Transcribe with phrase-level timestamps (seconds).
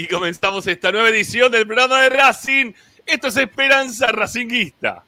[0.00, 2.72] Aquí comenzamos esta nueva edición del programa de Racing.
[3.04, 5.04] Esto es Esperanza Racinguista.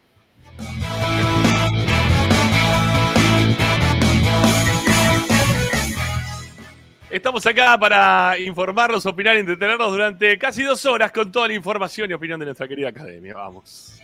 [7.09, 12.11] Estamos acá para informarlos, opinar y entretenernos durante casi dos horas con toda la información
[12.11, 13.33] y opinión de nuestra querida academia.
[13.33, 13.99] Vamos.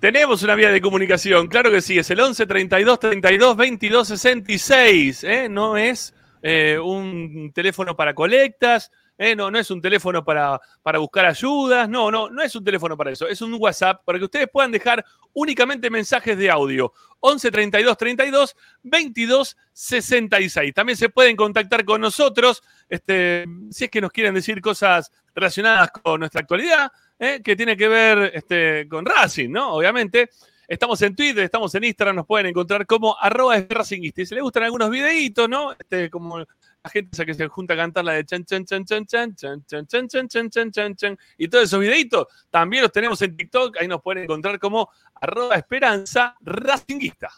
[0.00, 5.24] Tenemos una vía de comunicación, claro que sí, es el 11 32 32 22 66.
[5.24, 5.48] ¿eh?
[5.48, 9.34] No es eh, un teléfono para colectas, ¿eh?
[9.34, 12.94] no, no es un teléfono para, para buscar ayudas, no, no, no es un teléfono
[12.94, 15.02] para eso, es un WhatsApp para que ustedes puedan dejar
[15.32, 16.92] únicamente mensajes de audio.
[17.20, 20.74] 11 32 32 22 66.
[20.74, 25.90] También se pueden contactar con nosotros este, si es que nos quieren decir cosas relacionadas
[25.90, 27.40] con nuestra actualidad, ¿eh?
[27.42, 29.74] que tiene que ver este, con Racing, ¿no?
[29.74, 30.30] Obviamente.
[30.68, 33.56] Estamos en Twitter, estamos en Instagram, nos pueden encontrar como arroba.
[33.56, 35.70] Y si les gustan algunos videitos, ¿no?
[35.70, 36.38] Este, como
[36.86, 39.34] la gente esa que se junta a cantar la de chan chan chan chan chan
[39.36, 43.20] chan chan chan chan chan chan chan chan y todos esos videitos también los tenemos
[43.22, 47.30] en TikTok, ahí nos pueden encontrar como arroba esperanza racinguista.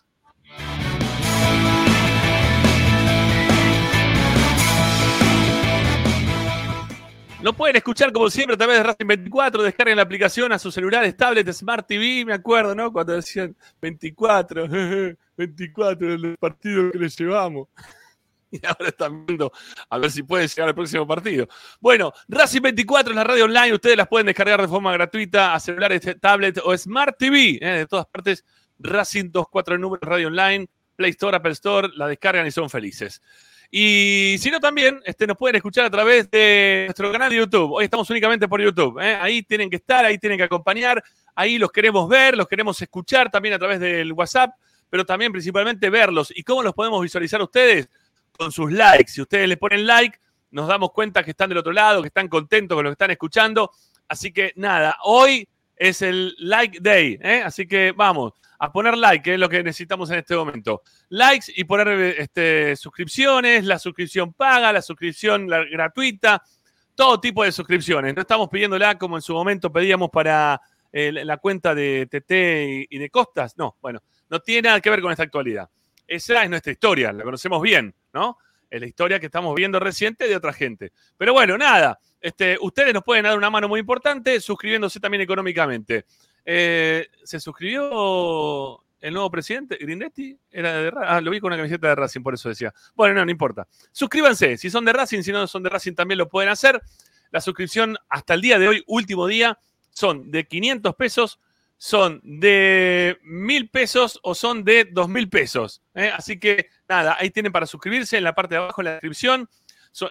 [7.41, 10.75] Lo pueden escuchar como siempre a través de Racing 24, descarguen la aplicación a sus
[10.75, 12.93] celulares, tablets, Smart TV, me acuerdo, ¿no?
[12.93, 14.67] Cuando decían 24,
[15.37, 17.69] 24 el partido que les llevamos.
[18.51, 19.53] Y ahora están viendo
[19.91, 21.47] a ver si pueden llegar al próximo partido.
[21.81, 25.61] Bueno, Racing 24 es la radio online, ustedes las pueden descargar de forma gratuita a
[25.61, 27.79] celulares, tablet o Smart TV, ¿eh?
[27.81, 28.47] de todas partes.
[28.79, 30.67] Racing 24 números radio online,
[30.97, 33.21] Play Store, Apple Store, la descargan y son felices.
[33.71, 37.73] Y si no, también este, nos pueden escuchar a través de nuestro canal de YouTube.
[37.73, 38.99] Hoy estamos únicamente por YouTube.
[38.99, 39.19] ¿eh?
[39.21, 41.03] Ahí tienen que estar, ahí tienen que acompañar.
[41.35, 44.55] Ahí los queremos ver, los queremos escuchar también a través del WhatsApp,
[44.89, 46.33] pero también principalmente verlos.
[46.35, 47.89] ¿Y cómo los podemos visualizar ustedes?
[48.33, 49.13] Con sus likes.
[49.13, 50.19] Si ustedes le ponen like,
[50.51, 53.11] nos damos cuenta que están del otro lado, que están contentos con lo que están
[53.11, 53.71] escuchando.
[54.09, 55.47] Así que nada, hoy
[55.79, 57.19] es el like day.
[57.23, 57.43] ¿eh?
[57.45, 60.83] Así que vamos a poner like, que es lo que necesitamos en este momento.
[61.11, 66.43] Likes y poner este, suscripciones, la suscripción paga, la suscripción gratuita,
[66.95, 68.15] todo tipo de suscripciones.
[68.15, 70.61] No estamos pidiéndola como en su momento pedíamos para
[70.93, 73.57] eh, la cuenta de TT y de Costas.
[73.57, 75.69] No, bueno, no tiene nada que ver con esta actualidad.
[76.07, 78.39] Esa es nuestra historia, la conocemos bien, ¿no?
[78.71, 80.93] Es la historia que estamos viendo reciente de otra gente.
[81.17, 86.05] Pero bueno, nada, este, ustedes nos pueden dar una mano muy importante suscribiéndose también económicamente.
[86.45, 89.79] Eh, ¿Se suscribió el nuevo presidente?
[89.81, 90.37] ¿Grindetti?
[90.51, 92.73] Era de ah, lo vi con una camiseta de Racing, por eso decía.
[92.95, 93.67] Bueno, no, no importa.
[93.93, 94.57] Suscríbanse.
[94.57, 96.81] Si son de Racing, si no son de Racing, también lo pueden hacer.
[97.31, 99.59] La suscripción hasta el día de hoy, último día,
[99.91, 101.41] son de 500 pesos,
[101.79, 105.83] son de 1000 pesos o son de 2000 pesos.
[105.95, 106.11] ¿eh?
[106.15, 109.49] Así que nada, ahí tienen para suscribirse en la parte de abajo en la descripción.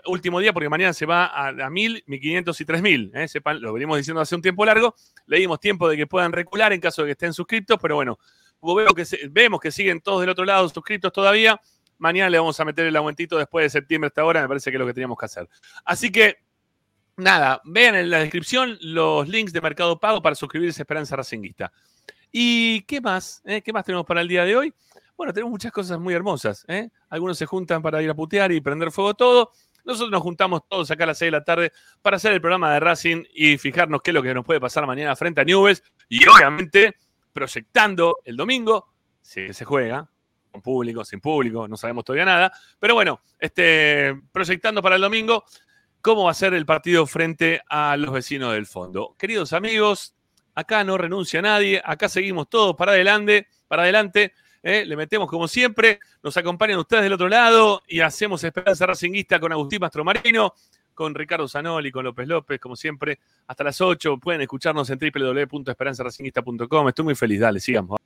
[0.06, 3.12] Último día, porque mañana se va a, a 1000, 1500 y 3000.
[3.14, 3.28] ¿eh?
[3.28, 4.96] Sepan, lo venimos diciendo hace un tiempo largo.
[5.28, 8.18] Le dimos tiempo de que puedan recular en caso de que estén suscriptos, pero bueno,
[8.62, 8.88] veo
[9.30, 11.60] vemos que siguen todos del otro lado suscritos todavía.
[11.98, 14.78] Mañana le vamos a meter el aumentito después de septiembre hasta ahora, me parece que
[14.78, 15.50] es lo que teníamos que hacer.
[15.84, 16.38] Así que,
[17.18, 21.72] nada, vean en la descripción los links de Mercado Pago para suscribirse a Esperanza Racinguista.
[22.32, 23.42] ¿Y qué más?
[23.46, 23.62] Eh?
[23.62, 24.74] ¿Qué más tenemos para el día de hoy?
[25.18, 26.64] Bueno, tenemos muchas cosas muy hermosas.
[26.68, 26.90] ¿eh?
[27.10, 29.52] Algunos se juntan para ir a putear y prender fuego todo.
[29.84, 31.72] Nosotros nos juntamos todos acá a las 6 de la tarde
[32.02, 34.86] para hacer el programa de Racing y fijarnos qué es lo que nos puede pasar
[34.86, 35.82] mañana frente a Newells.
[36.10, 36.98] Y obviamente,
[37.34, 40.08] proyectando el domingo, si se juega,
[40.52, 42.52] con público, sin público, no sabemos todavía nada.
[42.78, 45.46] Pero bueno, este, proyectando para el domingo
[46.08, 49.14] cómo va a ser el partido frente a los vecinos del fondo.
[49.20, 50.16] Queridos amigos,
[50.56, 54.32] acá no renuncia nadie, acá seguimos todos para adelante, para adelante.
[54.64, 54.86] ¿eh?
[54.86, 59.52] le metemos como siempre, nos acompañan ustedes del otro lado y hacemos Esperanza Racinguista con
[59.52, 60.54] Agustín Mastromarino,
[60.94, 64.18] con Ricardo Zanoli, con López López, como siempre, hasta las 8.
[64.18, 66.88] Pueden escucharnos en www.esperanzaracinguista.com.
[66.88, 67.97] Estoy muy feliz, dale, sigamos.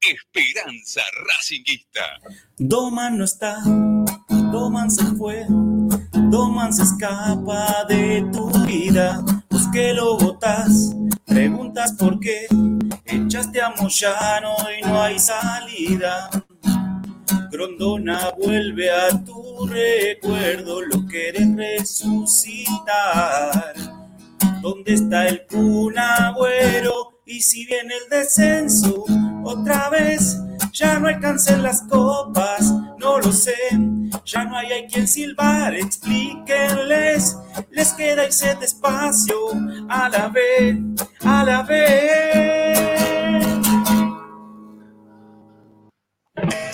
[0.01, 2.19] Esperanza Racinguista.
[2.57, 3.59] Doman no está,
[4.51, 5.45] Doman se fue,
[6.29, 10.95] Doman se escapa de tu vida, pues lo botas
[11.25, 12.47] Preguntas por qué
[13.05, 16.29] echaste a Moyano y no hay salida.
[17.51, 22.83] Grondona vuelve a tu recuerdo, lo quieres resucitar.
[24.61, 27.21] ¿Dónde está el cunagüero?
[27.25, 29.05] Y si viene el descenso,
[29.43, 30.39] otra vez
[30.73, 33.53] ya no alcancen las copas, no lo sé,
[34.25, 37.37] ya no hay, hay quien silbar, explíquenles,
[37.71, 39.35] les queda irse despacio,
[39.89, 40.77] a la vez,
[41.23, 42.79] a la vez.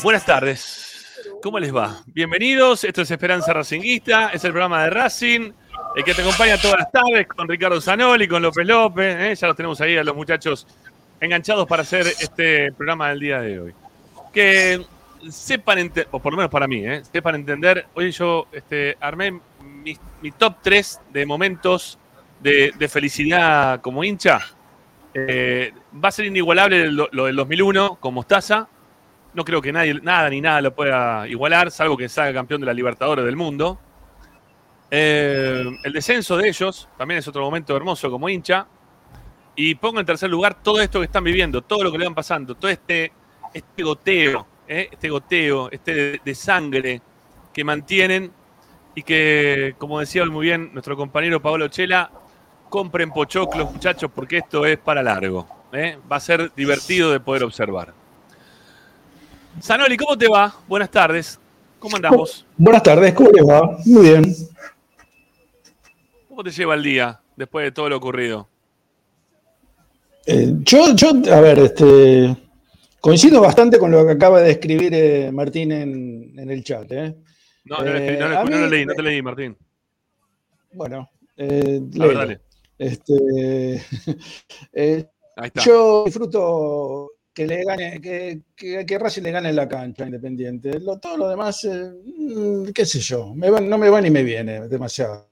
[0.04, 2.04] Buenas tardes, ¿cómo les va?
[2.08, 5.52] Bienvenidos, esto es Esperanza Racinguista, es el programa de Racing,
[5.96, 9.36] el que te acompaña todas las tardes con Ricardo Zanoli, con López López, ¿eh?
[9.36, 10.68] ya los tenemos ahí a los muchachos
[11.20, 13.74] enganchados para hacer este programa del día de hoy
[14.36, 14.86] que
[15.30, 17.02] sepan, o por lo menos para mí, ¿eh?
[17.12, 17.88] sepan entender.
[17.94, 22.00] Hoy yo este, armé mi, top 3 de momentos
[22.42, 24.40] de, felicidad como hincha.
[25.14, 25.72] Eh,
[26.04, 28.68] va a ser inigualable lo, del 2001 con Mostaza.
[29.34, 32.68] No creo que nadie, nada ni nada lo pueda igualar, salvo que salga campeón de
[32.68, 33.80] la Libertadores del mundo.
[34.92, 38.68] Eh, el descenso de ellos también es otro momento hermoso como hincha.
[39.58, 42.16] Y pongo en tercer lugar todo esto que están viviendo, todo lo que le van
[42.16, 43.12] pasando, todo este
[43.56, 44.90] este goteo, ¿eh?
[44.92, 47.02] este goteo, este de, sangre
[47.54, 48.32] que mantienen
[48.94, 52.12] y que, como decía muy bien nuestro compañero Pablo Chela,
[52.70, 55.48] compren pochoclos, muchachos, porque esto es para largo.
[55.74, 55.98] ¿eh?
[56.12, 57.94] Va a ser divertido de poder observar.
[59.60, 60.54] Sanoli, ¿cómo te va?
[60.68, 61.40] Buenas tardes.
[61.80, 62.46] ¿Cómo andamos?
[62.58, 63.78] Buenas tardes, ¿cómo te va?
[63.86, 64.36] Muy bien.
[66.28, 68.48] ¿Cómo te lleva el día después de todo lo ocurrido?
[70.26, 72.36] Eh, yo, yo, a ver, este,
[73.06, 76.92] Coincido bastante con lo que acaba de escribir eh, Martín en, el chat.
[76.92, 77.16] ¿eh?
[77.66, 79.56] No, no, eh, lo leí, no te leí, Martín.
[80.74, 82.42] Bueno, eh, dale.
[82.80, 83.80] Este,
[85.64, 90.80] Yo disfruto que le gane, que, que, Racing le gane la cancha Independiente.
[91.00, 95.28] todo lo demás, mm, qué sé yo, no me va ni me viene demasiado.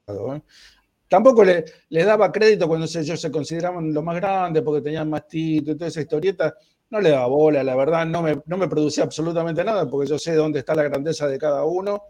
[1.08, 5.27] Tampoco le, le, daba crédito cuando ellos se consideraban lo más grande porque tenían más
[5.27, 6.56] títulos y toda esa historieta
[6.93, 10.19] no le daba bola, la verdad, no me, no me producía absolutamente nada porque yo
[10.19, 12.03] sé dónde está la grandeza de cada uno.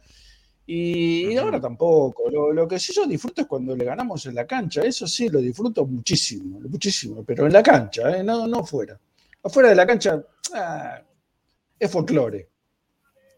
[0.65, 2.29] Y, ahora tampoco.
[2.29, 4.81] Lo, que sí yo disfruto es cuando le ganamos en la cancha.
[4.81, 7.23] Eso sí, lo disfruto muchísimo, muchísimo.
[7.23, 8.23] Pero en la cancha, ¿eh?
[8.23, 8.99] no, no fuera.
[9.41, 10.21] Afuera de la cancha
[10.53, 11.01] ah,
[11.79, 12.49] es folclore.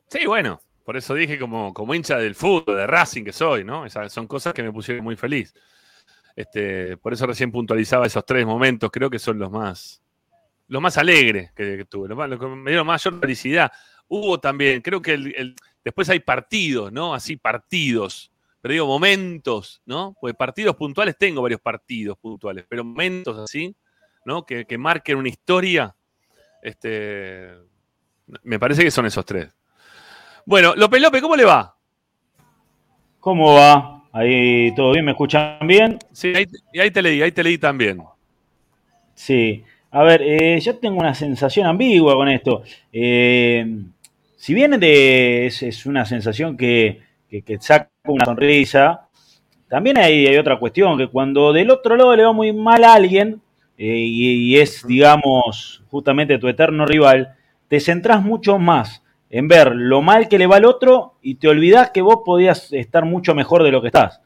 [0.07, 0.59] Sí, bueno.
[0.83, 3.85] Por eso dije como, como hincha del fútbol, de Racing que soy, ¿no?
[3.85, 5.53] Esas son cosas que me pusieron muy feliz.
[6.35, 8.89] Este, por eso recién puntualizaba esos tres momentos.
[8.91, 10.03] Creo que son los más,
[10.67, 13.72] lo más alegre que, tuve, lo, que me dio mayor felicidad.
[14.07, 17.13] hubo también, creo que el- el- después hay partidos, ¿no?
[17.13, 18.31] Así partidos,
[18.62, 20.15] pero digo momentos, ¿no?
[20.19, 23.75] Porque partidos puntuales tengo varios partidos puntuales, pero momentos así,
[24.25, 24.45] ¿no?
[24.45, 25.95] Que, que marquen una historia,
[26.62, 27.50] este,
[28.43, 29.55] me parece que son esos tres.
[30.45, 31.75] Bueno, López López, ¿cómo le va?
[33.19, 34.03] ¿Cómo va?
[34.13, 35.98] Ahí todo bien, ¿me escuchan bien?
[36.12, 38.01] Sí, ahí, y ahí te leí, ahí te leí también.
[39.13, 39.63] Sí.
[39.97, 42.63] A ver, eh, yo tengo una sensación ambigua con esto.
[42.91, 43.65] Eh,
[44.35, 46.99] si bien de- es, es una sensación que,
[47.29, 49.07] que- que saca una sonrisa,
[49.69, 52.93] también hay, hay otra cuestión, que cuando del otro lado le va muy mal a
[52.93, 53.41] alguien,
[53.77, 57.35] eh, y, y es, digamos, justamente tu eterno rival,
[57.69, 61.47] te centrás mucho más en ver lo mal que le va al otro y te
[61.49, 64.21] olvidás que vos podías estar mucho mejor de lo que estás.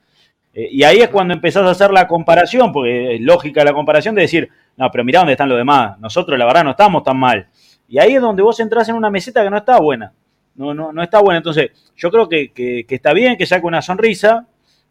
[0.53, 4.23] Y ahí es cuando empezás a hacer la comparación, porque es lógica la comparación de
[4.23, 4.49] decir,
[4.79, 7.47] no, pero mirá dónde están los demás, nosotros la verdad no estamos tan mal.
[7.87, 10.13] Y ahí es donde vos entrás en una meseta que no está buena.
[10.55, 11.37] No, no, no está buena.
[11.37, 14.47] Entonces, yo creo que, que- que está bien que saque una sonrisa,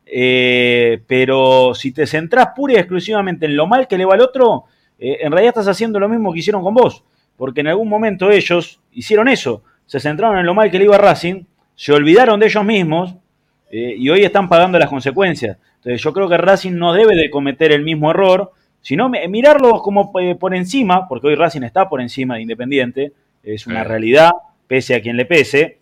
[0.07, 4.21] eh, pero si te centrás pura y exclusivamente en lo mal que le va al
[4.21, 4.65] otro,
[4.99, 7.05] eh, en realidad estás haciendo lo mismo que hicieron con vos.
[7.37, 9.63] Porque en algún momento ellos hicieron eso.
[9.87, 13.15] Se centraron en lo mal que le iba a Racing, se olvidaron de ellos mismos
[13.71, 15.57] eh, y hoy están pagando las consecuencias.
[15.77, 19.81] Entonces yo creo que Racing no debe de cometer el mismo error, sino mi- mirarlo
[19.83, 23.89] como eh, por encima, porque hoy Racing está por encima de Independiente, es una Sí.
[23.89, 24.31] realidad,
[24.67, 25.79] pese a quien le pese,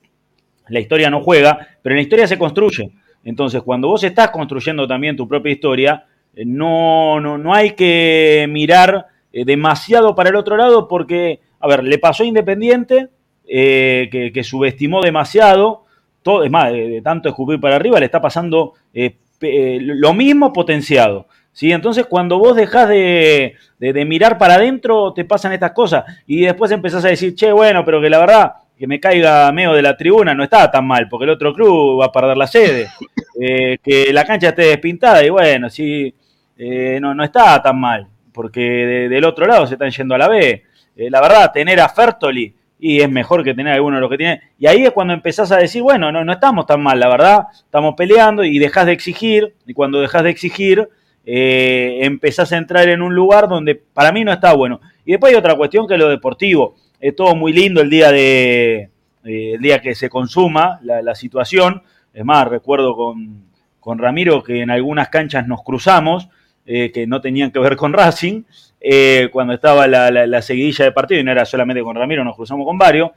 [0.68, 2.90] la historia no juega, pero la historia se construye.
[3.24, 8.46] Entonces cuando vos estás construyendo también tu propia historia, eh, no, no, no hay que
[8.48, 13.08] mirar eh, demasiado para el otro lado porque, a ver, le pasó a Independiente,
[13.48, 15.84] eh, que, que subestimó demasiado,
[16.22, 20.14] todo, es más, de, de tanto escupir para arriba, le está pasando eh, eh, lo
[20.14, 21.26] mismo potenciado.
[21.56, 21.72] ¿Sí?
[21.72, 26.04] Entonces, cuando vos dejás de, de- de mirar para adentro, te pasan estas cosas.
[26.26, 29.72] Y después empezás a decir, che, bueno, pero que la verdad, que me caiga medio
[29.72, 32.46] de la tribuna no está tan mal, porque el otro club va a perder la
[32.46, 32.88] sede.
[33.38, 36.14] Eh, que la cancha esté despintada, y bueno, sí,
[36.56, 40.18] eh, no, no está tan mal, porque de- del otro lado se están yendo a
[40.18, 40.62] la B.
[40.96, 44.16] Eh, la verdad, tener a Fertoli y es mejor que tener alguno de los que
[44.16, 44.40] tiene.
[44.58, 47.46] Y ahí es cuando empezás a decir, bueno, no, no estamos tan mal, la verdad,
[47.54, 50.88] estamos peleando y dejás de exigir, y cuando dejás de exigir,
[51.26, 54.80] eh, empezás a entrar en un lugar donde para mí no está bueno.
[55.04, 56.76] Y después hay otra cuestión que es lo deportivo.
[57.00, 58.90] Es todo muy lindo el día de
[59.24, 61.82] eh, el día que se consuma la, situación.
[62.14, 63.44] Es más, recuerdo con,
[63.80, 66.28] con Ramiro que en algunas canchas nos cruzamos,
[66.64, 68.44] eh, que no tenían que ver con Racing,
[68.80, 72.24] eh, cuando estaba la, la- la seguidilla de partido, y no era solamente con Ramiro,
[72.24, 73.10] nos cruzamos con varios.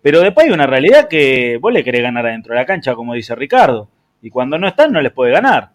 [0.00, 3.14] Pero después hay una realidad que vos le querés ganar adentro de la cancha, como
[3.14, 3.88] dice Ricardo.
[4.20, 5.70] Y cuando no están, no les puede ganar.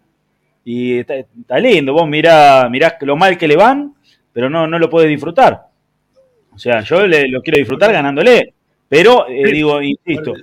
[0.70, 3.94] Y está, está lindo, vos mirá, mirás lo mal que le van,
[4.34, 5.66] pero no, no lo puedes disfrutar.
[6.54, 8.52] O sea, yo le- lo quiero disfrutar ganándole.
[8.86, 10.34] Pero, eh, digo, insisto,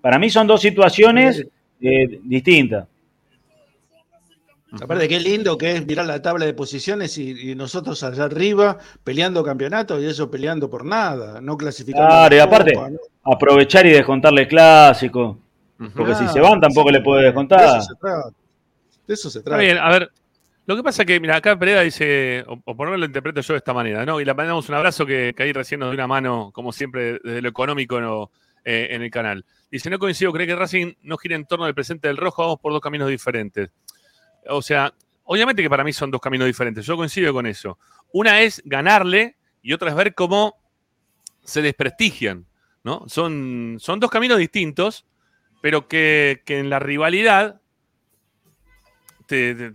[0.00, 1.44] para mí son dos situaciones
[1.82, 2.86] eh, distintas.
[4.80, 8.78] Aparte, qué lindo que es mirar la tabla de posiciones y, y nosotros allá arriba
[9.04, 12.08] peleando campeonatos y eso peleando por nada, no clasificando.
[12.08, 12.98] Claro, y aparte, Copa, ¿no?
[13.24, 15.38] aprovechar y descontarle clásico.
[15.94, 17.78] Porque si se van tampoco le puede De descontar.
[17.80, 18.30] eso se trata.
[19.06, 19.62] De eso se Está trata.
[19.62, 20.10] bien, a ver.
[20.64, 23.06] Lo que pasa es que, mira, acá Pereda dice, o, o por lo menos lo
[23.06, 24.20] interpreto yo de esta manera, ¿no?
[24.20, 27.18] Y le mandamos un abrazo que, que ahí recién nos dio una mano, como siempre,
[27.24, 28.30] desde lo económico no,
[28.64, 29.44] eh, en el canal.
[29.72, 32.60] Dice, no coincido, cree que Racing no gira en torno del presente del rojo, vamos
[32.60, 33.70] por dos caminos diferentes.
[34.48, 34.94] O sea,
[35.24, 37.78] obviamente que para mí son dos caminos diferentes, yo coincido con eso.
[38.12, 40.60] Una es ganarle y otra es ver cómo
[41.42, 42.46] se desprestigian,
[42.84, 43.04] ¿no?
[43.08, 45.06] Son, son dos caminos distintos,
[45.60, 47.61] pero que, que en la rivalidad
[49.26, 49.72] te,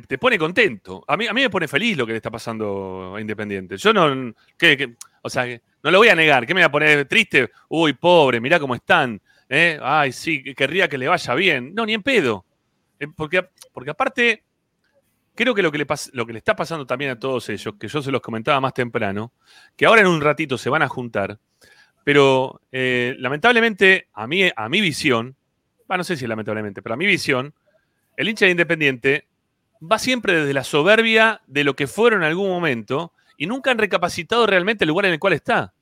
[0.00, 1.04] te- pone contento.
[1.06, 3.76] A mí, a mí me pone feliz lo que le está pasando a Independiente.
[3.76, 5.46] Yo no, que- que- o sea,
[5.82, 6.46] no lo voy a negar.
[6.46, 7.50] ¿Qué me voy a poner triste?
[7.68, 9.20] Uy, pobre, mirá cómo están.
[9.48, 9.78] ¿eh?
[9.82, 11.74] Ay, sí, querría que le vaya bien.
[11.74, 12.44] No, ni en pedo.
[12.98, 14.44] Eh, Porque, porque aparte,
[15.34, 17.74] creo que lo que, le pas- lo que le está pasando también a todos ellos,
[17.78, 19.32] que yo se los comentaba más temprano,
[19.76, 21.38] que ahora en un ratito se van a juntar,
[22.04, 25.36] pero eh, lamentablemente a mí, a mi visión,
[25.86, 27.54] bah, no sé si lamentablemente, pero a mi visión,
[28.20, 29.28] el hincha de Independiente
[29.80, 33.78] va siempre desde la soberbia de lo que fueron en algún momento y nunca han
[33.78, 35.72] recapacitado realmente el lugar en el cual está.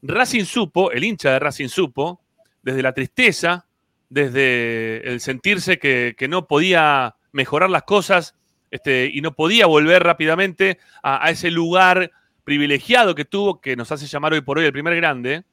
[0.00, 2.22] Racing supo, el hincha de Racing supo,
[2.62, 3.66] desde la tristeza,
[4.08, 8.34] desde el sentirse que, no podía mejorar las cosas
[8.70, 12.12] este, y no podía volver rápidamente a, ese lugar
[12.44, 15.44] privilegiado que tuvo, que nos hace llamar hoy por hoy el primer grande,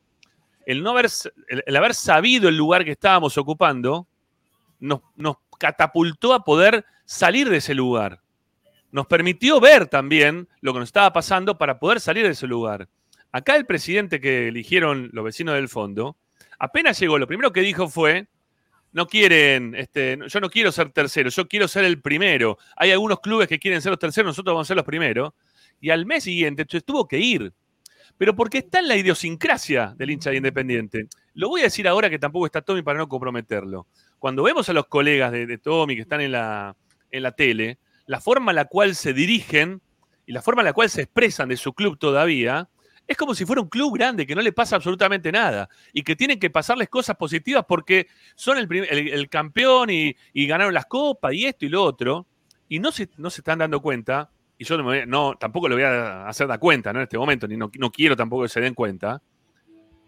[0.65, 1.09] el, no haber,
[1.49, 4.07] el haber sabido el lugar que estábamos ocupando,
[4.79, 8.19] nos, nos catapultó a poder salir de ese lugar.
[8.91, 12.89] Nos permitió ver también lo que nos estaba pasando para poder salir de ese lugar.
[13.31, 16.17] Acá el presidente que eligieron los vecinos del fondo,
[16.57, 18.27] apenas llegó, lo primero que dijo fue,
[18.91, 22.57] no quieren, este, yo no quiero ser tercero, yo quiero ser el primero.
[22.75, 25.31] Hay algunos clubes que quieren ser los terceros, nosotros vamos a ser los primeros.
[25.79, 27.53] Y al mes siguiente tuvo que ir.
[28.17, 31.07] Pero porque está en la idiosincrasia del hincha de Independiente.
[31.35, 33.87] Lo voy a decir ahora que tampoco está Tommy para no comprometerlo.
[34.21, 36.75] Cuando vemos a los colegas de, Tommy que están en la,
[37.09, 39.81] en la tele, la forma en la cual se dirigen
[40.27, 42.69] y la forma en la cual se expresan de su club todavía,
[43.07, 46.15] es como si fuera un club grande que no le pasa absolutamente nada y que
[46.15, 51.33] tienen que pasarles cosas positivas porque son el, el- campeón y, y ganaron las copas
[51.33, 52.27] y esto y lo otro,
[52.69, 56.27] y no se, no se están dando cuenta, y yo no, tampoco lo voy a
[56.27, 59.19] hacer dar cuenta en este momento, ni no quiero tampoco que se den cuenta,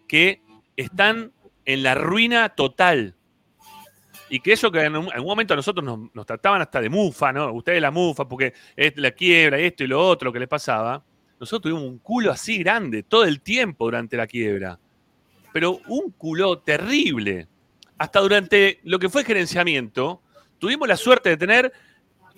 [0.06, 0.40] que
[0.76, 1.32] están
[1.64, 3.16] en la ruina total.
[4.34, 6.88] Y que eso que en un, en un momento a nosotros nos, trataban hasta de
[6.88, 7.52] mufa, ¿no?
[7.52, 11.04] Ustedes la mufa, porque es la quiebra, esto y lo otro que les pasaba.
[11.38, 14.76] Nosotros tuvimos un culo así grande todo el tiempo durante la quiebra.
[15.52, 17.46] Pero un culo terrible.
[17.96, 20.20] Hasta durante lo que fue gerenciamiento,
[20.58, 21.72] tuvimos la suerte de tener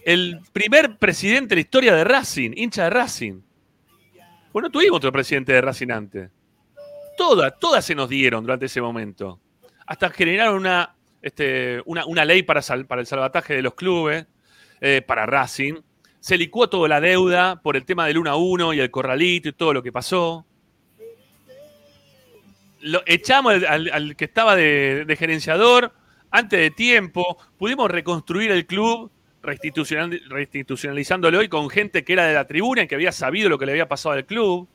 [0.05, 3.41] el primer presidente de la historia de Racing, hincha de Racing.
[4.53, 6.31] Bueno, no tuvimos otro presidente de Racing antes.
[7.17, 9.41] Todas, todas se nos dieron durante ese momento.
[9.87, 10.96] Hasta generaron una,
[11.26, 14.26] este, una, ley para, el salvataje de los clubes,
[14.80, 15.75] eh, para Racing.
[16.21, 19.49] Se licuó toda la deuda por el tema del 1 a 1 y el corralito
[19.49, 20.47] y todo lo que pasó.
[22.80, 25.92] Lo, echamos al, que estaba de, gerenciador
[26.30, 27.37] antes de tiempo.
[27.59, 29.11] Pudimos reconstruir el club
[29.42, 33.59] restitucional- restitucionalizándolo y con gente que era de la tribuna y que había sabido lo
[33.59, 34.68] que le había pasado al club.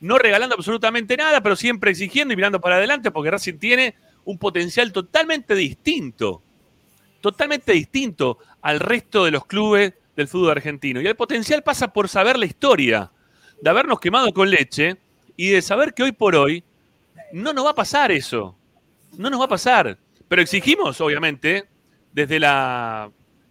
[0.00, 4.38] No regalando absolutamente nada, pero siempre exigiendo y mirando para adelante porque Racing tiene un
[4.38, 6.42] potencial totalmente distinto.
[7.20, 11.00] Totalmente distinto al resto de los clubes del fútbol argentino.
[11.00, 13.10] Y el potencial pasa por saber la historia,
[13.60, 14.96] de habernos quemado con leche
[15.36, 16.64] y de saber que hoy por hoy
[17.32, 18.56] no nos va a pasar eso.
[19.16, 19.98] No nos va a pasar.
[20.28, 21.68] Pero exigimos, obviamente,
[22.12, 23.10] desde la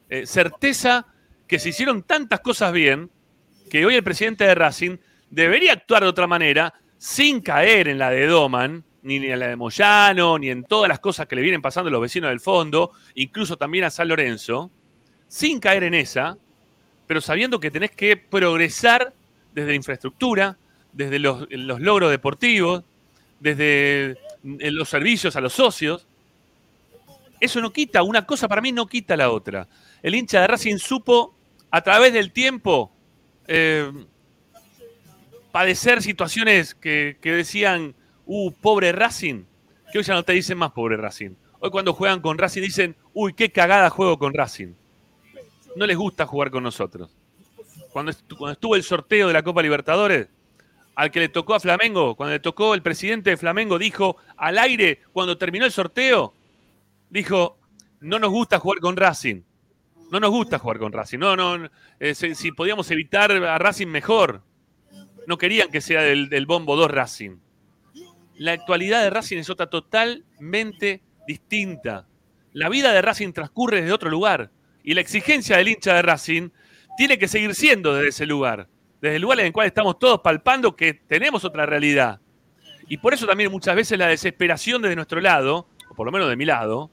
[0.10, 1.06] eh, certeza
[1.48, 3.12] que se hicieron tantas cosas bien
[3.70, 4.98] que hoy el presidente de Racing
[5.30, 9.56] debería actuar de otra manera sin caer en la de Doman, ni en la de
[9.56, 12.92] Moyano, ni en todas las cosas que le vienen pasando a los vecinos del fondo,
[13.16, 14.72] incluso también a San Lorenzo,
[15.28, 16.38] sin caer en esa,
[17.08, 19.14] pero sabiendo que tenés que progresar
[19.54, 20.58] desde la infraestructura,
[20.92, 22.84] desde los, los logros deportivos,
[23.40, 26.08] desde los servicios a los socios.
[27.40, 29.68] Eso no quita, una cosa para mí no quita la otra.
[30.04, 31.36] El hincha de Racing supo,
[31.72, 32.92] a través del tiempo,
[33.48, 33.92] eh,
[35.52, 37.96] padecer situaciones que, que decían,
[38.32, 39.44] uh, pobre Racing,
[39.92, 41.32] que hoy ya no te dicen más pobre Racing.
[41.60, 44.74] Hoy cuando juegan con Racing dicen, uy, qué cagada juego con Racing.
[45.76, 47.10] No les gusta jugar con nosotros.
[47.92, 50.28] Cuando, estu- cuando estuvo el sorteo de la Copa Libertadores,
[50.96, 54.58] al que le tocó a Flamengo, cuando le tocó el presidente de Flamengo, dijo al
[54.60, 56.34] aire, cuando terminó el sorteo,
[57.10, 57.58] dijo,
[58.00, 59.42] no nos gusta jugar con Racing.
[60.12, 61.20] No nos gusta jugar con Racing.
[61.20, 64.42] No, no, eh, si, si podíamos evitar a Racing mejor.
[65.28, 67.38] No querían que sea del, del Bombo 2 Racing.
[68.40, 72.08] La actualidad de Racing es otra totalmente distinta.
[72.54, 74.50] La vida de Racing transcurre desde otro lugar.
[74.82, 76.50] Y la exigencia del hincha de Racing
[76.96, 78.70] tiene que seguir siendo desde ese lugar.
[79.02, 82.22] Desde el lugar en el cual estamos todos palpando que tenemos otra realidad.
[82.88, 86.30] Y por eso también muchas veces la desesperación desde nuestro lado, o por lo menos
[86.30, 86.90] de mi lado,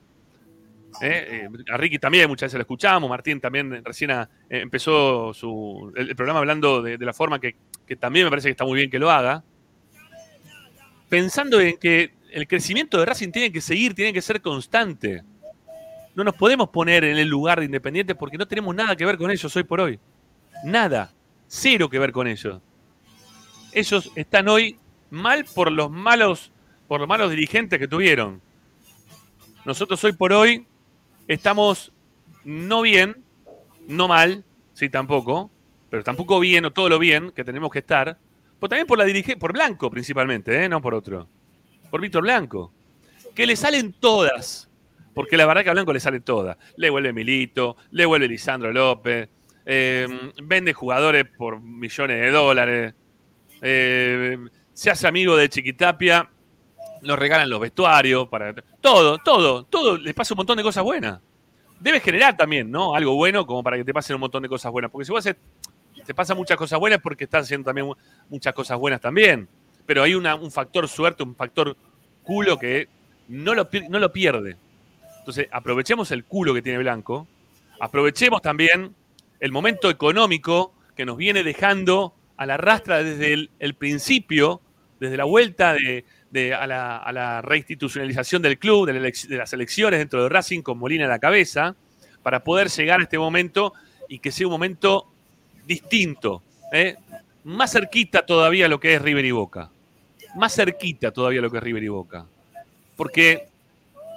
[1.01, 1.47] ¿eh?
[1.47, 6.17] Eh, a Ricky también muchas veces lo escuchamos, Martín también recién eh, empezó su, el,
[6.17, 7.55] programa hablando de, de la forma que,
[7.87, 9.45] que también me parece que está muy bien que lo haga,
[11.09, 15.23] pensando en que el crecimiento de Racing tiene que seguir, tiene que ser constante.
[16.15, 19.19] No nos podemos poner en el lugar de Independiente porque no tenemos nada que ver
[19.19, 19.99] con ellos hoy por hoy.
[20.65, 21.13] Nada.
[21.47, 22.61] Cero que ver con ellos.
[23.73, 24.79] Ellos están hoy
[25.11, 26.51] mal por los malos,
[26.89, 28.41] por los malos dirigentes que tuvieron.
[29.65, 30.67] Nosotros hoy por hoy
[31.29, 31.93] estamos
[32.45, 33.23] no bien,
[33.89, 35.51] no mal, sí tampoco,
[35.91, 38.19] pero tampoco bien o todo lo bien que tenemos que estar,
[38.59, 40.69] pero también por la dirige, por Blanco principalmente, ¿eh?
[40.69, 41.29] no por otro,
[41.91, 42.73] por Víctor Blanco,
[43.35, 44.71] que le salen todas,
[45.15, 46.57] porque la verdad que a Blanco le salen todas.
[46.77, 49.29] Le vuelve Milito, le vuelve Lisandro López,
[49.65, 50.07] eh,
[50.43, 52.95] vende jugadores por millones de dólares,
[53.63, 54.39] eh,
[54.73, 56.31] se hace amigo de Chiquitapia,
[57.03, 61.21] nos regalan los vestuarios, para todo, todo, todo, les pasa un montón de cosas buenas.
[61.81, 62.95] Debe generar también, ¿no?
[62.95, 64.91] Algo bueno como para que te pasen un montón de cosas buenas.
[64.91, 65.37] Porque si vos haces,
[66.07, 67.95] te pasan muchas cosas buenas porque estás haciendo también mu-
[68.31, 69.49] muchas cosas buenas también.
[69.85, 71.77] Pero hay un factor suerte, un factor
[72.23, 72.89] culo que
[73.29, 74.57] no lo, no lo pierde.
[75.19, 77.27] Entonces, aprovechemos el culo que tiene Blanco.
[77.81, 78.95] Aprovechemos también
[79.41, 84.61] el momento económico que nos viene dejando a la rastra desde el, principio
[84.99, 90.29] desde la vuelta de, a, la, a reinstitucionalización del club, de, las elecciones dentro de
[90.29, 91.75] Racing con Molina a la cabeza,
[92.23, 93.73] para poder llegar a este momento
[94.09, 95.13] y que sea un momento
[95.67, 96.97] distinto, ¿eh?
[97.45, 99.71] más cerquita todavía lo que es River y Boca,
[100.37, 102.25] más cerquita todavía lo que es River y Boca,
[102.97, 103.49] porque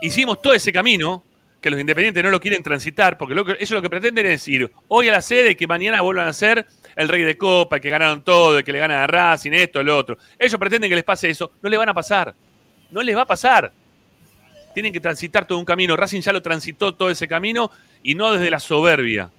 [0.02, 1.24] hicimos todo ese camino
[1.62, 4.48] que los independientes no lo quieren transitar, porque lo que, ellos lo que pretenden es
[4.48, 7.80] ir hoy a la sede y que mañana vuelvan a ser el rey de copa,
[7.80, 10.18] que ganaron todo, que le ganan a Racing, esto, lo otro.
[10.38, 12.34] Ellos pretenden que les pase eso, no les van a pasar,
[12.92, 13.72] no les va a pasar.
[14.74, 15.96] Tienen que transitar todo un camino.
[15.98, 17.72] Racing ya lo transitó todo ese camino
[18.04, 19.30] y no desde la soberbia.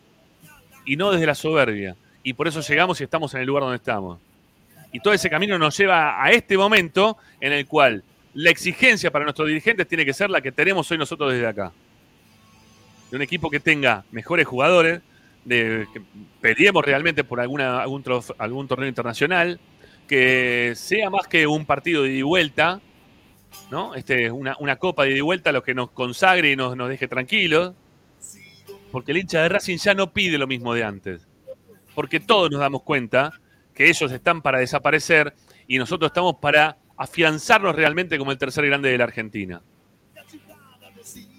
[0.85, 1.97] Y no desde la soberbia.
[2.23, 4.19] Y por eso llegamos y estamos en el lugar donde estamos.
[4.93, 8.03] Y todo ese camino nos lleva a este momento en el cual
[8.35, 11.73] la exigencia para nuestros dirigentes tiene que ser la que tenemos hoy nosotros desde acá.
[13.11, 15.01] De un equipo que tenga mejores jugadores,
[15.45, 16.03] de que
[16.41, 19.59] peleemos realmente por alguna, algún, torneo internacional,
[20.07, 22.81] que sea más que un partido de ida y vuelta,
[23.71, 23.95] ¿no?
[23.95, 26.89] Este, una, una copa de ida y vuelta, lo que nos consagre y nos, nos
[26.89, 27.75] deje tranquilos.
[28.93, 31.27] Porque el hincha de Racing ya no pide lo mismo de antes.
[31.95, 33.33] Porque todos nos damos cuenta
[33.75, 35.35] que ellos están para desaparecer
[35.67, 39.63] y nosotros estamos para afianzarnos realmente como el tercer grande de la Argentina.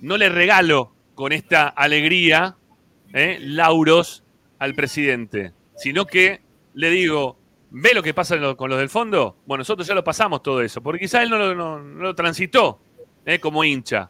[0.02, 2.56] No le regalo con esta alegría
[3.14, 3.38] ¿eh?
[3.42, 4.24] lauros
[4.60, 6.42] al presidente, sino que
[6.74, 7.38] le digo,
[7.70, 9.38] ¿ve lo que pasa con los del fondo?
[9.46, 12.16] Bueno, nosotros ya lo pasamos todo eso, porque quizá él no lo, no- no lo
[12.16, 12.80] transitó
[13.26, 13.40] ¿eh?
[13.40, 14.10] como hincha.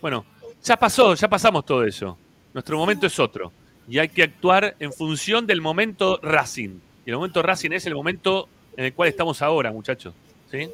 [0.00, 0.26] Bueno,
[0.62, 2.18] ya pasó, ya pasamos todo eso.
[2.52, 3.52] Nuestro momento es otro.
[3.88, 6.78] Y hay que actuar en función del momento Racing.
[7.04, 10.14] Y el momento Racing es el momento en el cual estamos ahora, muchachos.
[10.50, 10.68] ¿sí?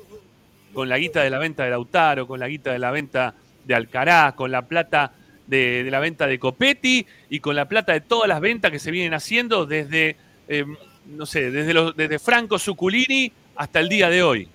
[0.73, 3.35] Con la guita de la venta de Lautaro, con la guita de la venta
[3.65, 5.13] de Alcaraz, con la plata
[5.47, 8.91] de, la venta de Copetti y con la plata de todas las ventas que se
[8.91, 10.17] vienen haciendo desde,
[10.49, 10.65] eh,
[11.07, 14.49] no sé, desde, los, desde Franco Zuculini hasta el día de hoy.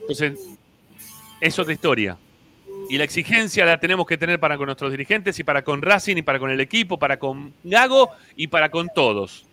[0.00, 0.38] Entonces,
[1.40, 2.16] es otra historia.
[2.88, 6.16] Y la exigencia la tenemos que tener para con nuestros dirigentes y para con Racing
[6.16, 9.46] y para con el equipo, para con Gago y para con todos.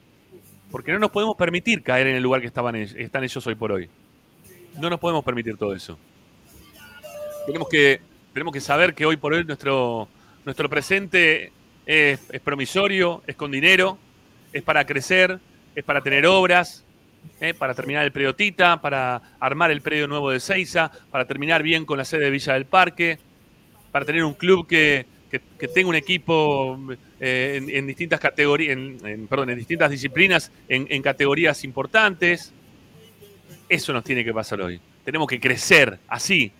[0.71, 3.71] Porque no nos podemos permitir caer en el lugar que estaban, están ellos hoy por
[3.71, 3.89] hoy.
[4.79, 5.97] No nos podemos permitir todo eso.
[7.45, 8.01] Tenemos que,
[8.33, 10.07] tenemos que saber que hoy por hoy nuestro,
[10.45, 11.51] nuestro presente
[11.85, 13.97] es, es promisorio, es con dinero,
[14.53, 15.39] es para crecer,
[15.75, 16.83] es para tener obras,
[17.39, 17.53] ¿eh?
[17.53, 21.85] para terminar el predio Tita, para armar el predio nuevo de Seiza, para terminar bien
[21.85, 23.17] con la sede de Villa del Parque,
[23.91, 26.79] para tener un club que, que- tenga un equipo
[27.19, 32.53] eh, en, distintas categorías, en, perdón, en distintas disciplinas, en, categorías importantes.
[33.67, 34.79] Eso nos tiene que pasar hoy.
[35.03, 36.51] Tenemos que crecer así,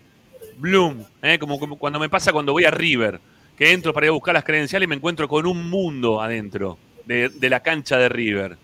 [0.57, 1.39] Bloom, ¿eh?
[1.39, 3.19] como, cuando me pasa cuando voy a River,
[3.57, 6.77] que entro para ir a buscar las credenciales y me encuentro con un mundo adentro
[7.05, 8.57] de, de la cancha de River.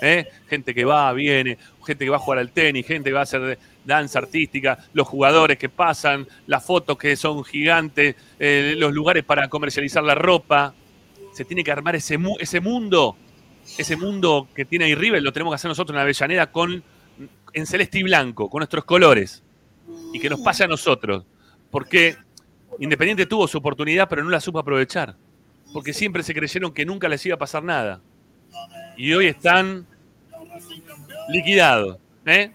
[0.00, 0.28] ¿Eh?
[0.48, 3.22] Gente que va, viene, gente que va a jugar al tenis, gente que va a
[3.24, 9.24] hacer danza artística, los jugadores que pasan, las fotos que son gigantes, eh, los lugares
[9.24, 10.74] para comercializar la ropa.
[11.32, 13.16] Se tiene que armar ese, mu- ese mundo,
[13.78, 16.82] ese mundo que tiene ahí River, lo tenemos que hacer nosotros en la Avellaneda con,
[17.52, 19.42] en celeste y blanco, con nuestros colores.
[20.12, 21.24] Y que nos pase a nosotros.
[21.70, 22.16] Porque
[22.78, 25.14] Independiente tuvo su oportunidad, pero no la supo aprovechar.
[25.72, 28.00] Porque siempre se creyeron que nunca les iba a pasar nada.
[28.96, 29.86] Y hoy están
[31.30, 31.98] liquidados.
[32.26, 32.50] ¿eh?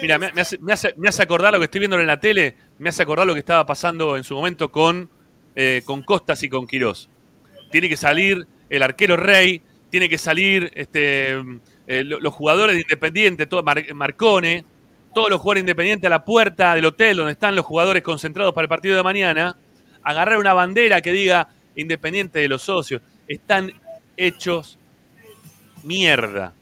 [0.00, 0.30] Mira, me,
[0.72, 3.66] hace, acordar lo que estoy viendo en la tele, me hace acordar lo que estaba
[3.66, 5.08] pasando en su momento con,
[5.54, 7.08] eh, con Costas y con Quirós.
[7.70, 11.32] Tiene que salir el arquero Rey, tiene que salir este,
[11.86, 14.64] eh, lo- los jugadores de Independiente, todo, Mar- Marcone,
[15.14, 18.64] todos los jugadores independientes a la puerta del hotel donde están los jugadores concentrados para
[18.64, 19.56] el partido de mañana,
[20.02, 23.02] agarrar una bandera que diga Independiente de los socios.
[23.28, 23.72] Están
[24.16, 24.78] hechos
[25.82, 26.54] mierda.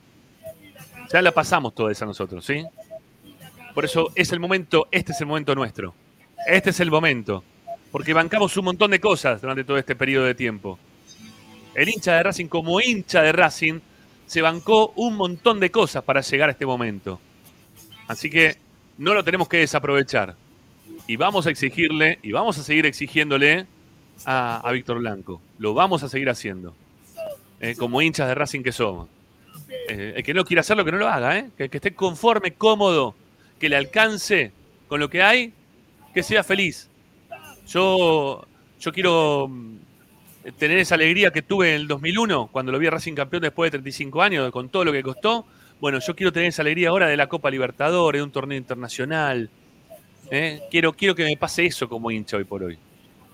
[1.12, 2.64] Ya la pasamos toda esa nosotros, ¿sí?
[3.74, 5.94] Por eso es el momento, este es el momento nuestro.
[6.46, 7.42] Este es el momento.
[7.90, 10.78] Porque bancamos un montón de cosas durante todo este periodo de tiempo.
[11.74, 13.80] El hincha de Racing, como hincha de Racing,
[14.26, 17.20] se bancó un montón de cosas para llegar a este momento.
[18.06, 18.56] Así que
[18.98, 20.36] no lo tenemos que desaprovechar.
[21.06, 23.66] Y vamos a exigirle, y vamos a seguir exigiéndole
[24.24, 25.40] a, Víctor Blanco.
[25.58, 26.74] Lo vamos a seguir haciendo.
[27.60, 29.08] eh, como hinchas de Racing que somos.
[29.88, 31.50] Eh, el que no quiera hacerlo, que no lo haga, ¿eh?
[31.56, 33.14] que, que esté conforme, cómodo,
[33.58, 34.52] que le alcance
[34.88, 35.52] con lo que hay,
[36.12, 36.88] que sea feliz.
[37.66, 38.44] Yo,
[38.80, 39.76] yo quiero mm,
[40.58, 43.68] tener esa alegría que tuve en el 2001, cuando lo vi a Racing campeón después
[43.68, 45.46] de 35 años, con todo lo que costó.
[45.80, 49.48] Bueno, yo quiero tener esa alegría ahora de la Copa Libertadores, de un torneo internacional.
[50.30, 50.60] ¿eh?
[50.70, 52.78] Quiero, quiero que me pase eso como hincha hoy por hoy.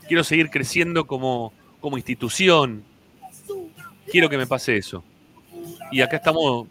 [0.07, 2.85] Quiero seguir creciendo como, como institución.
[4.11, 5.02] Quiero que me pase eso.
[5.90, 6.66] Y acá estamos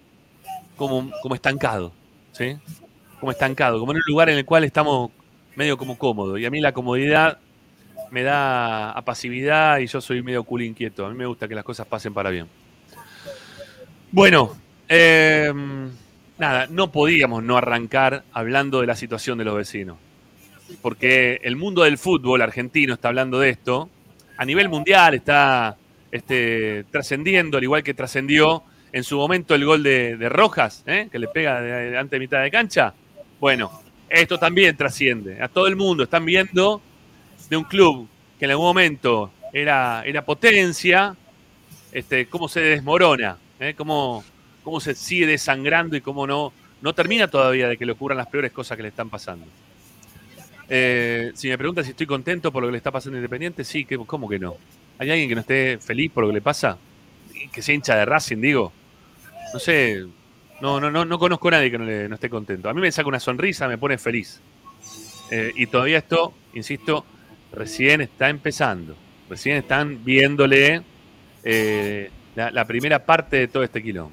[0.76, 1.92] como, como estancados.
[2.32, 2.58] ¿sí?
[3.20, 5.12] Como estancado, como en un lugar en el cual estamos
[5.56, 6.40] medio como cómodos.
[6.40, 7.40] Y a mí la comodidad
[8.12, 11.06] me da apasividad y yo soy medio culo inquieto.
[11.06, 12.48] A mí me gusta que las cosas pasen para bien.
[14.12, 14.56] Bueno,
[14.88, 15.52] eh,
[16.38, 19.98] nada, no podíamos no arrancar hablando de la situación de los vecinos.
[20.82, 23.90] Porque el mundo del fútbol argentino está hablando de esto.
[24.38, 25.78] A nivel mundial está
[26.12, 28.64] este, trascendiendo, al igual que trascendió
[28.96, 31.10] en su momento el gol de, Rojas, ¿eh?
[31.12, 32.94] que le pega de, de mitad de cancha.
[33.42, 35.44] Bueno, esto también trasciende.
[35.44, 36.82] A todo el mundo están viendo
[37.50, 38.08] de un club
[38.40, 41.14] que en algún momento era, era potencia,
[41.92, 43.74] este, cómo se desmorona, ¿eh?
[43.76, 44.24] cómo,
[44.64, 48.28] cómo se sigue desangrando y cómo no, no termina todavía de que le ocurran las
[48.28, 49.46] peores cosas que le están pasando.
[50.70, 53.66] Eh, si me preguntas si estoy contento por lo que le está pasando a Independiente,
[53.66, 54.56] sí, ¿cómo que no?
[55.00, 56.78] ¿Hay alguien que no esté feliz por lo que le pasa?
[57.52, 58.72] Que sea hincha de Racing, digo.
[59.56, 60.06] No sé,
[60.60, 62.68] no, no, no, no conozco a nadie que no, le- no esté contento.
[62.68, 64.42] A mí me saca una sonrisa, me pone feliz.
[65.32, 67.06] Eh, y todavía esto, insisto,
[67.54, 68.98] recién está empezando.
[69.30, 70.82] Recién están viéndole
[71.46, 74.12] eh, la, primera parte de todo este quilombo.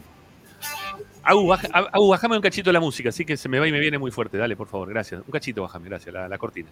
[1.25, 3.81] Agus, baja- Agus, bajame un cachito la música, así que se me va y me
[3.81, 4.39] viene muy fuerte.
[4.39, 5.23] Dale, por favor, gracias.
[5.27, 6.71] Un cachito, bajame, gracias, la, la cortina.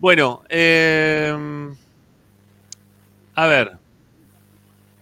[0.00, 1.32] Bueno, eh,
[3.36, 3.72] a ver.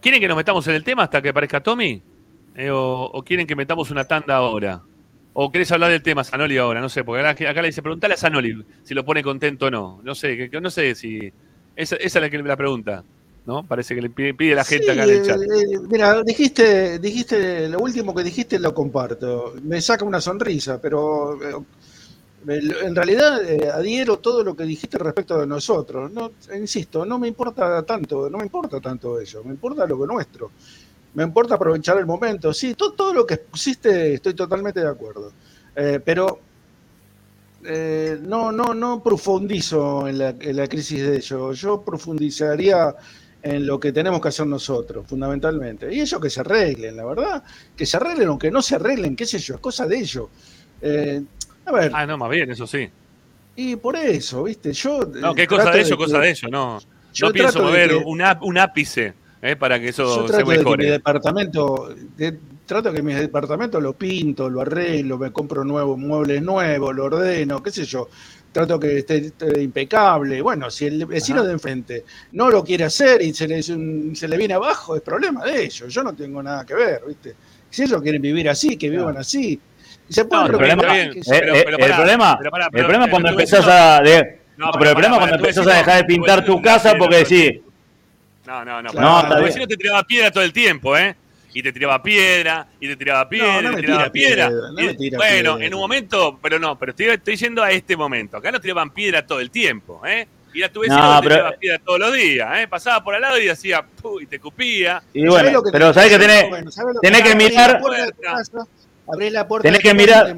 [0.02, 2.02] ¿Quieren que nos metamos en el tema hasta que aparezca Tommy?
[2.54, 4.82] Eh, o, o quieren que metamos una tanda ahora?
[5.32, 6.80] ¿O querés hablar del tema Sanoli ahora?
[6.80, 9.70] No sé, porque acá, acá le dice, preguntale a Sanoli si lo pone contento o
[9.70, 10.00] no.
[10.02, 11.32] No sé, que, no sé si.
[11.76, 13.04] Esa, esa es la, que, la pregunta,
[13.46, 13.62] ¿no?
[13.66, 15.40] Parece que le pide, pide la gente Sí, acá en el chat.
[15.40, 19.54] eh, mira, dijiste, dijiste, lo último que dijiste lo comparto.
[19.62, 21.64] Me saca una sonrisa, pero eh,
[22.48, 26.10] en realidad eh, adhiero todo lo que dijiste respecto de nosotros.
[26.10, 30.06] No, insisto, no me importa tanto, no me importa tanto eso, me importa lo que
[30.06, 30.50] nuestro.
[31.14, 32.52] Me importa aprovechar el momento.
[32.54, 35.32] Sí, todo, todo lo que pusiste estoy totalmente de acuerdo.
[35.74, 36.38] Eh, pero
[37.64, 41.60] eh, no, no, no profundizo en la, en la crisis de ellos.
[41.60, 42.94] Yo profundizaría
[43.42, 45.92] en lo que tenemos que hacer nosotros, fundamentalmente.
[45.94, 47.42] Y ellos que se arreglen, la verdad,
[47.76, 50.26] que se arreglen, aunque no se arreglen, qué sé yo, es cosa de ellos.
[50.82, 51.22] Eh,
[51.66, 52.88] a ver, Ah, no, más bien, eso sí.
[53.56, 54.72] y por eso, ¿viste?
[54.72, 55.00] Yo.
[55.14, 56.48] No, qué cosa de ello, que- cosa de ello.
[56.50, 56.80] No,
[57.12, 60.44] yo no pienso mover que- un ápice eh, para que Yo eso se trato de
[60.44, 60.90] que mi mejore.
[60.90, 66.94] departamento, de- trato que mi departamento lo pinto, lo arreglo, me compro nuevos muebles nuevos,
[66.94, 68.09] lo ordeno, qué sé yo.
[68.53, 70.42] Trato que esté, esté impecable.
[70.42, 71.46] Bueno, si el vecino Ajá.
[71.48, 75.44] de enfrente no lo quiere hacer y se le, se le viene abajo, es problema
[75.44, 75.92] de ellos.
[75.94, 77.35] Yo no tengo nada que ver, ¿viste?
[77.70, 79.61] Si ellos quieren vivir así, que vivan así.
[80.09, 82.64] Y se pueden No, El problema, bien, se- eh, pero- pero el problema, pero pará,
[82.72, 84.00] el problema cuando empezás vecino- a.
[84.03, 86.94] de- No, no, pero el problema cuando empezás vecino- a dejar de pintar tu casa
[86.98, 87.61] porque decís.
[88.50, 88.90] No, no, no.
[88.90, 89.46] Claro.
[89.46, 91.14] No, te tiraba piedra todo el tiempo, ¿eh?
[91.54, 94.48] Y te tiraba piedra, y te tiraba piedra, No, no y te tiraba tira piedra.
[94.48, 95.66] piedra, no Y- me tira bueno, piedra.
[95.66, 98.36] en un momento, pero no, pero estoy, estoy yendo a este momento.
[98.38, 100.26] Acá no tiraban piedra todo el tiempo, ¿eh?
[100.52, 102.66] Y a tu vecino No, te pero- tiraba piedra todos los días, ¿eh?
[102.68, 104.20] Pasaba por al lado y hacía, ¡pu!
[104.20, 105.00] y te cupía.
[105.14, 107.30] Y ¿Sabés bueno, lo que pero tenés sabés que tenés, Bueno, ¿sabés lo tenés que
[107.32, 108.36] abrís mirar- la puerta
[109.12, 110.34] abrís la puerta Tenés que mirar-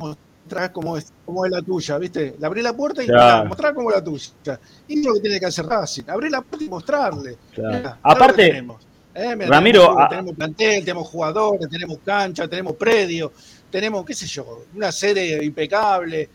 [0.52, 2.36] mostrás cómo es, cómo es la tuya, ¿viste?
[2.38, 3.48] Le abrís la puerta y Claro.
[3.48, 4.60] mostrá cómo es la tuya.
[4.88, 7.38] Y es lo que tiene que hacer Racing, abrir la puerta y mostrarle.
[7.54, 7.68] Claro.
[7.70, 8.86] Mirá, mirá Aparte, tenemos.
[9.14, 13.32] Eh, mirá, Ramiro, tenemos, a- tenemos plantel, tenemos jugadores, tenemos cancha, tenemos predio,
[13.70, 16.28] tenemos, qué sé yo, una sede impecable.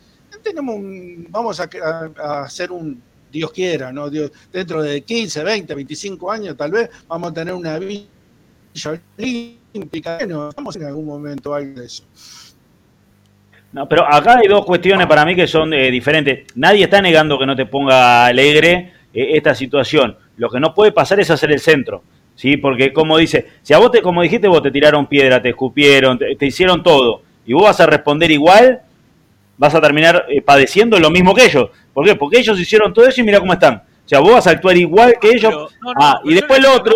[0.44, 3.02] Tenemos un- vamos a, a- a hacer un,
[3.32, 4.10] Dios quiera, ¿no?
[4.10, 8.08] Dios, dentro de 15, 20, 25 años tal vez vamos a tener una villa
[9.18, 10.18] olímpica.
[10.18, 12.04] Bueno, vamos en algún momento algo de eso.
[13.74, 16.46] No, pero acá hay dos cuestiones para mí que son eh, diferentes.
[16.56, 20.16] Nadie está negando que no te ponga alegre eh, esta situación.
[20.38, 22.02] Lo que no puede pasar es hacer el centro.
[22.36, 22.58] ¿sí?
[22.58, 26.18] Porque como dice, si a vos te, como dijiste, vos te tiraron piedra, te escupieron,
[26.18, 28.82] te, te hicieron todo, y vos vas a responder igual,
[29.58, 31.70] vas a terminar eh, padeciendo lo mismo que ellos.
[31.94, 32.16] ¿Por qué?
[32.16, 33.76] Porque ellos hicieron todo eso y mira cómo están.
[33.76, 35.52] O sea, vos vas a actuar igual que ellos.
[35.54, 36.94] Pero- no, no, ah, y después no tiro- otro,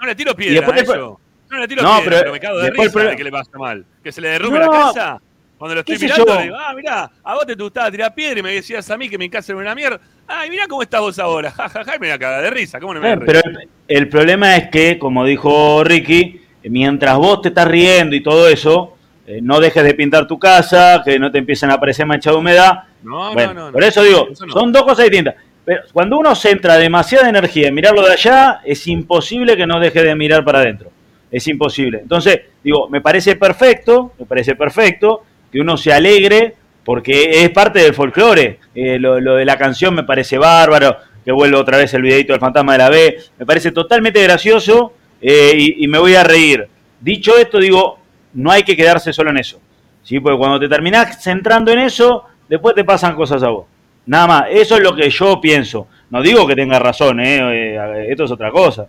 [0.00, 1.20] No, le- tiro Y piedra después a después- eso.
[1.50, 3.24] No le tiro piedra, pero pero, me cago de después el risa de problema- que
[3.24, 3.84] le pasa mal.
[4.02, 5.20] Que se le derrumbe la casa.
[5.62, 8.12] Cuando lo estoy ¿Qué sé mirando, le digo, ah, mirá, a vos te gustaba tirar
[8.12, 10.00] piedra y me decías a mí que mi casa era una mierda.
[10.26, 11.52] Ay, mirá cómo estás vos ahora.
[11.52, 12.80] Ja, ja, ja, y me voy a cagar de risa.
[12.80, 17.42] ¿Cómo no me Eh, pero el, el problema es que, como dijo Ricky, mientras vos
[17.42, 21.30] te estás riendo y todo eso, eh, no dejes de pintar tu casa, que no
[21.30, 22.82] te empiecen a aparecer manchas de humedad.
[23.04, 23.72] No, Bueno, no, no, no.
[23.72, 24.52] por eso digo, Eso no.
[24.54, 25.36] son dos cosas distintas.
[25.64, 30.02] Pero cuando uno centra demasiada energía en mirarlo de allá, es imposible que no deje
[30.02, 30.90] de mirar para adentro.
[31.30, 32.00] Es imposible.
[32.02, 35.22] Entonces, digo, me parece perfecto, me parece perfecto
[35.52, 38.58] que uno se alegre porque es parte del folclore.
[38.74, 42.32] Eh, lo, lo de la canción me parece bárbaro, que vuelva otra vez el videito
[42.32, 43.18] del fantasma de la B.
[43.38, 46.66] Me parece totalmente gracioso eh, y, y me voy a reír.
[47.00, 47.98] Dicho esto, digo,
[48.34, 49.60] no hay que quedarse solo en eso.
[50.02, 50.18] ¿sí?
[50.20, 53.66] Porque cuando te terminás centrando en eso, después te pasan cosas a vos.
[54.06, 55.86] Nada más, eso es lo que yo pienso.
[56.10, 57.74] No digo que tenga razón, ¿eh?
[57.74, 58.86] Eh, esto es otra cosa.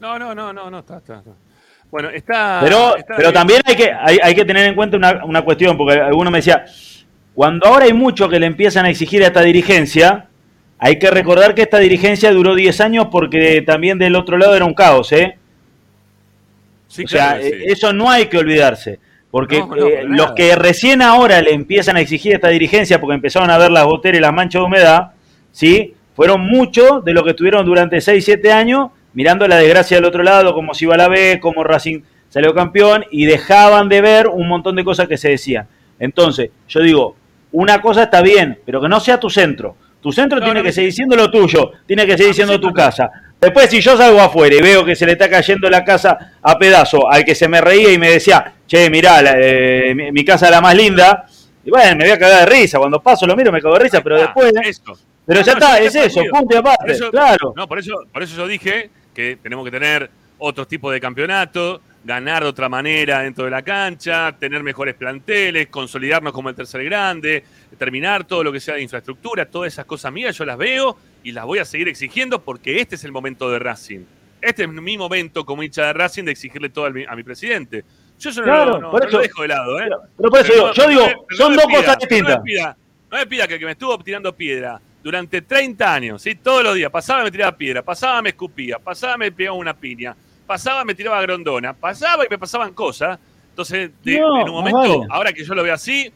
[0.00, 1.18] No, no, no, no, no, está, está.
[1.18, 1.30] está.
[1.90, 2.60] Bueno, está.
[2.62, 3.34] Pero, está pero bien.
[3.34, 6.38] también hay que, hay, hay que tener en cuenta una, una cuestión, porque alguno me
[6.38, 6.64] decía,
[7.34, 10.26] cuando ahora hay mucho que le empiezan a exigir a esta dirigencia,
[10.78, 14.64] hay que recordar que esta dirigencia duró 10 años porque también del otro lado era
[14.64, 15.36] un caos, ¿eh?
[16.88, 17.54] Sí, o sea, claro que sí.
[17.56, 18.98] eh, eso no hay que olvidarse.
[19.30, 23.00] Porque No, no, eh, los que recién ahora le empiezan a exigir a esta dirigencia
[23.00, 25.12] porque empezaron a ver las goteras y las manchas de humedad,
[25.52, 25.94] ¿sí?
[26.16, 30.22] Fueron muchos de los que estuvieron durante 6, 7 años mirando la desgracia del otro
[30.22, 34.28] lado, como si iba a la B, como Racing salió campeón, y dejaban de ver
[34.28, 35.66] un montón de cosas que se decían.
[35.98, 37.16] Entonces, yo digo,
[37.52, 39.76] una cosa está bien, pero que no sea tu centro.
[40.00, 40.74] Tu centro No, tiene no, que no.
[40.74, 43.10] seguir siendo lo tuyo, tiene que seguir siendo tu casa.
[43.40, 46.58] Después, si yo salgo afuera y veo que se le está cayendo la casa a
[46.58, 50.24] pedazo al que se me reía y me decía, che, mirá, la- eh, mi, mi
[50.24, 51.26] casa es la más linda,
[51.64, 52.78] y bueno, me voy a cagar de risa.
[52.78, 54.52] Cuando paso lo miro, me cago de risa, pero Ah, después.
[55.26, 56.92] Pero ya está, es eso, punto y aparte.
[56.92, 57.52] Eso- claro.
[57.56, 58.90] No, por eso, por eso yo dije
[59.20, 63.60] que tenemos que tener otros tipos de campeonato, ganar de otra manera dentro de la
[63.62, 67.44] cancha, tener mejores planteles, consolidarnos como el tercer grande,
[67.78, 71.32] terminar todo lo que sea de infraestructura, todas esas cosas mías, yo las veo y
[71.32, 74.00] las voy a seguir exigiendo porque este es el momento de Racing.
[74.40, 77.22] Este es mi momento como hincha de Racing de exigirle todo al mi- a mi
[77.22, 77.84] presidente.
[78.18, 79.84] Yo eso Claro, lo- no- por no eso- lo dejo de lado, ¿eh?
[79.84, 82.36] Pero, pero por eso Pero digo, no- yo digo, son dos cosas distintas.
[82.38, 82.76] No me, pida,
[83.10, 86.34] no me pida que me estuvo tirando piedra durante 30 años, ¿sí?
[86.34, 90.14] todos los días, pasaba me tiraba piedra, pasaba me escupía, pasaba me pegaba una piña,
[90.46, 93.18] pasaba me tiraba grondona, pasaba y me pasaban cosas.
[93.50, 95.06] Entonces, de- No, en un momento, vale.
[95.10, 96.12] ahora que yo lo veo así,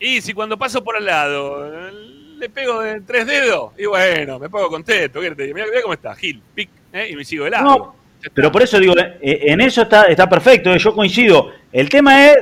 [0.00, 1.92] y si cuando paso por al lado eh,
[2.38, 5.20] le pego de tres dedos, y bueno, me pongo contento.
[5.20, 7.08] mirá cómo está, Gil, pic, ¿eh?
[7.10, 7.64] y me sigo de lado.
[7.64, 7.96] No,
[8.34, 11.52] Pero por eso digo, eh, en eso está, está perfecto, eh, yo coincido.
[11.72, 12.38] El tema es,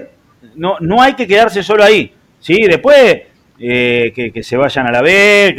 [0.55, 2.15] no, no hay que quedarse solo ahí.
[2.41, 2.57] ¿sí?
[2.67, 3.23] Después,
[3.65, 5.55] eh, que, se vayan a la B,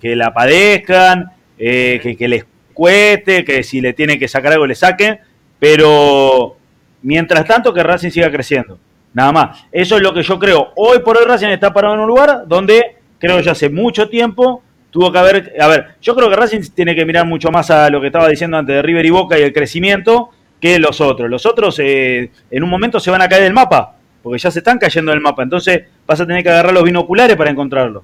[0.00, 4.76] que, la padezcan, eh, que, les cueste, que si le tienen que sacar algo le
[4.76, 5.18] saquen,
[5.58, 6.56] pero
[7.02, 8.78] mientras tanto que Racing siga creciendo.
[9.12, 9.64] Nada más.
[9.72, 10.72] Eso es lo que yo creo.
[10.76, 14.62] Hoy por hoy Racing está parado en un lugar donde creo ya hace mucho tiempo
[14.90, 15.54] tuvo que haber.
[15.60, 18.28] A ver, yo creo que Racing tiene que mirar mucho más a lo que estaba
[18.28, 21.28] diciendo antes de River y Boca y el crecimiento que los otros.
[21.28, 23.93] Los otros eh, en un momento se van a caer del mapa,
[24.24, 25.42] porque ya se están cayendo del mapa.
[25.42, 28.02] Entonces vas a tener que agarrar los binoculares para encontrarlo.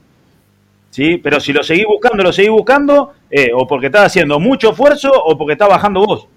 [0.90, 1.16] ¿Sí?
[1.16, 5.11] Pero si lo seguís buscando, lo seguís buscando, eh, o porque estás haciendo mucho esfuerzo
[5.11, 6.28] o porque estás bajando vos.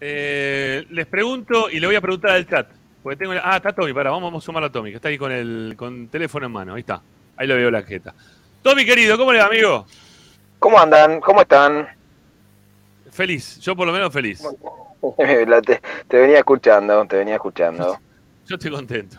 [0.00, 2.68] Eh, les pregunto y le voy a preguntar al chat.
[3.02, 3.32] Porque tengo.
[3.42, 6.06] Ah, está Tommy, para, vamos a sumarlo a Tommy, que está ahí con el con
[6.06, 6.74] teléfono en mano.
[6.74, 7.02] Ahí está.
[7.36, 8.14] Ahí lo veo la jeta.
[8.62, 9.84] Tommy, querido, ¿cómo le va, amigo?
[10.60, 11.20] ¿Cómo andan?
[11.20, 11.88] ¿Cómo están?
[13.10, 14.44] Feliz, yo por lo menos feliz.
[16.08, 17.98] Te venía escuchando, te venía escuchando.
[18.48, 19.18] Yo estoy contento.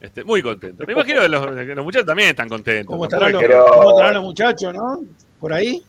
[0.00, 0.84] Este, muy contento.
[0.86, 2.86] Me imagino que los, que los muchachos también están contentos.
[2.92, 5.00] ¿Cómo estarán, los, Pero- cómo estarán los muchachos, no?
[5.40, 5.82] Por ahí.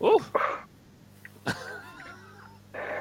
[0.00, 0.26] Uf,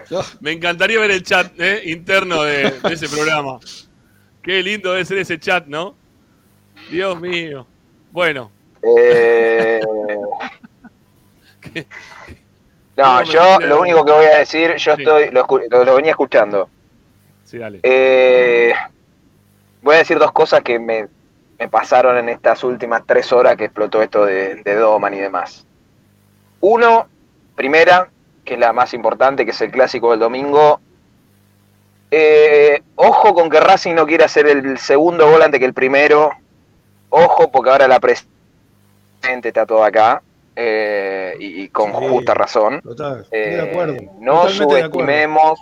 [0.09, 3.59] Yo- me encantaría ver el chat eh, interno de, de ese programa.
[4.41, 5.95] Qué lindo debe ser ese chat, ¿no?
[6.91, 7.65] Dios mío.
[8.11, 8.51] Bueno,
[8.85, 9.79] Eh,
[11.61, 11.87] ¿Qué?
[12.97, 15.01] no, ¿Cómo me yo lo único que voy a decir, yo Sí.
[15.03, 16.69] estoy, lo venía escuchando.
[17.53, 17.79] Sí, dale.
[17.83, 18.73] Eh,
[19.83, 21.07] voy a decir dos cosas que me,
[21.59, 25.65] me pasaron en estas últimas tres horas que explotó esto de, de Doman y demás.
[26.61, 27.07] Uno,
[27.55, 28.09] primera,
[28.43, 30.79] que es la más importante, que es el clásico del domingo.
[32.09, 36.31] Eh, ojo con que Racing no quiere hacer el segundo gol antes que el primero.
[37.09, 38.27] Ojo, porque ahora la presente
[39.43, 40.21] está todo acá.
[40.55, 42.07] eh, y, y con Sí.
[42.09, 42.79] justa razón.
[42.81, 43.93] Total, estoy Eh, de acuerdo.
[44.19, 44.89] no Totalmente de acuerdo.
[44.91, 45.59] subestimemos.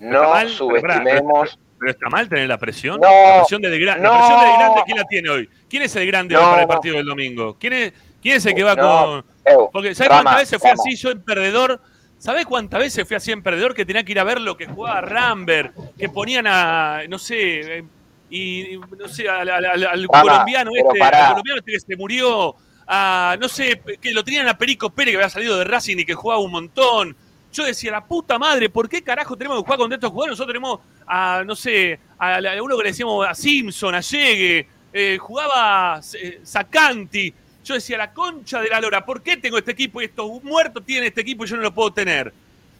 [0.00, 1.58] No mal, pero subestimemos.
[1.78, 3.00] Pero está mal tener la presión.
[3.00, 4.02] No, la presión de Grande.
[4.02, 4.12] no.
[4.12, 5.48] La presión de Grande, ¿quién la tiene hoy?
[5.68, 6.50] ¿Quién es el grande hoy No.
[6.50, 7.56] para el partido del domingo?
[7.58, 8.82] ¿Quién es, quién es el que va No.
[9.06, 9.24] con.?
[9.54, 11.80] Ew, Porque, ¿sabes Rama, cuántas veces fui así yo en perdedor?
[12.18, 14.66] ¿Sabés cuántas veces fui así en perdedor que tenía que ir a ver lo que
[14.66, 15.74] jugaba Rambert?
[15.96, 17.84] Que ponían a, no sé, eh,
[18.28, 21.80] y no sé, al, al- al- al Rama, colombiano pero este, al colombiano este que
[21.80, 22.54] se murió,
[22.86, 26.04] a, no sé, que lo tenían a Perico Pérez que había salido de Racing y
[26.04, 27.16] que jugaba un montón.
[27.52, 30.32] Yo decía, la puta madre, ¿por qué carajo tenemos que jugar con estos jugadores?
[30.32, 34.68] Nosotros tenemos a, no sé, a, a uno que le decíamos a Simpson, a Llegue,
[34.92, 37.34] eh, jugaba eh, Sacanti.
[37.64, 40.84] Yo decía, la concha de la lora, ¿por qué tengo este equipo y estos muertos
[40.84, 42.32] tienen este equipo y yo no lo puedo tener?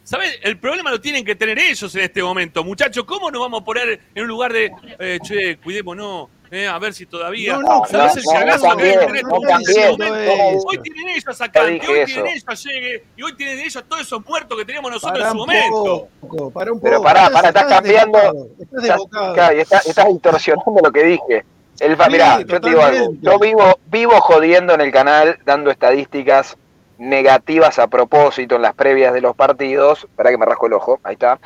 [0.03, 0.39] ¿Sabes?
[0.41, 2.63] El problema lo tienen que tener ellos en este momento.
[2.63, 6.77] Muchachos, ¿cómo nos vamos a poner en un lugar de, eh, che, cuidémonos, eh, a
[6.79, 7.53] ver si todavía.
[7.53, 11.87] No, no, ¿Sabés el no, no cagazo que no no, Hoy tienen ellos a dije
[11.91, 12.05] hoy eso.
[12.13, 15.13] tienen ellos a Llegue, y hoy tienen ellos a todos esos muertos que teníamos nosotros
[15.19, 16.07] Pará en su un momento.
[16.19, 17.03] poco, pará un Pero poco.
[17.07, 18.17] pará, pará, estás cambiando.
[18.19, 19.33] Estás Estás, desbocado.
[19.33, 21.45] claro, y estás, estás distorsionando lo que dije.
[21.79, 23.13] El, Sí, mirá, yo te digo algo.
[23.21, 26.57] Yo vivo, vivo jodiendo en el canal, dando estadísticas
[26.99, 30.07] negativas a propósito en las previas de los partidos.
[30.15, 31.39] Para que me rasco el ojo, ahí está.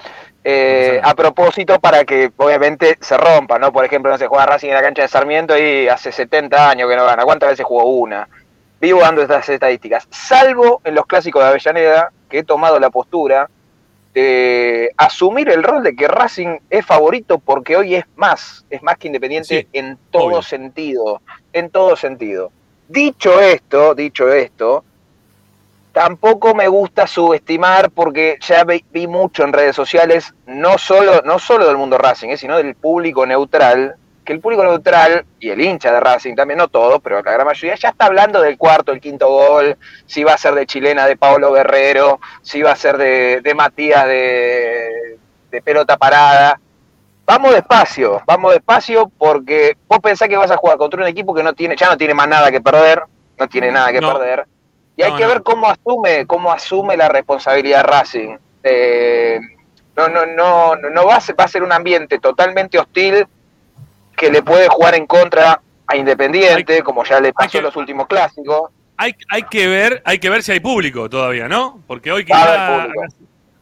[0.48, 3.74] Eh, a propósito para que obviamente se rompa, ¿no?
[3.74, 6.88] Por ejemplo, no se juega Racing en la cancha de Sarmiento y hace 70 años
[6.88, 7.24] que no gana.
[7.24, 8.30] ¿Cuántas veces jugó una?
[8.80, 10.08] Vivo dando estas estadísticas.
[10.12, 13.50] Salvo en los clásicos de Avellaneda, que he tomado la postura
[14.14, 18.98] de asumir el rol de que Racing es favorito porque hoy es más, es más
[18.98, 20.42] que Independiente Sí, en todo obvio.
[20.44, 21.22] sentido,
[21.54, 22.52] en todo sentido.
[22.88, 24.86] Dicho esto, dicho esto,
[25.96, 31.40] tampoco me gusta subestimar porque ya vi, vi mucho en redes sociales, no solo, no
[31.40, 35.62] solo del mundo Racing, eh, sino del público neutral, que el público neutral y el
[35.62, 38.92] hincha de Racing también, no todos, pero la gran mayoría, ya está hablando del cuarto,
[38.92, 42.76] el quinto gol, si va a ser de chilena de Pablo Guerrero, si va a
[42.76, 45.18] ser de, de Matías de,
[45.50, 46.60] de pelota parada.
[47.26, 51.42] Vamos despacio, vamos despacio porque vos pensás que vas a jugar contra un equipo que
[51.42, 53.02] no tiene, ya no tiene más nada que perder,
[53.40, 54.12] no tiene nada que No.
[54.12, 54.46] perder.
[54.98, 55.30] Y hay No, que no.
[55.30, 58.38] ver cómo asume, cómo asume la responsabilidad Racing.
[58.64, 59.40] Eh,
[59.96, 63.26] no, no, no, no, va a ser, va a ser un ambiente totalmente hostil
[64.16, 68.08] que le puede jugar en contra a Independiente, como ya le pasó en los últimos
[68.08, 68.72] clásicos.
[68.98, 71.84] Hay, hay que ver, hay que ver si hay público todavía, ¿no?
[71.86, 73.16] Porque hoy quizá a las-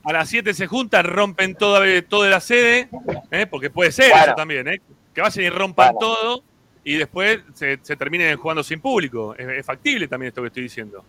[0.05, 2.89] a las 7 se juntan, rompen toda, toda la sede,
[3.31, 3.47] ¿eh?
[3.47, 4.25] porque puede ser Bueno.
[4.25, 4.79] eso también, ¿eh?
[5.13, 5.99] que vayan y rompan Bueno.
[5.99, 6.43] todo
[6.83, 9.33] y después se, se terminen jugando sin público.
[9.37, 11.05] Es, es factible también esto que estoy diciendo,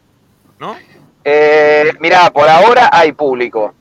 [0.64, 0.76] ¿no?
[1.24, 3.74] Eh, mirá, por ahora hay público.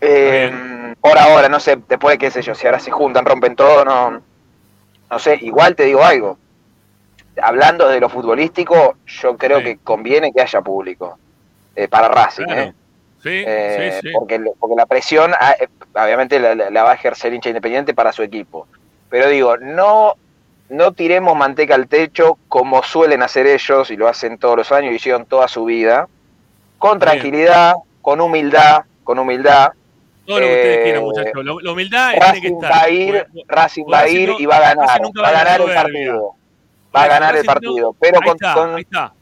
[0.00, 3.84] Eh, por ahora, no sé, después, qué sé yo, si ahora se juntan, rompen todo,
[3.84, 4.22] no,
[5.10, 6.38] no sé, igual te digo algo.
[7.40, 9.64] Hablando de lo futbolístico, yo creo Sí.
[9.64, 11.18] que conviene que haya público
[11.74, 12.60] eh, para Racing, Claro.
[12.62, 12.74] ¿eh?
[13.22, 14.14] Sí, Eh, sí, sí.
[14.14, 15.54] Porque, porque la presión, ah,
[15.94, 18.66] obviamente, la- la va a ejercer hincha independiente para su equipo.
[19.10, 20.14] Pero digo, no,
[20.68, 24.92] no tiremos manteca al techo como suelen hacer ellos y lo hacen todos los años
[24.92, 26.08] y hicieron toda su vida.
[26.78, 29.70] Con tranquilidad, con humildad, con humildad.
[30.26, 31.44] Todo lo que ustedes eh, quieran, muchachos.
[31.44, 32.72] La, la humildad tiene que Racing estar.
[32.72, 34.88] va a ir, Racing va a Racing ir y va a ganar.
[34.88, 36.34] Racing Va a ganar el partido.
[36.94, 37.96] Va a Racing ganar el partido.
[38.00, 39.12] Pero con, con- ahí está.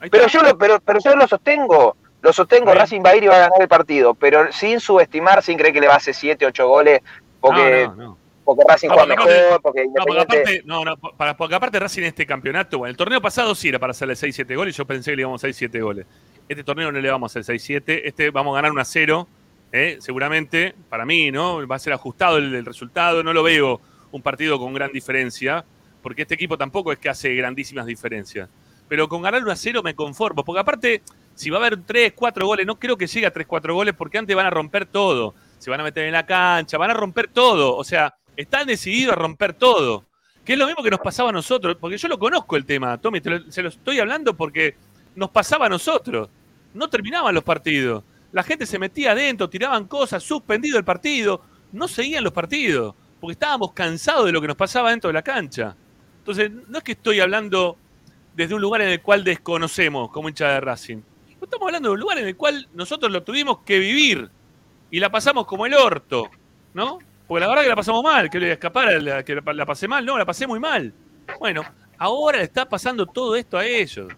[0.00, 1.96] Ahí pero yo lo, pero, pero yo lo sostengo.
[2.22, 2.72] Lo sostengo.
[2.72, 5.74] Racing va a ir y va a ganar el partido, pero sin subestimar, sin creer
[5.74, 7.00] que le va a hacer 7, 8 goles,
[7.40, 8.18] porque, No, no, no.
[8.56, 11.54] Porque Racing No, juega porque aparte- mejor, porque No, porque aparte, no, no, para, porque
[11.54, 14.76] aparte Racing en este campeonato, bueno, el torneo pasado sí era para hacerle 6-7 goles,
[14.76, 16.06] yo pensé que le íbamos a hacer 6-7 goles.
[16.48, 19.28] Este torneo no le vamos a hacer 6-7, este vamos a ganar 1 0,
[19.72, 19.96] ¿eh?
[20.00, 21.66] seguramente, para mí, ¿no?
[21.68, 23.80] Va a ser ajustado el, el resultado, no lo veo
[24.12, 25.64] un partido con gran diferencia,
[26.02, 28.48] porque este equipo tampoco es que hace grandísimas diferencias.
[28.88, 31.02] Pero con ganar 1 0 me conformo, porque aparte,
[31.36, 33.94] si va a haber 3, 4 goles, no creo que llegue a 3, 4 goles,
[33.96, 35.34] porque antes van a romper todo.
[35.58, 37.76] Se van a meter en la cancha, van a romper todo.
[37.76, 40.04] O sea, están decididos a romper todo.
[40.44, 42.96] Que es lo mismo que nos pasaba a nosotros, porque yo lo conozco el tema,
[42.98, 44.74] Tommy, te lo- se lo estoy hablando porque
[45.14, 46.28] nos pasaba a nosotros.
[46.72, 48.02] No terminaban los partidos.
[48.32, 51.42] La gente se metía adentro, tiraban cosas, suspendido el partido.
[51.72, 55.22] No seguían los partidos, porque estábamos cansados de lo que nos pasaba dentro de la
[55.22, 55.76] cancha.
[56.18, 57.76] Entonces, no es que estoy hablando
[58.34, 60.98] desde un lugar en el cual desconocemos como hincha de Racing.
[61.42, 64.30] Estamos hablando de un lugar en el cual nosotros lo tuvimos que vivir
[64.90, 66.30] y la pasamos como el orto,
[66.74, 66.98] ¿no?
[67.30, 70.18] Porque la verdad que la pasamos mal, que le escapar, que la, pasé mal, no,
[70.18, 70.92] la pasé muy mal.
[71.38, 71.62] Bueno,
[71.96, 74.12] ahora le está pasando todo esto a ellos.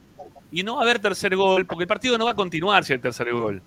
[0.51, 2.95] Y no va a haber tercer gol, porque el partido no va a continuar si
[2.95, 3.61] hay tercer gol.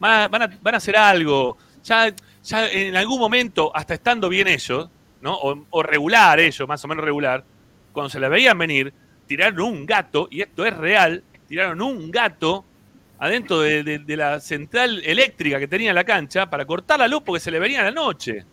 [0.00, 1.56] Van a, hacer algo.
[1.84, 2.12] Ya,
[2.42, 4.88] ya en algún momento, hasta estando bien ellos,
[5.20, 5.38] ¿no?
[5.38, 7.44] O, regular ellos, más o menos regular,
[7.92, 8.92] cuando se la veían venir,
[9.24, 12.64] tiraron un gato, y esto es real, tiraron un gato
[13.20, 17.06] adentro de, de- de la central eléctrica que tenía en la cancha para cortar la
[17.06, 18.44] luz porque se le venía la noche.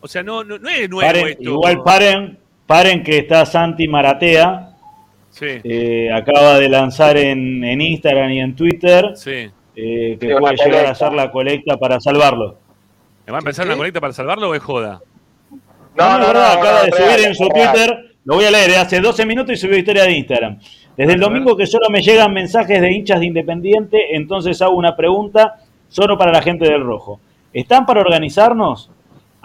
[0.00, 1.42] O sea, no, no, no es nuevo Paren, esto.
[1.42, 4.64] igual paren, paren que está Santi Maratea.
[5.30, 9.50] Sí, eh, acaba de lanzar en, en Instagram y en Twitter sí.
[9.76, 12.56] eh, que puede llegar a hacer la colecta para salvarlo.
[13.26, 13.68] ¿Me va a empezar ¿Sí?
[13.68, 15.00] una colecta para salvarlo o es joda?
[15.96, 17.72] No, no, es verdad, acaba de subir en su real.
[17.72, 20.58] Twitter, lo voy a leer, eh, hace 12 minutos y subió historia de Instagram.
[20.96, 24.96] Desde el domingo que solo me llegan mensajes de hinchas de Independiente, entonces hago una
[24.96, 25.56] pregunta
[25.88, 27.20] solo para la gente del Rojo.
[27.52, 28.90] ¿Están para organizarnos?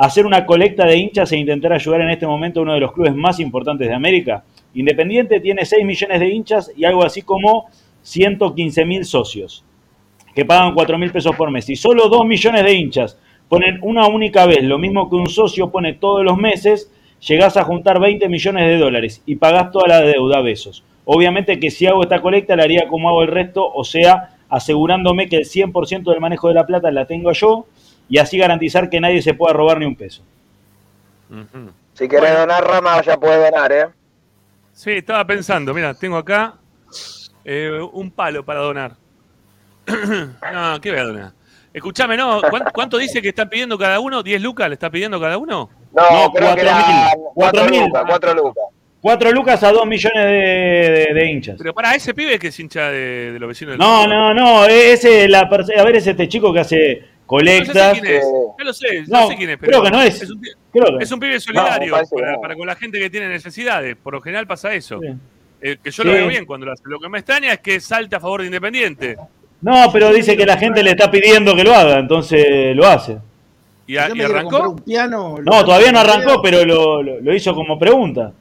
[0.04, 2.92] ¿Hacer una colecta de hinchas e intentar ayudar en este momento a uno de los
[2.92, 4.44] clubes más importantes de América?
[4.74, 7.70] Independiente tiene 6 millones de hinchas y algo así como
[8.02, 9.64] 115 mil socios
[10.36, 11.70] que pagan 4 mil pesos por mes.
[11.70, 15.72] Y solo 2 millones de hinchas ponen una única vez lo mismo que un socio
[15.72, 16.92] pone todos los meses,
[17.26, 20.84] llegás a juntar 20 millones de dólares y pagás toda la deuda, besos.
[21.06, 25.30] Obviamente que si hago esta colecta la haría como hago el resto, o sea, asegurándome
[25.30, 27.68] que el 100% del manejo de la plata la tengo yo
[28.10, 30.22] y así garantizar que nadie se pueda robar ni un peso.
[31.94, 33.88] Si querés donar rama, ya puedes donar, ¿eh?
[34.74, 36.56] Sí, estaba pensando, mira, tengo acá
[37.46, 38.94] eh, un palo para donar.
[39.88, 41.32] no, ¿qué voy a donar?
[41.74, 42.40] Escuchame, ¿no?
[42.50, 44.24] ¿Cuánto, cuánto dice que están pidiendo cada uno?
[44.24, 45.70] ¿10 lucas le está pidiendo cada uno?
[45.92, 46.96] No, No, creo que cuatro era mil.
[47.16, 47.82] 4 Cuatro mil.
[47.86, 48.64] lucas, 4 lucas.
[49.02, 51.56] 4 lucas a 2 millones de, de- de hinchas.
[51.58, 54.66] Pero para ese pibe que es hincha de, de los vecinos del No, no, no,
[54.66, 57.94] ese, la, a ver, es este chico que hace No, yo sé colectas.
[58.00, 58.28] quién es, eh,
[58.60, 60.30] ya lo sé, No, no sé quién es, pero creo que no es.
[60.30, 62.42] un, pi- Creo que- es un pibe solidario No, para, no.
[62.42, 63.96] para con la gente que tiene necesidades.
[63.96, 65.00] Por lo general pasa eso.
[65.02, 65.08] Sí.
[65.62, 66.08] Eh, que yo Sí.
[66.10, 66.84] lo veo bien cuando lo hace.
[66.86, 69.18] Lo que me extraña es que salte a favor de Independiente.
[69.62, 73.18] No, pero dice que la gente le está pidiendo que lo haga, entonces lo hace.
[73.88, 74.70] Y, a- Yo y arrancó.
[74.72, 75.38] un piano.
[75.44, 78.34] No, todavía no arrancó, pero lo, lo- lo hizo como pregunta.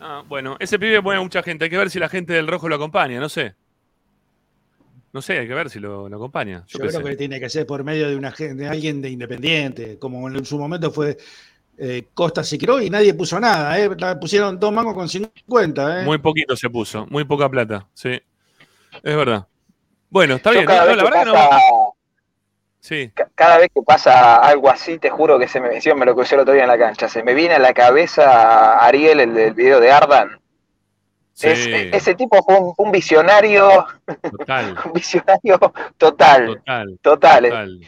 [0.00, 1.64] Ah, bueno, ese pibe mueve mucha gente.
[1.64, 3.54] Hay que ver si la gente del rojo lo acompaña, no sé.
[5.12, 6.64] No sé, hay que ver si lo, lo acompaña.
[6.66, 9.98] Yo Yo creo que tiene que ser por medio de, una, de alguien de independiente,
[9.98, 11.16] como en su momento fue
[11.78, 13.88] eh, Costa Siquiró y nadie puso nada, ¿eh?
[13.98, 16.04] La pusieron dos mangos con 50, ¿eh?
[16.04, 18.10] Muy poquito se puso, muy poca plata, sí.
[19.02, 19.46] Es verdad.
[20.10, 20.66] Bueno, está Yo bien.
[20.66, 21.92] cada no, vez la que verdad pasa- no.
[22.80, 23.10] Sí.
[23.14, 26.34] ca- cada vez que pasa algo así, te juro que se me me lo crucé
[26.36, 29.54] el otro día en la cancha, se me viene a la cabeza Ariel, el del
[29.54, 30.38] video de Ardan.
[31.36, 33.86] Sí, Es- ese tipo fue un, un visionario,
[34.38, 35.58] total, un visionario
[35.98, 37.42] total, total, total.
[37.42, 37.80] total.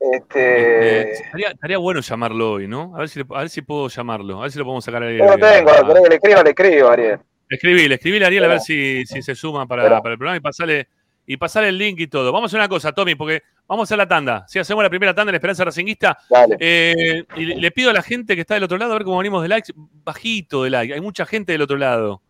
[0.00, 2.92] Este, Este, estaría, estaría bueno llamarlo hoy, ¿no?
[2.96, 5.02] A ver si, le- a ver si puedo llamarlo, a ver si lo podemos sacar
[5.02, 5.18] ahí.
[5.18, 5.70] yo lo tengo,
[6.02, 7.18] que le escribo, le escribo, Ariel.
[7.48, 10.40] Escribile, escribile a Ariel a ver si, si se suma para, para el programa y
[10.40, 10.88] pasarle,
[11.26, 12.32] y pasarle el link y todo.
[12.32, 14.44] Vamos a hacer una cosa, Tommy, porque vamos a hacer la tanda.
[14.48, 16.56] Si hacemos la primera tanda en Esperanza Racinguista, Dale.
[16.58, 19.04] eh, y le, le pido a la gente que está del otro lado a ver
[19.04, 20.94] cómo venimos de likes, bajito de like.
[20.94, 22.22] Hay mucha gente del otro lado.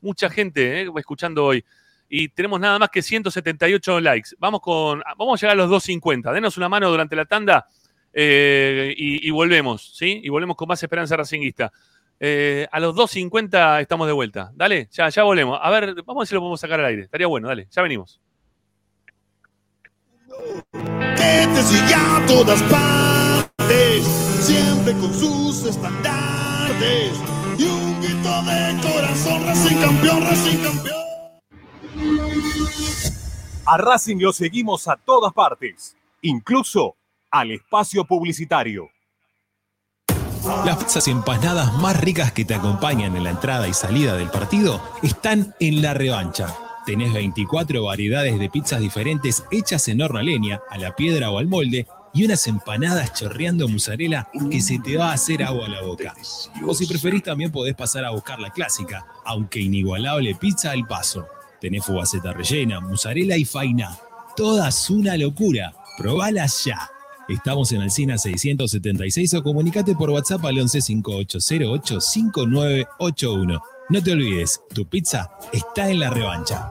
[0.00, 1.64] Mucha gente eh, escuchando hoy.
[2.08, 4.30] Y tenemos nada más que 178 likes.
[4.38, 5.02] Vamos con.
[5.18, 6.32] Vamos a llegar a los 250.
[6.32, 7.66] Denos una mano durante la tanda
[8.12, 10.20] eh, y, y volvemos, ¿sí?
[10.22, 11.70] Y volvemos con más Esperanza Racinguista.
[12.20, 14.50] Eh, a los 2.50 estamos de vuelta.
[14.54, 15.58] Dale, ya, volvemos.
[15.62, 17.02] A ver, vamos a ver si lo podemos sacar al aire.
[17.02, 18.20] Estaría bueno, dale, ya venimos.
[21.62, 24.04] sigue a todas partes,
[24.40, 27.37] siempre con sus estandartes
[28.44, 30.98] de corazón, Racing campeón, Racing campeón.
[33.66, 36.96] A Racing lo seguimos a todas partes, incluso
[37.30, 38.88] al espacio publicitario.
[40.64, 44.80] Las pizzas empanadas más ricas que te acompañan en la entrada y salida del partido
[45.02, 46.54] están en la revancha.
[46.86, 51.38] Tenés 24 variedades de pizzas diferentes hechas en horno a leña, a la piedra o
[51.38, 55.68] al molde y unas empanadas chorreando mozzarella que se te va a hacer agua a
[55.68, 56.14] la boca.
[56.66, 61.26] O si preferís también podés pasar a buscar la clásica, aunque inigualable pizza al paso.
[61.60, 63.98] Tenés fugaceta rellena, mozzarella y faina.
[64.36, 65.74] Todas una locura.
[65.96, 66.90] Probalas ya.
[67.28, 73.62] Estamos en Alcina 676 o comunicate por WhatsApp al 11 5808 5981.
[73.90, 76.70] No te olvides, tu pizza está en la revancha.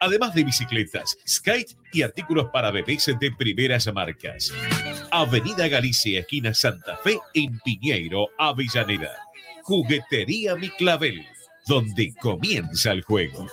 [0.00, 4.52] Además de bicicletas, skate y artículos para bebés de primeras marcas.
[5.10, 9.16] Avenida Galicia, esquina Santa Fe, en Piñeiro, Avellaneda.
[9.62, 11.26] Juguetería Mi Clavel,
[11.66, 13.46] donde comienza el juego.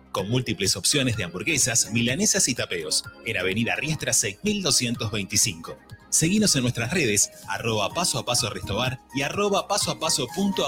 [0.11, 5.77] con múltiples opciones de hamburguesas, milanesas y tapeos, en Avenida Riestra 6225.
[6.09, 10.65] Seguinos en nuestras redes, arroba paso a paso restobar y arroba paso a paso punto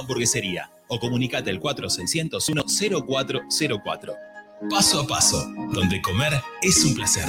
[0.87, 2.63] o comunicate al 4601
[3.07, 4.13] 0404.
[4.69, 7.25] Paso a paso, donde comer es un placer.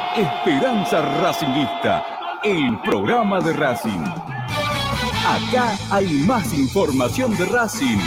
[0.15, 2.05] Esperanza Racingista,
[2.43, 4.03] el programa de Racing.
[5.25, 7.97] Acá hay más información de Racing.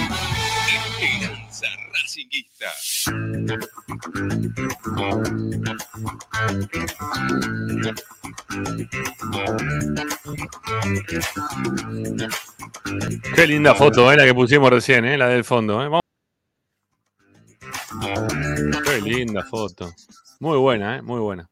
[1.00, 2.66] Esperanza Racinguista.
[13.34, 15.82] Qué linda foto, eh, la que pusimos recién, eh, la del fondo.
[15.84, 16.00] eh.
[18.84, 19.92] Qué linda foto.
[20.40, 21.48] Muy buena, eh, muy buena.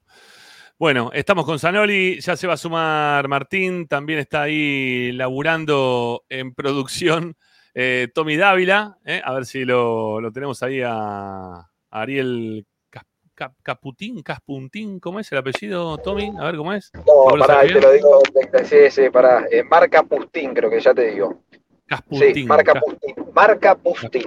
[0.82, 6.54] Bueno, estamos con Zanoli, ya se va a sumar Martín, también está ahí laburando en
[6.54, 7.36] producción
[7.72, 12.66] eh, Tommy Dávila, eh, a ver si lo, lo tenemos ahí a Ariel
[13.62, 16.32] Caputín, Caspuntín, ¿cómo es el apellido, Tommy?
[16.36, 16.90] A ver cómo es.
[16.94, 18.20] No, ¿Vos lo pará, ahí te lo digo.
[18.64, 19.46] Sí, sí, pará.
[19.52, 21.44] Eh, marca Pustín, creo que ya te digo.
[21.86, 23.14] Casputín, Sí, marca Pustín.
[23.32, 24.24] Marca Pustín.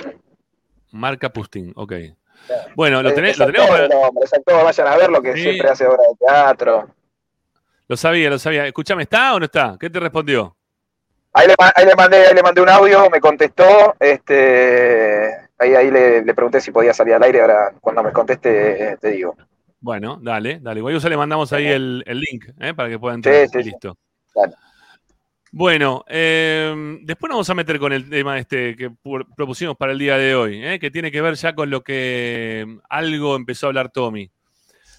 [0.94, 1.94] Marca Pustín, ok.
[2.76, 5.42] Bueno, lo, Eh, tenés, lo tenemos para- actor, vayan a verlo, que Sí.
[5.44, 6.90] siempre hace obra de teatro.
[7.88, 8.66] Lo sabía, lo sabía.
[8.66, 9.78] Escuchame, ¿está o no está?
[9.80, 10.56] ¿Qué te respondió?
[11.34, 15.92] Ahí le, ahí le mandé, ahí le mandé un audio, me contestó, este, ahí, ahí
[15.92, 19.36] le, le pregunté si podía salir al aire, ahora cuando me conteste eh, te digo.
[19.82, 20.82] Bueno, dale, dale.
[21.00, 22.74] Ya le mandamos ahí el, el link ¿eh?
[22.74, 23.36] para que pueda entrar.
[23.36, 23.70] Sí, sí, sí.
[23.70, 23.98] listo.
[24.34, 24.54] Dale.
[25.58, 29.94] Bueno, eh, después nos vamos a meter con el tema este que pu- propusimos para
[29.94, 30.80] el día de hoy, ¿eh?
[30.80, 34.30] que tiene que ver ya con lo que mm, algo empezó a hablar Tommy.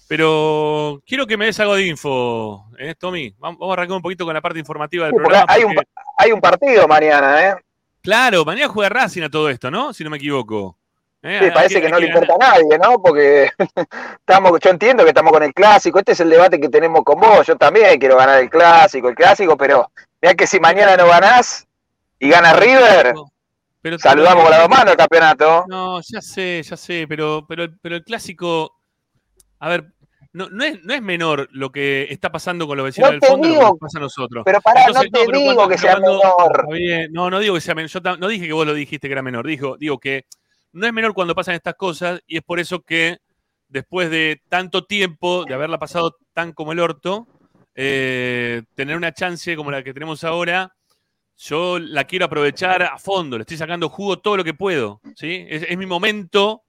[0.07, 3.35] Pero quiero que me des algo de info, ¿eh, Tommy?
[3.37, 5.53] Vamos a arrancar un poquito con la parte informativa del porque programa.
[5.53, 7.55] hay, un, porque- pa- hay un partido mañana, ¿eh?
[8.01, 9.93] Claro, mañana juega Racing a todo esto, ¿no?
[9.93, 10.75] Si no me equivoco.
[11.21, 11.39] ¿Eh?
[11.43, 12.99] Sí, parece que no le importa a nadie, ¿no?
[12.99, 13.51] Porque
[14.19, 17.19] estamos, yo entiendo que estamos con el clásico, este es el debate que tenemos con
[17.19, 19.91] vos, yo también quiero ganar el clásico, el clásico, pero
[20.27, 21.67] mira que si mañana no ganás
[22.19, 23.13] y gana River,
[23.81, 25.65] Pero- saludamos con las dos manos el campeonato.
[25.67, 28.75] No, ya sé, ya sé, pero, pero, pero el clásico,
[29.59, 29.93] a ver,
[30.33, 33.21] no, no, es, no es menor lo que está pasando con los vecinos No del
[33.21, 34.43] fondo que lo digo, que pasa a nosotros.
[34.45, 36.67] pero pará, no te digo cuando- que sea cuando- menor.
[36.73, 37.89] Bien, no, no digo que sea menor.
[37.89, 39.47] Yo no dije que vos lo dijiste que era menor.
[39.47, 40.25] Dijo, digo que
[40.73, 43.17] no es menor cuando pasan estas cosas y es por eso que
[43.69, 47.25] después de tanto tiempo, de haberla pasado tan como el orto,
[47.77, 50.73] eh, tener una chance como la que tenemos ahora,
[51.37, 55.45] yo la quiero aprovechar a fondo, le estoy sacando jugo todo lo que puedo, ¿sí?
[55.47, 56.63] Es, es mi momento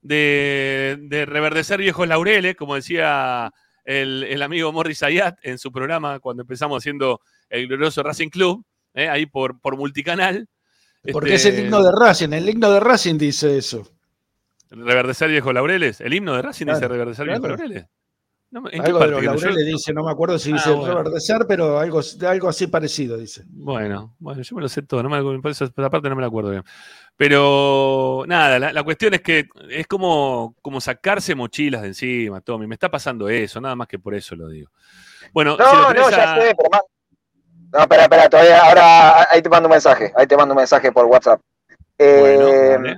[0.00, 3.52] de, de reverdecer viejos laureles, como decía
[3.84, 8.64] el, el amigo Morris Ayat en su programa cuando empezamos haciendo el glorioso Racing Club,
[8.94, 9.08] ¿eh?
[9.08, 10.48] ahí por, por multicanal.
[11.12, 12.32] Porque Este, es el himno de Racing.
[12.32, 13.86] El himno de Racing dice eso.
[14.70, 16.00] Reverdecer viejos laureles.
[16.00, 17.40] El himno de Racing dice reverdecer claro.
[17.40, 17.86] viejos laureles.
[18.50, 19.32] No, ¿en qué Algo de los que leyó?
[19.34, 20.94] laureles dice, no me acuerdo si Ah, dice bueno.
[20.94, 23.42] reverdecer, pero algo, algo así parecido dice.
[23.48, 26.28] Bueno, bueno, yo me lo sé todo, no me, por esa parte no me la
[26.28, 26.62] acuerdo bien.
[27.16, 32.66] Pero nada, la, la cuestión es que es como, como sacarse mochilas de encima, Tommy.
[32.66, 34.70] Me está pasando eso, nada más que por eso lo digo.
[35.32, 36.82] Bueno, No, si lo no, ya a- sé, pero más.
[37.72, 40.92] No, espera, espera, todavía, ahora ahí te mando un mensaje, ahí te mando un mensaje
[40.92, 41.40] por WhatsApp.
[41.98, 42.96] Eh.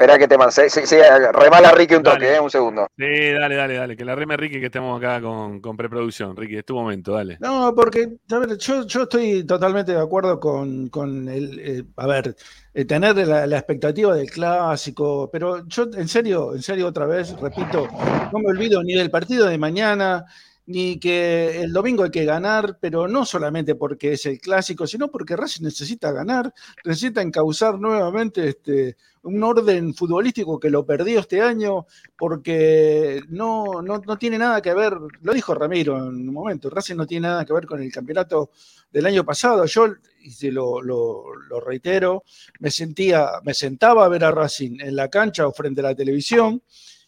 [0.00, 0.96] Espera que te mando, sí, sí, sí,
[1.32, 2.86] remala Ricky un toque, eh, un segundo.
[2.96, 3.96] Sí, dale, dale, dale.
[3.98, 6.34] Que la reme Ricky que estemos acá con, con preproducción.
[6.34, 7.36] Ricky, es tu momento, dale.
[7.38, 12.06] No, porque a ver, yo, yo estoy totalmente de acuerdo con, con el, eh, a
[12.06, 12.34] ver,
[12.72, 17.38] eh, tener la, la expectativa del clásico, pero yo en serio, en serio otra vez,
[17.38, 17.86] repito,
[18.32, 20.24] no me olvido ni del partido de mañana,
[20.66, 25.10] ni que el domingo hay que ganar, pero no solamente porque es el clásico, sino
[25.10, 26.52] porque Racing necesita ganar,
[26.84, 31.86] necesita encauzar nuevamente este, un orden futbolístico que lo perdió este año,
[32.16, 36.96] porque no, no, no tiene nada que ver, lo dijo Ramiro en un momento, Racing
[36.96, 38.50] no tiene nada que ver con el campeonato
[38.92, 39.64] del año pasado.
[39.66, 39.86] Yo,
[40.22, 42.24] y se lo, lo- lo reitero,
[42.60, 45.94] me sentía, me sentaba a ver a Racing en la cancha o frente a la
[45.94, 46.62] televisión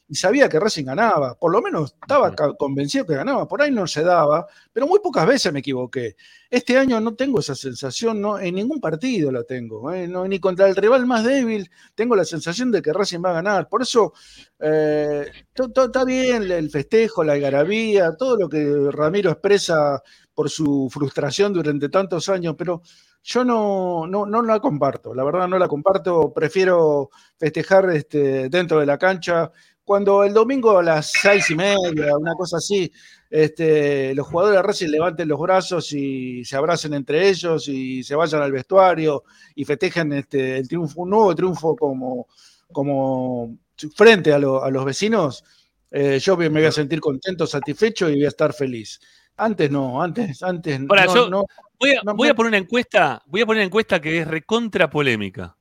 [0.08, 3.86] y sabía que Racing ganaba, por lo menos estaba convencido que ganaba, por ahí no
[3.86, 6.16] se daba, pero muy pocas veces me equivoqué.
[6.50, 10.06] Este año no tengo esa sensación, no, en ningún partido la tengo, ¿eh?
[10.06, 13.34] No, ni contra el rival más débil tengo la sensación de que Racing va a
[13.34, 13.68] ganar.
[13.68, 14.12] Por eso
[14.58, 20.02] eh, está bien el festejo, la algarabía, todo lo que Ramiro expresa
[20.34, 22.82] por su frustración durante tantos años, pero
[23.22, 28.80] yo no, no, no la comparto, la verdad no la comparto, prefiero festejar este, dentro
[28.80, 29.52] de la cancha.
[29.84, 32.90] Cuando el domingo a las seis y media, una cosa así,
[33.28, 38.14] este, los jugadores de Racing levanten los brazos y se abracen entre ellos y se
[38.14, 39.24] vayan al vestuario
[39.54, 42.28] y festejen este, el triunfo, un nuevo triunfo como,
[42.70, 43.56] como
[43.96, 45.42] frente a, lo- a los vecinos,
[45.90, 49.00] eh, yo me voy a sentir contento, satisfecho y voy a estar feliz.
[49.36, 51.44] Antes no, antes, antes Ahora, no, yo no-
[51.80, 54.28] voy, a, no- voy a poner una encuesta, voy a poner una encuesta que es
[54.28, 55.56] recontra polémica.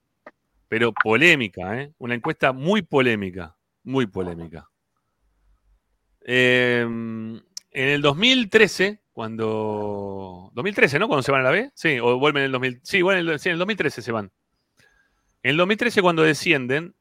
[0.67, 1.91] Pero polémica, ¿eh?
[1.97, 3.55] Una encuesta muy polémica.
[3.83, 4.67] Muy polémica.
[6.25, 10.51] Eh, en el 2013, cuando.
[10.53, 11.07] 2013, ¿no?
[11.07, 11.71] Cuando se van a la B.
[11.73, 12.81] Sí, o vuelven en el 2000.
[12.83, 14.31] Sí, bueno, en el, sí, en el 2013 se van.
[15.43, 16.95] En el 2013, cuando descienden,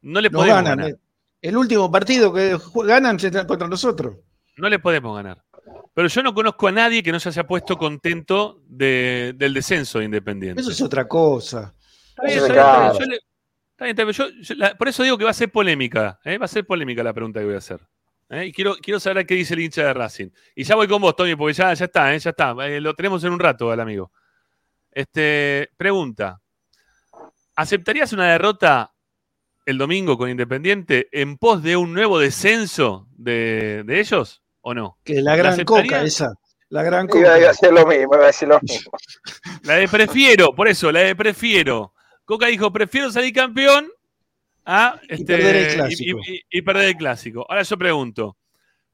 [0.00, 0.78] no le nos podemos ganan.
[0.78, 0.90] ganar.
[0.92, 0.96] eh.
[1.42, 2.56] El último partido que
[2.86, 4.16] ganan se- contra nosotros.
[4.56, 5.44] No le podemos ganar.
[5.92, 9.98] Pero yo no conozco a nadie que no se haya puesto contento de- del descenso
[9.98, 10.62] de Independiente.
[10.62, 11.74] Eso es otra cosa.
[12.22, 12.48] Eso.
[12.48, 13.20] Yo le-
[13.88, 14.34] está bien, está bien.
[14.36, 16.18] Yo- yo la- por eso digo que va a ser polémica.
[16.24, 16.38] ¿eh?
[16.38, 17.80] Va a ser polémica la pregunta que voy a hacer.
[18.30, 18.46] ¿eh?
[18.46, 20.28] Y quiero, quiero saber qué dice el hincha de Racing.
[20.54, 22.18] Y ya voy con vos, Tony, porque ya, ya está, ¿eh?
[22.18, 22.54] ya está.
[22.66, 24.10] Eh, lo tenemos en un rato al amigo.
[24.90, 26.40] Este, pregunta.
[27.56, 28.92] ¿Aceptarías una derrota
[29.66, 34.98] el domingo con Independiente en pos de un nuevo descenso de, de ellos o no?
[35.04, 36.04] Que la gran coca aceptarías?
[36.14, 36.32] esa.
[36.70, 37.20] La gran coca.
[37.20, 38.90] iba a decir lo mismo, iba a decir lo mismo.
[39.62, 41.93] La de prefiero, por eso, la de prefiero.
[42.24, 43.88] Coca dijo, prefiero salir campeón
[44.64, 46.18] a este, perder el clásico.
[46.26, 47.46] y- y- y perder el clásico.
[47.48, 48.36] Ahora yo pregunto,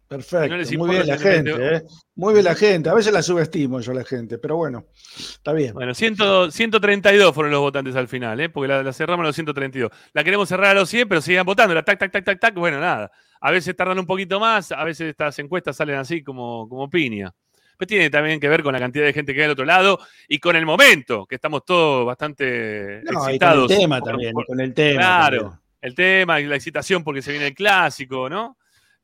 [0.10, 1.84] Perfecto, No muy bien la gente, ¿eh?
[2.16, 2.90] Muy bien la gente.
[2.90, 4.86] A veces la subestimo yo la gente, pero bueno,
[5.18, 5.74] está bien.
[5.76, 8.50] Bueno, 100 132 fueron los votantes al final, ¿eh?
[8.50, 9.92] porque la, la cerramos a los 132.
[10.14, 11.76] La queremos cerrar a los 100, pero sigan votando.
[11.76, 12.56] La tac, tac, tac, tac, tac.
[12.56, 13.12] Bueno, nada.
[13.40, 17.32] A veces tardan un poquito más, a veces estas encuestas salen así como, como piña.
[17.78, 20.00] Pero tiene también que ver con la cantidad de gente que hay al otro lado
[20.28, 23.68] y con el momento, que estamos todos bastante No, y con el excitados.
[23.68, 25.00] tema por- también, por- con el tema.
[25.02, 25.60] Claro, también.
[25.82, 28.58] el tema y la excitación porque se viene el clásico, ¿no?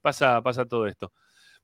[0.06, 1.12] Pasa, pasa todo esto.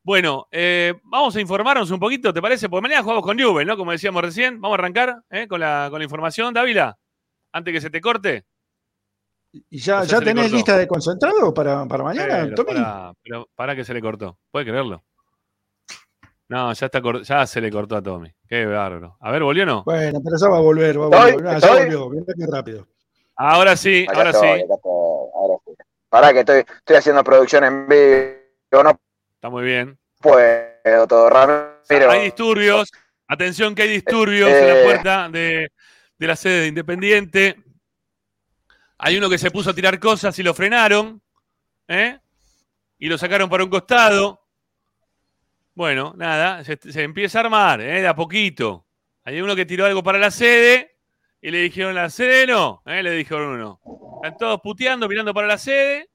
[0.02, 2.70] Bueno, eh, vamos a informarnos un poquito, ¿te parece?
[2.70, 3.78] Porque mañana jugamos con Newell, ¿no?
[3.78, 4.60] Como decíamos recién.
[4.60, 5.48] Vamos a arrancar ¿eh?
[5.48, 6.98] con, la, con la información, Dávila,
[7.52, 8.46] antes que se te corte.
[9.52, 12.74] ¿Y ya, O sea, ya tenés lista de concentrado para, para mañana, Pero Tommy?
[12.74, 14.40] para, pero para que se le cortó.
[14.50, 15.04] ¿Puede creerlo?
[16.50, 18.34] No, ya, está ya se le cortó a Tommy.
[18.50, 19.18] Qué bárbaro.
[19.20, 19.84] A ver, ¿volvió o no?
[19.84, 21.48] Bueno, pero ya va a volver, va a volver.
[21.48, 22.88] Ah, ya volvió, qué rápido.
[23.36, 24.66] Ahora sí, Acá ahora estoy, sí.
[26.12, 29.00] Pará que estoy, estoy haciendo producción en vivo, no
[29.36, 29.98] Está muy bien.
[30.20, 32.12] puedo todo Ramiro.
[32.12, 32.92] Hay disturbios.
[33.30, 34.84] Atención que hay disturbios en la Eh.
[34.84, 35.72] puerta de,
[36.18, 37.56] de la sede de Independiente.
[38.98, 41.22] Hay uno que se puso a tirar cosas y lo frenaron.
[41.88, 42.20] ¿eh?
[43.00, 44.46] Y lo sacaron para un costado.
[45.74, 48.02] Bueno, nada, se, se empieza a armar, ¿eh?
[48.02, 48.86] de a poquito.
[49.24, 50.91] Hay uno que tiró algo para la sede
[51.42, 52.82] y le dijeron la sede no.
[52.86, 53.02] ¿eh?
[53.02, 53.80] Le dijeron uno.
[54.18, 56.10] Están todos puteando, mirando para la sede.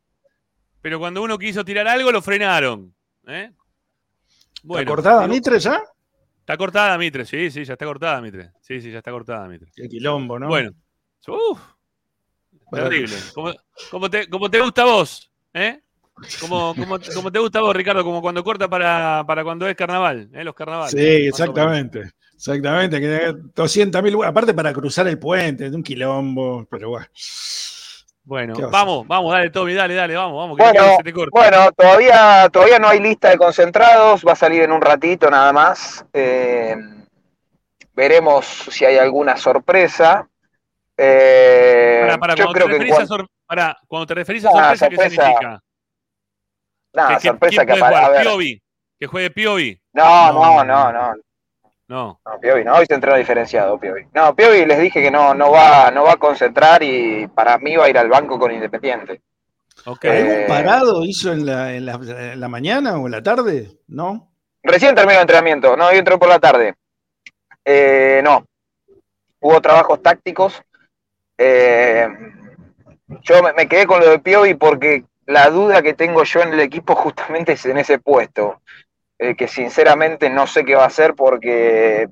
[0.81, 2.95] Pero cuando uno quiso tirar algo, lo frenaron.
[3.27, 3.51] ¿eh?
[4.63, 5.83] ¿Está cortada Mitre ya?
[6.39, 8.53] Está cortada Mitre, sí, sí, ya está cortada Mitre.
[8.61, 9.69] Sí, sí, ya está cortada Mitre.
[9.75, 10.47] Qué quilombo, ¿no?
[10.47, 10.71] Bueno,
[11.27, 11.59] Bueno.
[12.71, 13.17] terrible.
[13.35, 13.53] ¿Cómo,
[13.91, 14.09] cómo
[14.49, 15.33] te, gusta a vos?
[15.55, 15.81] ¿Eh?
[16.41, 18.05] ¿Cómo, cómo, cómo te gusta a vos, Ricardo?
[18.05, 20.45] Como cuando corta para, para cuando es carnaval, ¿eh?
[20.45, 20.93] los carnavales.
[20.93, 22.13] Sí, exactamente.
[22.37, 27.07] Exactamente, que 200 mil, aparte para cruzar el puente, de un quilombo, pero bueno.
[28.25, 30.97] Bueno, ¿Qué vas a vamos, vamos, dale, Tommy, dale, dale, vamos, vamos, que no Bueno,
[30.99, 31.31] se te corte.
[31.33, 35.53] bueno, todavía, todavía no hay lista de concentrados, va a salir en un ratito nada
[35.53, 36.05] más.
[36.13, 36.75] Eh,
[37.95, 40.29] veremos si hay alguna sorpresa.
[40.97, 43.27] Eh, Pará, pará, yo cuando, creo te que sor-
[43.87, 45.23] cuando te referís a Ah, sorpresa, ¿qué sorpresa.
[45.23, 45.63] significa?
[46.93, 48.13] nada, ¿Que- que- sorpresa ¿Quién que puede apare- a jugar?
[48.13, 48.23] ver.
[48.23, 48.63] ¿Piovi?
[48.99, 49.81] ¿Que juegue Piovi?
[49.93, 51.15] No, no, no, no, No.
[51.89, 54.07] No, Piovi, no, hoy se entrenó diferenciado, Piovi.
[54.13, 57.77] No, Piovi les dije que no, no va, no va a concentrar y para mí
[57.77, 59.23] va a ir al banco con Independiente.
[59.85, 60.05] Ok.
[60.07, 63.79] ¿Algún Eh, parado hizo en la, en, la, en la mañana o en la tarde?
[63.87, 64.33] ¿No?
[64.63, 66.75] Recién terminó el entrenamiento, no, hoy entró por la tarde.
[67.65, 68.45] Eh, no,
[69.41, 70.61] hubo trabajos tácticos.
[71.39, 72.09] Eh,
[73.23, 76.53] yo me, me quedé con lo de Piovi porque la duda que tengo yo en
[76.55, 78.61] el equipo justamente es en ese puesto,
[79.19, 82.09] eh, que sinceramente no sé qué va a hacer porque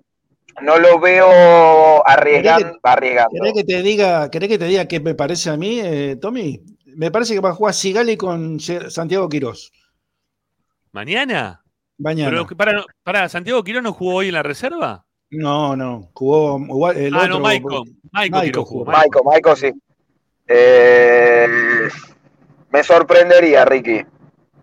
[0.62, 2.78] no lo veo arriesgando.
[2.82, 3.30] arriesgando.
[3.32, 6.62] ¿Querés que te diga, querés que te diga qué me parece a mí, eh, Tommy?
[6.96, 9.72] Me parece que va a jugar Sigali con Santiago Quirós.
[10.92, 11.60] ¿Mañana?
[11.98, 12.30] Mañana.
[12.30, 15.04] Pero, que- para, para, ¿Santiago Quirón no jugó hoy en la reserva?
[15.30, 16.10] No, no.
[16.14, 17.28] Jugó igual el ah, otro.
[17.30, 17.40] no.
[17.40, 18.84] Maicon Maicon Quirón jugó.
[18.84, 18.92] jugó.
[18.92, 19.72] Maico, Maico sí.
[20.46, 21.48] Eh,
[22.70, 24.04] me sorprendería, Ricky.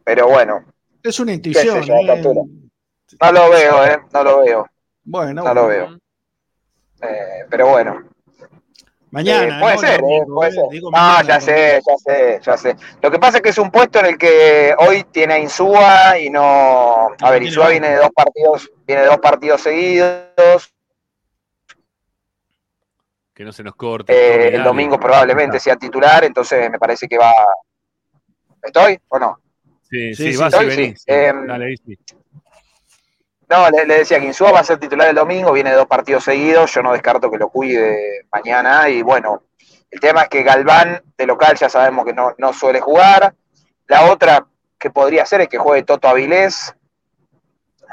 [0.06, 0.64] Pero bueno,
[1.04, 1.84] Es una intuición.
[1.84, 2.22] sé eh.
[3.20, 4.00] No lo veo, ¿eh?
[4.14, 4.68] No lo veo.
[5.04, 5.98] Bueno, No lo veo.
[7.02, 8.12] Eh, pero bueno.
[9.12, 9.58] Mañana.
[9.58, 10.54] Eh, puede no, ser, eh, domingo, puede eh.
[10.54, 10.70] ser.
[10.70, 11.42] Digo No, mañana, ya no.
[11.42, 12.76] sé, ya sé, ya sé.
[13.02, 16.18] Lo que pasa es que es un puesto en el que hoy tiene a Insúa
[16.18, 17.10] y no.
[17.20, 20.74] A ver, Insúa viene de dos partidos, viene de dos partidos seguidos.
[23.34, 24.14] Que no se nos corte.
[24.14, 27.34] Eh, el domingo probablemente sea titular, entonces me parece que va.
[28.64, 29.40] ¿Estoy o no?
[29.92, 31.00] Sí, Sí, sí, vas y venís.
[31.00, 31.04] sí.
[31.08, 31.98] Eh, Dale, ahí sí.
[33.50, 35.86] No, le, le decía que Insúa va a ser titular el domingo, viene de dos
[35.88, 39.44] partidos seguidos, yo no descarto que lo cuide mañana y bueno,
[39.90, 43.34] el tema es que Galván de local ya sabemos que no, no suele jugar.
[43.88, 44.48] La otra
[44.80, 46.74] que podría ser es que juegue Toto Avilés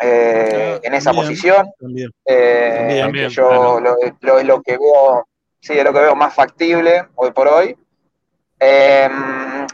[0.01, 1.26] eh, Ah, en esa también.
[1.26, 1.66] posición.
[1.80, 2.11] También.
[2.24, 3.01] eh, También.
[3.03, 3.80] También, que yo claro.
[3.80, 5.28] lo, lo- es lo que veo,
[5.61, 7.76] sí, es lo que veo más factible hoy por hoy.
[8.61, 9.09] Eh,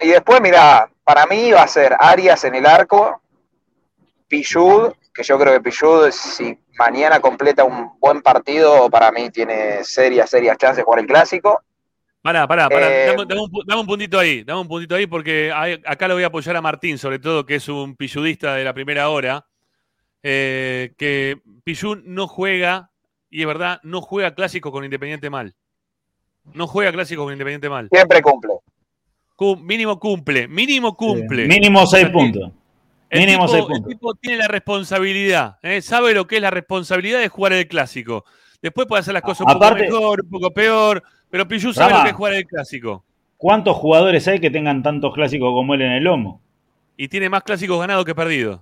[0.01, 3.20] y después, mira, para mí va a ser Arias en el arco,
[4.28, 9.85] Pichud, que yo creo que Pichud, si mañana completa un buen partido, para mí tiene
[9.85, 11.62] serias, serias chances de jugar el clásico.
[12.22, 12.91] Pará, pará, pará.
[12.91, 15.80] Eh, dame, dame un, pu- dame un puntito ahí, dame un puntito ahí porque hay-
[15.87, 18.72] acá lo voy a apoyar a Martín, sobre todo, que es un pilludista de la
[18.74, 19.47] primera hora.
[20.26, 22.89] eh, que Pillú no juega,
[23.28, 25.55] y es verdad, no juega clásico con Independiente mal.
[26.55, 27.91] No juega clásico con Independiente mal.
[27.93, 28.55] Siempre cumple.
[29.37, 31.47] Cum- mínimo cumple, mínimo cumple.
[31.47, 32.51] Mínimo seis puntos.
[33.11, 33.89] El Mínimo tipo, seis el puntos.
[33.91, 35.82] tipo tiene la responsabilidad, ¿eh?
[35.82, 38.24] sabe lo que es la responsabilidad de jugar el clásico.
[38.62, 41.91] Después puede hacer las cosas un Aparte- poco mejor, un poco peor, pero Pillú sabe
[41.91, 41.99] Rama.
[42.01, 43.05] lo que es jugar el clásico.
[43.37, 46.41] ¿Cuántos jugadores hay que tengan tantos clásicos como él en el lomo?
[46.97, 48.61] Y tiene más clásicos ganados que perdidos.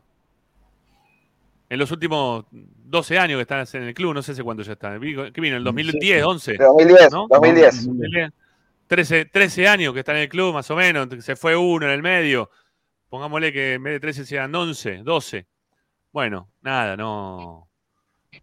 [1.70, 4.72] en los últimos 12 años que estás en el club, no sé hace cuánto ya
[4.72, 4.92] está.
[5.00, 5.56] ¿Qué vino?
[5.56, 6.22] ¿El 2010, Sí.
[6.22, 6.56] 11?
[6.58, 7.26] 2010, ¿no?
[7.30, 7.88] 2010.
[8.93, 11.09] 13, 13 años que está en el club, más o menos.
[11.24, 12.51] Se fue uno en el medio.
[13.09, 15.47] Pongámosle que en vez de 13 sean 11, 12.
[16.12, 17.70] Bueno, nada, no.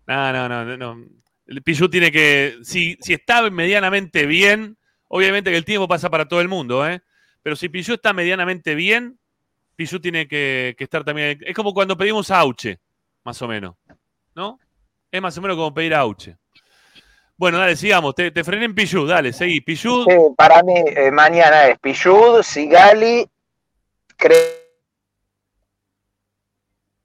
[0.07, 1.05] Nada, no, no, no.
[1.45, 2.57] El Pichu tiene que.
[2.63, 4.75] Si, si está medianamente bien,
[5.07, 6.99] obviamente que el tiempo pasa para todo el mundo, ¿eh?
[7.43, 9.19] Pero si Pichu está medianamente bien,
[9.75, 11.37] Pichu tiene que, que estar también.
[11.45, 12.79] Es como cuando pedimos Auche,
[13.23, 13.75] más o menos.
[14.33, 14.59] ¿No?
[15.11, 16.37] Es más o menos como pedir Auche.
[17.39, 18.13] Bueno, dale, sigamos.
[18.15, 19.61] Te, te frené en Pichu, dale, seguí.
[19.61, 20.03] Pichu.
[20.03, 23.25] Sí, para mí eh, mañana es Pichud, Sigali,
[24.17, 24.37] creo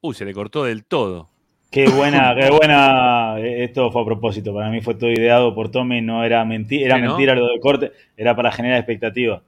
[0.01, 1.31] Uy, se le cortó del todo.
[1.71, 3.39] Qué buena, qué buena.
[3.39, 4.53] eh, Esto fue a propósito.
[4.53, 6.03] Para mí fue todo ideado por Tommy.
[6.03, 7.09] No era mentira, era Sí, ¿no?
[7.11, 7.93] mentira lo del corte.
[8.17, 9.41] Era para generar expectativa.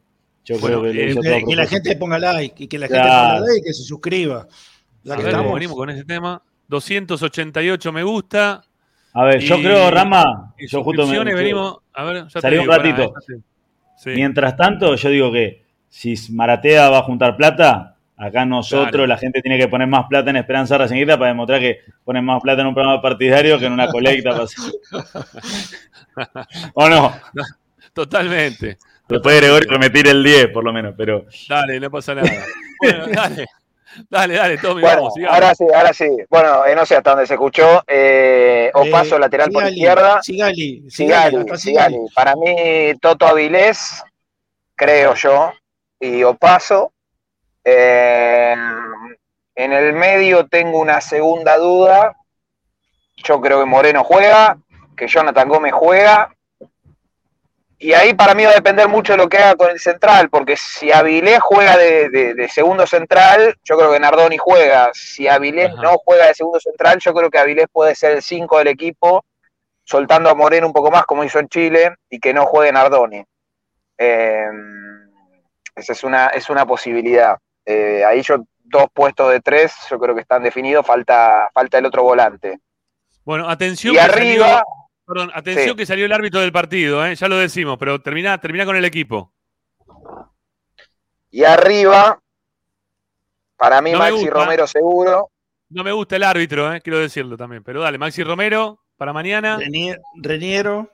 [0.44, 2.78] Yo Bueno, creo que lo eh, hizo Que, que la gente ponga like y que
[2.78, 3.38] la gente Claro.
[3.40, 4.46] ponga like y que se suscriba.
[5.02, 5.54] Ya A que ver, estamos.
[5.54, 6.40] venimos con ese tema.
[6.68, 8.62] 288 me gusta.
[9.18, 11.18] A ver, yo Y- creo, Rama, y yo justo me.
[11.34, 11.78] venimos.
[11.94, 13.14] A ver, ya Salí un ratito.
[13.96, 14.10] Sí.
[14.10, 19.06] Mientras tanto, yo digo que si Maratea va a juntar plata, acá nosotros, Claro.
[19.06, 22.42] la gente tiene que poner más plata en Esperanza Racinguita para demostrar que ponen más
[22.42, 24.30] plata en un programa partidario que en una colecta.
[24.32, 24.46] para-
[26.74, 27.12] ¿O no?
[27.94, 28.78] Totalmente.
[29.08, 31.24] Después de Gregorio me tire el 10, por lo menos, pero.
[31.48, 32.30] Dale, no pasa nada.
[32.82, 33.46] Bueno, dale.
[34.10, 35.34] Dale, dale, Tommy, Bueno, vamos, sigamos.
[35.34, 36.08] ahora sí, ahora sí.
[36.28, 37.82] Bueno, eh, no sé hasta dónde se escuchó.
[37.86, 40.22] Eh, Opaso, Eh, lateral por Sigali, izquierda.
[40.22, 41.94] Sigali, Sigali, Sigali, acá Sigali.
[41.94, 42.14] Sigali.
[42.14, 44.04] Para mí, Toto Avilés,
[44.74, 45.52] creo yo,
[46.00, 46.92] y Opaso.
[47.64, 48.54] Eh,
[49.54, 52.14] en el medio tengo una segunda duda.
[53.24, 54.58] Yo creo que Moreno juega,
[54.96, 56.35] que Jonathan Gómez juega.
[57.78, 60.30] Y ahí para mí va a depender mucho de lo que haga con el central,
[60.30, 64.90] porque si Avilés juega de, de- de segundo central, yo creo que Nardoni juega.
[64.94, 65.82] Si Avilés Ajá.
[65.82, 69.24] no juega de segundo central, yo creo que Avilés puede ser el 5 del equipo,
[69.84, 73.22] soltando a Moreno un poco más como hizo en Chile, y que no juegue Nardoni.
[73.98, 74.46] Eh,
[75.74, 77.36] esa es una, es una posibilidad.
[77.64, 81.86] Eh, ahí yo, dos puestos de tres, yo creo que están definidos, falta, falta el
[81.86, 82.58] otro volante.
[83.24, 83.94] Bueno, atención.
[83.94, 84.64] Y arriba, salió-
[85.06, 85.76] perdón, atención Sí.
[85.76, 87.14] que salió el árbitro del partido, ¿eh?
[87.14, 89.32] ya lo decimos, pero termina, termina con el equipo.
[91.30, 92.18] y arriba,
[93.56, 94.30] para mí No Maxi gusta.
[94.30, 95.30] Romero seguro.
[95.68, 96.80] No me gusta el árbitro, ¿eh?
[96.80, 97.62] quiero decirlo también.
[97.62, 99.58] Pero dale, Maxi Romero, para mañana.
[99.58, 100.90] Renier- Reniero.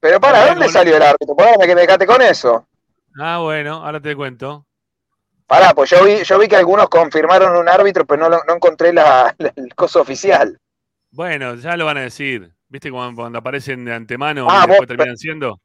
[0.00, 0.72] Pero para, ¿dónde bueno.
[0.72, 1.34] salió el árbitro?
[1.36, 2.66] Poneme que me dejaste con eso.
[3.20, 4.64] Ah, bueno, ahora te cuento.
[5.46, 8.92] Pará, pues yo vi, yo vi que algunos confirmaron un árbitro, pero no, no encontré
[8.92, 10.58] la, la- el coso oficial.
[11.10, 12.52] Bueno, ya lo van a decir.
[12.68, 15.60] ¿Viste cuando, cuando aparecen de antemano Ah, y después vos- terminan siendo?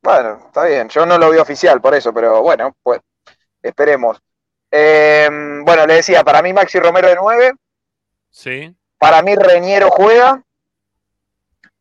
[0.00, 3.00] Bueno, está bien, yo no lo vi oficial por eso, pero bueno, pues
[3.62, 4.18] esperemos.
[4.70, 5.28] Eh,
[5.64, 7.52] bueno, le decía, para mí Maxi Romero de 9,
[8.30, 8.74] Sí.
[8.98, 10.42] para mí Reñero juega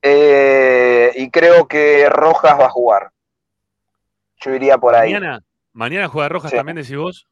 [0.02, 3.12] eh, y creo que Rojas va a jugar.
[4.42, 5.14] Yo iría por ahí.
[5.14, 6.58] Mañana, mañana juega Rojas Sí.
[6.58, 7.28] también, decís vos.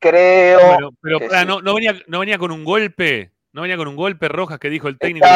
[0.00, 1.46] Creo Bueno, pero que pará, sí.
[1.46, 3.32] no, no venía, no venía con un golpe.
[3.58, 5.26] No venía con un golpe Rojas que dijo el técnico.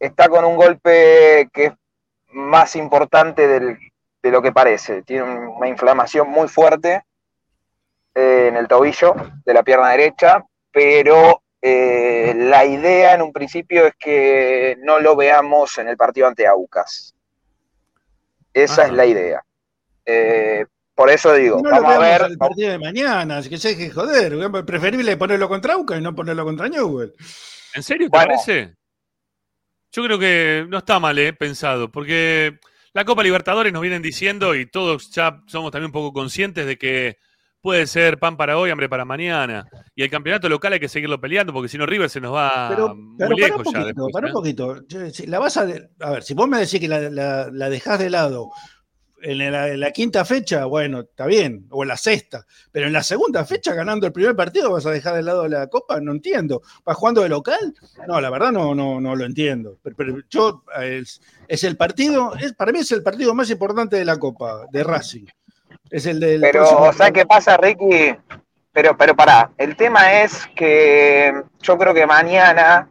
[0.00, 1.72] Está- con un golpe que es
[2.32, 3.78] más importante del-
[4.24, 5.04] de lo que parece.
[5.04, 7.04] Tiene una inflamación muy fuerte
[8.16, 9.14] eh, en el tobillo
[9.44, 15.14] de la pierna derecha, pero eh, la idea en un principio es que no lo
[15.14, 17.14] veamos en el partido ante Aucas.
[18.52, 18.90] Esa Ajá.
[18.90, 19.44] es la idea.
[20.04, 20.66] Eh,
[20.96, 22.22] por eso digo, No lo vamos a ver.
[22.32, 24.34] el partido de mañana, así que se deje joder.
[24.64, 27.12] Preferible ponerlo contra Auca y no ponerlo contra Newell.
[27.74, 28.26] ¿En serio te Bueno.
[28.32, 28.74] parece?
[29.92, 32.58] Yo creo que no está mal, eh, pensado, porque
[32.92, 36.76] la Copa Libertadores nos vienen diciendo y todos ya somos también un poco conscientes de
[36.76, 37.16] que
[37.62, 39.66] puede ser pan para hoy, hambre para mañana.
[39.94, 42.68] Y el campeonato local hay que seguirlo peleando, porque si no River se nos va
[42.68, 44.12] Pero, muy pero para un lejos ya poquito, después.
[44.12, 44.32] para un ¿eh?
[44.32, 44.76] poquito.
[45.26, 47.98] La vas a, de- a ver, si vos me decís que la, la, la dejás
[47.98, 48.50] de lado
[49.22, 52.92] en la, en la quinta fecha, bueno, está bien, o en la sexta, pero en
[52.92, 56.12] la segunda fecha, ganando el primer partido, vas a dejar de lado la copa, no
[56.12, 56.62] entiendo.
[56.84, 57.74] ¿Vas jugando de local?
[58.06, 59.78] No, la verdad no, no, no lo entiendo.
[59.82, 63.96] Pero, pero yo, es, es el partido, es, para mí es el partido más importante
[63.96, 65.24] de la copa, de Racing.
[65.90, 68.14] Es el del Pero, próximo- ¿sabes qué pasa, Ricky?
[68.72, 72.90] Pero, pero pará, el tema es que yo creo que mañana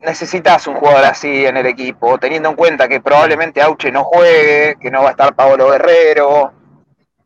[0.00, 4.76] necesitas un jugador así en el equipo, teniendo en cuenta que probablemente Auche no juegue,
[4.80, 6.52] que no va a estar Pablo Guerrero.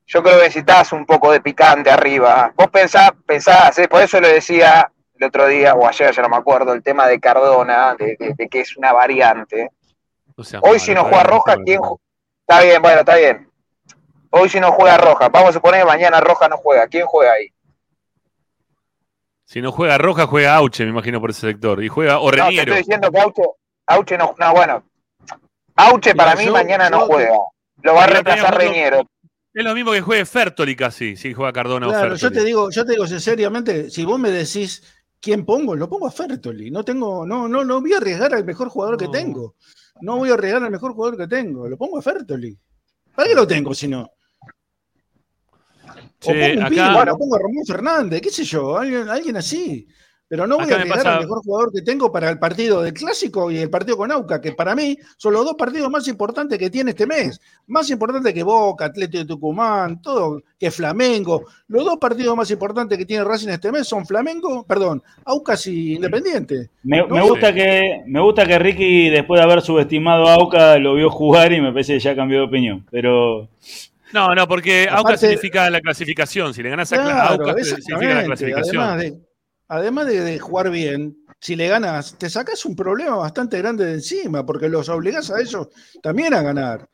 [0.07, 2.53] Yo creo que necesitas un poco de picante arriba.
[2.57, 3.89] Vos pensás, pensás, ¿eh?
[3.89, 7.07] por eso lo decía el otro día, o ayer, ya no me acuerdo, el tema
[7.07, 9.71] de Cardona, de, de- de que es una variante.
[10.37, 11.87] O sea, Hoy si no juega Roja, ¿quién mí.
[11.87, 11.99] ju-
[12.49, 13.49] Está bien, bueno, está bien.
[14.31, 16.87] Hoy si no juega Roja, vamos a suponer que mañana Roja no juega.
[16.89, 17.53] ¿Quién juega ahí?
[19.51, 21.83] Si no juega Roja, juega Auche, me imagino, por ese sector.
[21.83, 23.43] Y juega No, te estoy diciendo que Auche,
[23.89, 24.85] Auche no, no, bueno.
[25.75, 27.37] Auche para Mira, mí yo- mañana no yo- juega.
[27.83, 29.01] Lo va a reemplazar Reñero.
[29.53, 32.39] es lo mismo que juegue Fertoli casi, si juega Cardona o Claro, yo Fertoli.
[32.39, 34.85] te digo, yo te digo seriamente, si vos me decís
[35.21, 36.71] quién pongo, lo pongo a Fertoli.
[36.71, 39.57] No tengo, no, no, no voy a arriesgar al mejor jugador que tengo.
[40.01, 41.69] No voy a arriesgar al mejor jugador que tengo.
[41.69, 42.57] Lo pongo a Fertoli.
[43.17, 44.09] ¿Para qué lo tengo si no?
[46.23, 47.13] O pongo un acá- pibe, Bueno.
[47.15, 49.87] o pongo a Ramón Fernández, qué sé yo, alguien, alguien así.
[50.29, 52.83] Pero no voy Acá a arriesgar pasa- al mejor jugador que tengo para el partido
[52.83, 56.07] del Clásico y el partido con Auca, que para mí son los dos partidos más
[56.07, 57.41] importantes que tiene este mes.
[57.67, 61.47] Más importante que Boca, Atlético de Tucumán, todo, que Flamengo.
[61.67, 65.95] Los dos partidos más importantes que tiene Racing este mes son Flamengo, perdón, Aucas y
[65.95, 66.71] Independiente.
[66.85, 67.29] Me, No me sé.
[67.29, 71.53] gusta que, me gusta que Ricky, después de haber subestimado a Auca, lo vio jugar
[71.53, 72.87] y me parece que ya cambió de opinión.
[72.93, 73.49] Pero
[74.13, 76.53] No, no, porque Auca Aparte- significa la clasificación.
[76.55, 78.83] Si le ganas a Cla- Claro, Auca, significa la clasificación.
[78.83, 79.21] Además de,
[79.69, 83.95] además de, de jugar bien, si le ganas, te sacas un problema bastante grande de
[83.95, 85.69] encima, porque los obligás a ellos
[86.03, 86.89] también a ganar.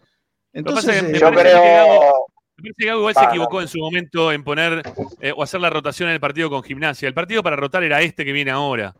[0.52, 2.26] Entonces, que me eh, Yo que creo.
[2.58, 4.82] Me parece que Gago igual se Ah, equivocó en su momento en poner
[5.20, 7.06] eh, o hacer la rotación en el partido con gimnasia.
[7.06, 8.94] El partido para rotar era este que viene ahora.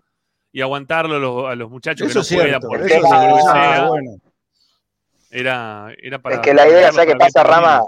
[0.52, 2.68] Y aguantarlo a los, a los muchachos eso que no puedan cierto.
[2.68, 3.52] por Eso es por lo que cierto.
[3.52, 3.86] sea.
[3.88, 4.10] Bueno.
[5.30, 6.36] Era, era para.
[6.36, 7.82] Es que la idea, ¿sabes qué pasa, Rama?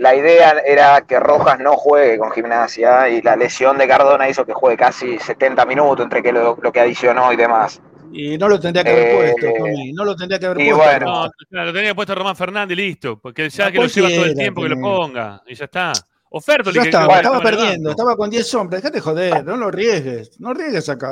[0.00, 4.46] La idea era que Rojas no juegue con gimnasia y la lesión de Cardona hizo
[4.46, 7.82] que juegue casi 70 minutos entre que lo, lo que adicionó y demás.
[8.10, 10.70] Y no lo tendría que haber Eh, puesto, Tommy, No lo tendría que haber y
[10.72, 10.84] puesto.
[11.04, 11.30] bueno.
[11.50, 13.18] No, lo tenía puesto Román Fernández y listo.
[13.20, 15.42] Porque ya que lo lleva todo el tiempo que lo ponga.
[15.46, 15.92] Y ya está.
[16.30, 18.80] O Fertoli, Ya estaba, que estaba perdiendo, estaba con 10 sombras.
[18.80, 20.40] Dejate joder, no lo arriesgues.
[20.40, 21.10] No arriesgues acá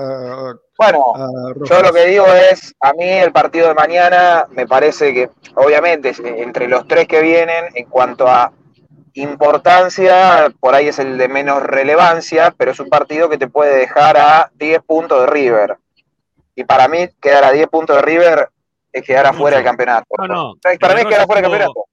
[0.78, 1.28] Bueno, a
[1.68, 6.12] yo lo que digo es, a mí el partido de mañana me parece que, obviamente,
[6.24, 8.50] entre los tres que vienen, en cuanto a
[9.14, 13.76] importancia, por ahí es el de menos relevancia, pero es un partido que te puede
[13.76, 15.76] dejar a 10 puntos de River.
[16.54, 18.48] Y para mí, quedar a 10 puntos de River
[18.92, 20.06] es quedar afuera del campeonato.
[20.18, 20.54] No, no.
[20.80, 21.87] Para mí es quedar afuera del campeonato.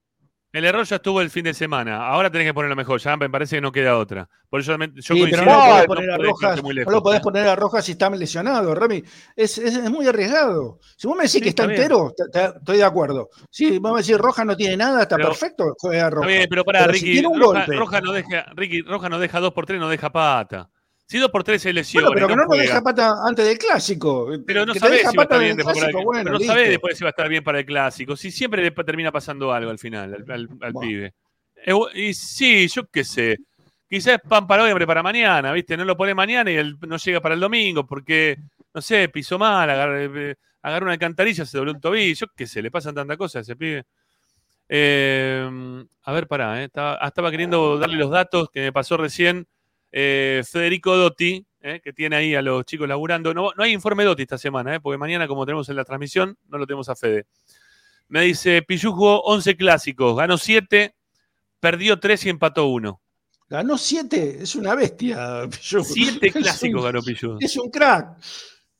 [0.56, 2.06] El error ya estuvo el fin de semana.
[2.06, 2.98] Ahora tenés que ponerlo mejor.
[2.98, 4.26] Ya me parece que no queda otra.
[4.48, 7.20] Por eso yo Sí, coincido pero no, lo podés no podés Rojas, no lo podés
[7.20, 9.02] poner a Rojas si está lesionado, Rami.
[9.36, 10.78] Es, es- es muy arriesgado.
[10.96, 13.28] Si vos me decís Sí, que está, entero, estoy de acuerdo.
[13.50, 16.28] Si vos me decís Rojas no tiene nada, está Pero- perfecto, juega Está Rojas.
[16.28, 17.22] bien, pero si Ricky.
[17.76, 20.70] Roja, no deja, Ricky, Roja no deja 2 por 3 no deja pata.
[21.08, 22.08] Si 2 por 3 se lesiona.
[22.08, 24.28] Bueno, pero que no no juega, deja pata antes del clásico.
[24.44, 26.68] Pero no sabés si va a estar bien después para el clásico, bueno, no sabés
[26.68, 28.16] después si va a estar bien para el clásico.
[28.16, 30.80] Si siempre le termina pasando algo al final, al, al- al Bueno.
[30.80, 31.14] pibe.
[31.64, 33.38] Eh, Y sí, yo qué sé.
[33.88, 35.76] Quizás es pan para hoy, hambre para mañana, ¿viste?
[35.76, 38.36] No lo pone mañana y él no llega para el domingo porque,
[38.74, 42.14] no sé, pisó mal, agarró, eh, agarró una alcantarilla, se dobló un tobillo.
[42.16, 43.84] Yo qué sé, le pasan tantas cosas a ese pibe.
[44.68, 45.48] Eh,
[46.02, 49.46] a ver, pará, eh, estaba, ah, estaba queriendo darle los datos que me pasó recién
[49.98, 53.32] eh, Federico Dotti, eh, que tiene ahí a los chicos laburando.
[53.32, 56.36] No, no hay informe Dotti esta semana, eh, porque mañana, como tenemos en la transmisión,
[56.48, 57.24] no lo tenemos a Fede.
[58.08, 60.94] Me dice, Pichu jugó 11 clásicos, ganó 7,
[61.58, 63.00] perdió 3 y empató 1.
[63.48, 65.48] Ganó siete, es una bestia.
[65.50, 65.82] Pichu.
[65.82, 67.38] 7 Es un- clásicos ganó Pichu.
[67.40, 68.18] Es un crack.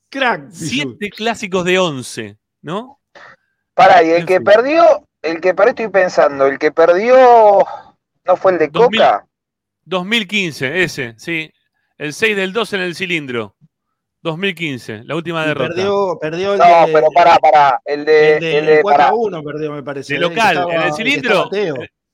[0.09, 0.49] Crack.
[0.51, 0.95] Pichu.
[0.99, 2.99] 7 clásicos de 11, ¿no?
[3.73, 7.15] Para, y el que perdió, el que perdió, estoy pensando, el que perdió
[8.23, 8.99] no fue el de 2000.
[9.01, 9.27] Coca.
[9.87, 11.51] 2015, ese, sí.
[11.97, 13.55] El 6 del 2 en el cilindro.
[14.21, 15.69] 2015, la última Y derrota.
[15.73, 17.79] Perdió, perdió el No, de, pero pará, pará.
[17.85, 18.33] El de.
[18.35, 19.09] el de el de 4 pará.
[19.09, 20.13] a 1 perdió, me parece.
[20.13, 21.49] De El que local, estaba- en el cilindro.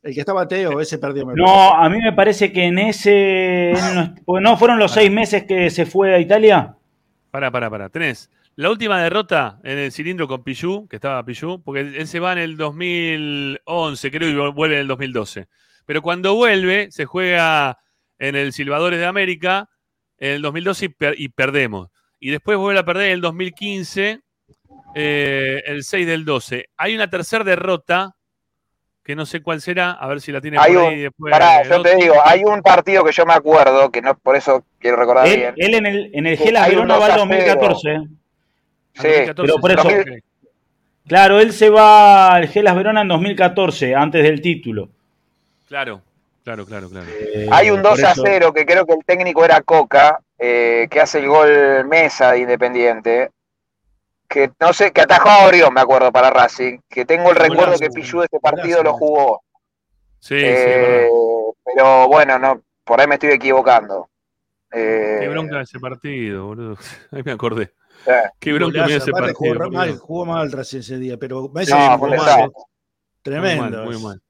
[0.04, 1.44] El que estaba Teo, ese perdió, me parece.
[1.46, 3.72] no, a mí me parece que en ese.
[3.72, 3.76] en
[4.28, 6.76] los- no fueron los seis meses que se fue a Italia.
[7.32, 7.90] Pará, pará, pará.
[7.90, 12.20] Tenés la última derrota en el cilindro con Pichu, que estaba Pichu, porque él se
[12.20, 15.48] va en el 2011, creo, y vuelve en el 2012.
[15.86, 17.78] Pero cuando vuelve, se juega
[18.20, 19.70] en el Silvadores de América
[20.18, 21.90] en el 2012 y, per- y perdemos.
[22.20, 24.22] Y después vuelve a perder en el 2015,
[24.96, 26.70] eh, el 6 del 12.
[26.78, 28.16] Hay una tercera derrota,
[29.04, 31.32] que no sé cuál será, a ver si la tiene Hay por un- ahí después.
[31.32, 34.66] Pará, yo te digo, hay un partido que yo me acuerdo, que no por eso
[34.80, 35.54] quiero recordar Él, bien.
[35.58, 37.30] él en el, en el Gelas Verona va al 2 a 0.
[37.30, 37.90] 2014.
[37.96, 38.02] Ah,
[38.96, 40.24] Sí, 2014, pero por eso- ok.
[41.06, 44.92] Claro, él se va al Gelas Verona en 2014, antes del título.
[45.74, 46.04] Claro,
[46.44, 47.08] claro, claro, claro.
[47.10, 50.20] Eh, Hay un por 2 a eso- 0 que creo que el técnico era Coca,
[50.38, 53.32] eh, que hace el gol Mesa de Independiente.
[54.30, 56.78] Que no sé, que atajó a Orión, me acuerdo, para Racing.
[56.88, 58.84] Que tengo el recuerdo Golazo, que Pichu ese partido golazo.
[58.84, 59.42] lo jugó.
[60.20, 60.46] Sí, sí.
[60.46, 61.10] Eh,
[61.66, 64.10] pero bueno, no, por ahí me estoy equivocando.
[64.72, 66.78] Eh, Qué bronca ese partido, boludo.
[67.12, 67.74] Ahí me acordé.
[68.40, 69.34] Qué bronca ese partido.
[69.56, 72.52] jugó, mal, jugó mal Racing ese día, pero Messi No, jugó mal.
[73.24, 73.64] Tremendo.
[73.64, 74.22] Muy mal, muy mal.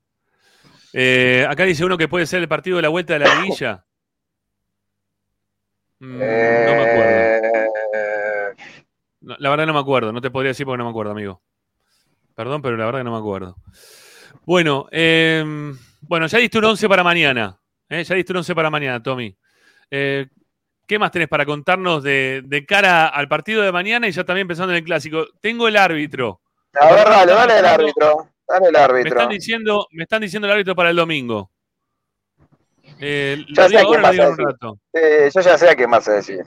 [0.94, 3.84] Eh, acá dice uno que puede ser el partido de la vuelta de la liguilla.
[6.00, 7.24] Mm, no me acuerdo.
[9.22, 11.42] No, la verdad no me acuerdo, no te podría decir porque no me acuerdo, amigo.
[12.36, 13.56] Perdón, pero la verdad que no me acuerdo.
[14.46, 17.60] Bueno, eh, bueno, ya diste un 11 para mañana.
[17.90, 18.04] ¿eh?
[18.04, 19.36] Ya diste un 11 para mañana, Tommy.
[19.90, 20.28] Eh,
[20.86, 24.74] ¿Qué más tenés para contarnos de, cara al partido de mañana y ya también pensando
[24.74, 25.28] en el clásico?
[25.40, 26.42] Tengo el árbitro.
[26.74, 28.33] a ver, dale el árbitro.
[28.48, 31.50] El Me están diciendo, me están diciendo el árbitro para el domingo.
[33.00, 34.46] Eh, Ya lo sé digo a quién ahora, lo vas digo a en un decir.
[34.46, 34.80] rato.
[34.94, 36.44] Eh, yo ya sé a quién vas a decir.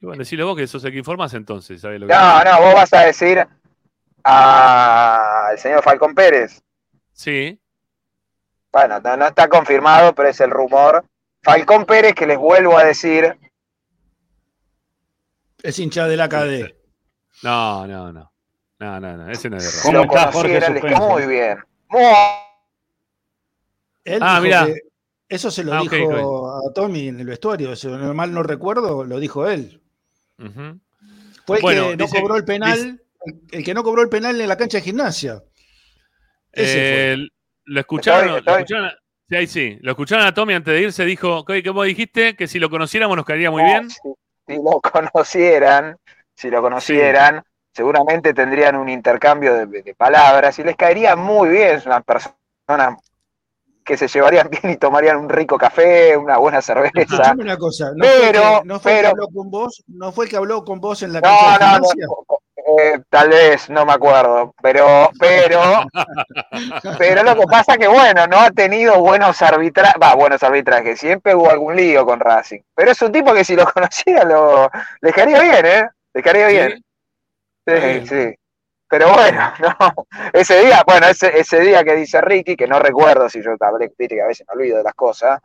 [0.00, 2.60] Y bueno, decilo vos que sos el que informás entonces, ¿sabés lo que No, no,
[2.60, 3.46] vos vas a decir
[4.24, 6.62] al señor Falcón Pérez.
[7.12, 7.58] Sí.
[8.72, 11.04] Bueno, no, no está confirmado, pero es el rumor.
[11.42, 13.36] Falcón Pérez, que les vuelvo a decir,
[15.62, 16.74] Es hincha de la KD.
[17.42, 18.31] No, no, no.
[18.82, 21.58] No, no, no, ese no es de conocieran, les quedó muy bien.
[21.88, 22.02] Muy
[24.04, 24.80] Él Ah, que-
[25.28, 27.76] eso se lo Ah, dijo a Tommy en el vestuario.
[27.76, 29.80] Si no- mal no recuerdo, lo dijo él.
[31.46, 32.78] Fue el Bueno, que no dice- cobró el penal.
[32.78, 32.98] el-
[33.52, 35.40] El que no cobró el penal en la cancha de gimnasia.
[36.50, 37.12] Ese fue.
[37.12, 37.28] Eh,
[37.66, 38.94] lo escucharon, Estoy- lo estoy- escucharon a-
[39.28, 42.34] sí, ahí sí, lo escucharon a Tommy antes de irse, dijo, ¿qué vos dijiste?
[42.34, 43.90] Que si lo conociéramos nos caería muy No, bien.
[43.90, 44.00] Si,
[44.48, 45.96] si lo conocieran,
[46.34, 51.80] si lo conocieran, seguramente tendrían un intercambio de, de palabras y les caería muy bien.
[51.86, 52.96] Una persona
[53.84, 56.92] que se llevarían bien y tomarían un rico café, una buena cerveza.
[57.00, 57.90] Escuchame una cosa.
[57.94, 59.82] ¿No Pero- fue, el que, no fue que habló con vos?
[59.88, 62.38] ¿No fue que habló con vos en la No, no, no,
[62.78, 65.60] eh, tal vez, no me acuerdo, pero, pero,
[66.98, 71.34] pero lo que pasa que bueno, no ha tenido buenos arbitrajes, va, buenos arbitrajes, siempre
[71.34, 74.70] hubo algún lío con Racing, pero es un tipo que si lo conociera lo,
[75.00, 75.88] le caería bien, ¿eh?
[76.14, 76.72] Le caería bien.
[76.76, 76.84] Sí,
[77.66, 78.34] sí.
[78.88, 83.28] Pero bueno, no, ese día, bueno, ese, ese día que dice Ricky, que no recuerdo
[83.28, 85.40] si yo hablé, viste que a veces me olvido de las cosas,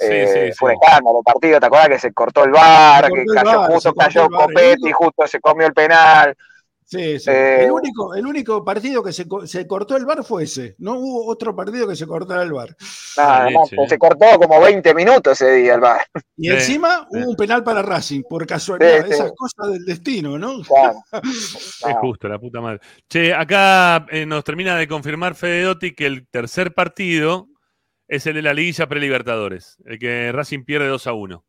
[0.00, 0.78] Sí, eh, sí, fue sí.
[0.80, 4.90] escándalo partido, ¿te acuerdas que se cortó el bar, que el cayó, justo cayó Copetti,
[4.92, 6.34] justo se comió el penal?
[6.90, 7.30] Sí, sí.
[7.30, 10.74] Eh, el, único, el único partido que se, co- se cortó el bar fue ese.
[10.78, 12.76] No hubo otro partido que se cortara el bar.
[13.16, 13.48] Nada,
[13.88, 16.00] se cortó como 20 minutos ese día el bar.
[16.36, 17.18] Y Sí, encima sí.
[17.20, 19.02] hubo un penal para Racing, por casualidad.
[19.02, 19.12] Sí, sí.
[19.12, 20.62] Esas cosas del destino, ¿no?
[20.62, 20.98] Claro.
[21.22, 22.80] Es justo, la puta madre.
[23.08, 27.46] Che, acá eh, nos termina de confirmar Fede Dotti que el tercer partido
[28.08, 31.44] es el de la liguilla prelibertadores, el que Racing pierde 2 a 1.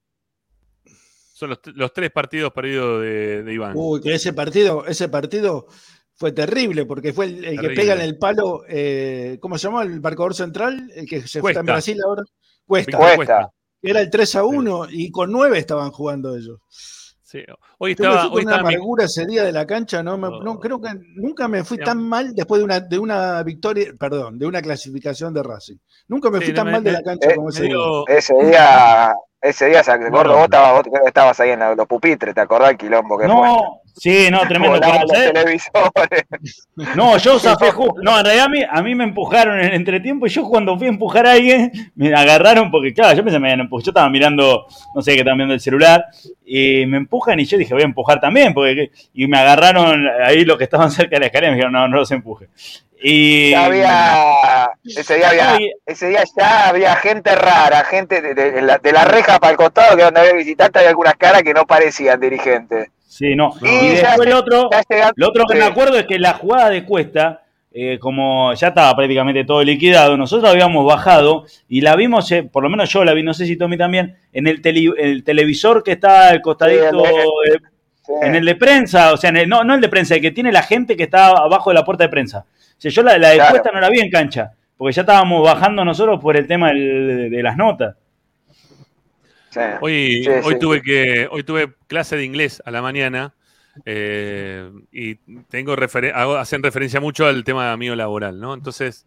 [1.41, 3.73] Son los, los tres partidos perdidos de, de Iván.
[3.75, 5.65] Uy, que ese partido, ese partido
[6.13, 9.81] fue terrible, porque fue el, el que pega en el palo, eh, ¿cómo se llama?
[9.81, 12.21] El marcador central, el que se fue en Brasil ahora.
[12.67, 12.95] Cuesta.
[13.15, 13.49] Cuesta.
[13.81, 16.59] Era el 3 a 1 y con 9 estaban jugando ellos.
[17.23, 17.39] Sí.
[17.79, 20.29] Hoy estaba, fui hoy una estaba mi- amargura ese día de la cancha, no, me-
[20.43, 23.93] no, creo que nunca me fui Sí, tan mal después de una, de una victoria,
[23.99, 25.77] perdón, de una clasificación de Racing.
[26.07, 27.75] Nunca me Sí, fui no, tan me- mal de la cancha eh, como ese día.
[28.09, 30.35] Ese día, ese día, se gordo, no.
[30.35, 33.49] vos estabas, vos estabas ahí en los pupitres, ¿te acordás el quilombo que fue?
[33.97, 34.79] Sí, no, tremendo.
[36.95, 38.01] No, yo zafé justo.
[38.01, 40.77] No, en realidad a mí, a mí me empujaron en el entretiempo y yo cuando
[40.77, 43.85] fui a empujar a alguien me agarraron porque, claro, yo pensé que me habían empujado.
[43.85, 44.65] Yo estaba mirando,
[44.95, 46.05] no sé qué, estaba mirando el celular
[46.45, 48.53] y me empujan y yo dije, voy a empujar también.
[48.53, 51.73] porque Y me agarraron ahí los que estaban cerca de la escalera y me dijeron,
[51.73, 52.47] no, no los empuje.
[53.03, 53.49] Y.
[53.51, 58.61] Ya había, ese día había, ese día ya había gente rara, gente de, de- de
[58.61, 61.53] la, de la reja para el costado, que donde había visitantes había algunas caras que
[61.53, 62.89] no parecían dirigentes.
[63.11, 63.53] Sí, no.
[63.61, 64.69] Y Y ya después lo otro,
[65.15, 65.59] lo otro que sí.
[65.59, 67.41] me acuerdo es que la jugada de Cuesta,
[67.73, 72.63] eh, como ya estaba prácticamente todo liquidado, nosotros habíamos bajado y la vimos, eh, por
[72.63, 75.83] lo menos yo la vi, no sé si Tommy también, en el, tele- el televisor
[75.83, 77.59] que está al costadito, Sí, el de- eh,
[78.03, 78.13] Sí.
[78.21, 80.31] en el de prensa, o sea, en el- no, no el de prensa, el que
[80.31, 82.45] tiene la gente que está abajo de la puerta de prensa.
[82.47, 83.51] O sea, yo la, la de Claro.
[83.51, 87.29] Cuesta no la vi en cancha, porque ya estábamos bajando nosotros por el tema del-
[87.29, 87.95] de las notas.
[89.51, 89.59] Sí.
[89.81, 90.59] Hoy, Sí, hoy sí.
[90.59, 93.33] tuve que, hoy tuve clase de inglés a la mañana
[93.85, 95.15] eh, y
[95.49, 98.53] tengo referen- hago- hacen referencia mucho al tema mío laboral, ¿no?
[98.53, 99.05] Entonces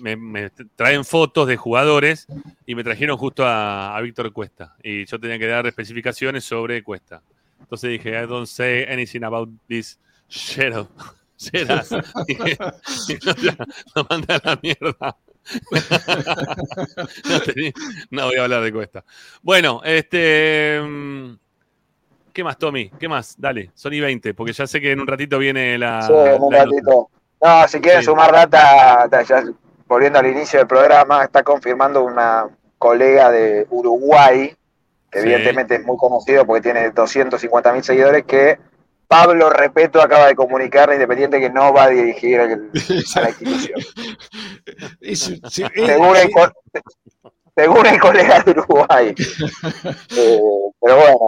[0.00, 2.26] me, me traen fotos de jugadores
[2.66, 6.82] y me trajeron justo a, a Víctor Cuesta y yo tenía que dar especificaciones sobre
[6.82, 7.22] Cuesta.
[7.60, 9.98] Entonces dije, I don't say anything about this
[10.28, 10.88] shit up.
[11.38, 11.90] Shit ass".
[12.28, 12.32] Y-
[13.12, 13.18] y
[13.96, 15.16] no, a la mierda.
[17.28, 17.72] no, tenía-
[18.10, 19.04] no voy a hablar de Cuesta.
[19.42, 20.80] Bueno, este.
[20.82, 21.34] mm,
[22.32, 22.90] ¿Qué más, Tommy?
[22.98, 23.34] ¿Qué más?
[23.38, 26.02] Dale, Sony 20, porque ya sé que en un ratito viene la.
[26.02, 27.10] Sí, en un la ratito.
[27.42, 28.06] No, si quieren Sí.
[28.06, 29.44] sumar data, ta- ya
[29.86, 32.46] volviendo al inicio del programa, está confirmando una
[32.78, 34.54] colega de Uruguay,
[35.10, 35.26] que Sí.
[35.26, 38.58] evidentemente es muy conocido porque tiene 250 mil seguidores, que
[39.12, 42.70] Pablo Repeto acaba de comunicar a Independiente que no va a dirigir el-
[43.14, 43.80] a la institución.
[45.00, 46.52] Es- sí, eh, Según, eh, infor-
[47.54, 49.14] según el colega de Uruguay.
[50.16, 50.40] Eh,
[50.80, 51.18] pero bueno.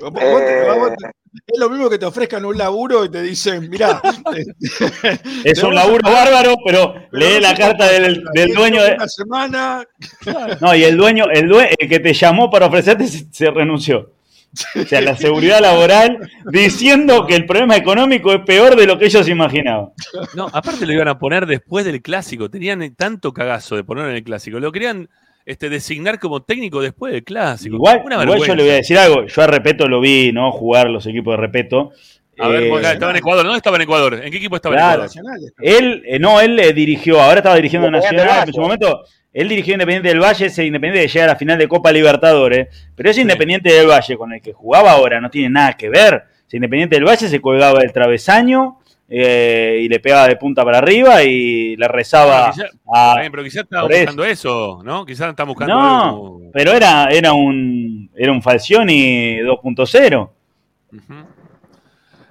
[0.00, 1.10] Vos- vos te- vos te-
[1.52, 4.00] es lo mismo que te ofrezcan un laburo y te dicen, mirá,
[5.44, 8.94] Es un laburo bárbaro, pero lee la carta del, del dueño de.
[8.94, 9.84] una semana.
[10.60, 14.10] No, y el dueño, el, due- el que te llamó para ofrecerte se, se renunció.
[14.74, 16.18] O sea, la seguridad laboral
[16.50, 19.90] diciendo que el problema económico es peor de lo que ellos imaginaban.
[20.34, 22.50] No, aparte lo iban a poner después del clásico.
[22.50, 24.58] Tenían tanto cagazo de ponerlo en el clásico.
[24.58, 25.08] Lo querían
[25.44, 27.76] este, designar como técnico después del clásico.
[27.76, 29.26] Igual, Una igual yo le voy a decir algo.
[29.26, 30.52] Yo a Repeto lo vi, ¿no?
[30.52, 31.92] Jugar los equipos de Repeto.
[32.40, 33.44] A ver, Eh, porque estaba en Ecuador.
[33.44, 34.14] ¿Dónde estaba en Ecuador?
[34.24, 35.04] ¿En qué equipo estaba Claro.
[35.04, 35.52] en Ecuador?
[35.60, 39.02] Él, eh, no, él eh, dirigió, ahora estaba dirigiendo Nacional, en su momento,
[39.32, 42.68] él dirigió Independiente del Valle, ese Independiente que llega a la final de Copa Libertadores,
[42.94, 46.22] pero ese Independiente del Valle con el que jugaba ahora no tiene nada que ver.
[46.46, 48.78] Ese Independiente del Valle se colgaba del travesaño
[49.10, 53.08] eh, y le pegaba de punta para arriba y le rezaba Bueno, quizá- a...
[53.08, 53.88] Está bien, pero quizás eso.
[53.88, 55.06] buscando eso, ¿no?
[55.06, 60.30] Quizás estaban buscando algo No, pero era, era un era un Falcioni 2.0.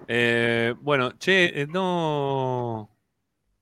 [0.08, 2.90] Eh, bueno, che, eh, no.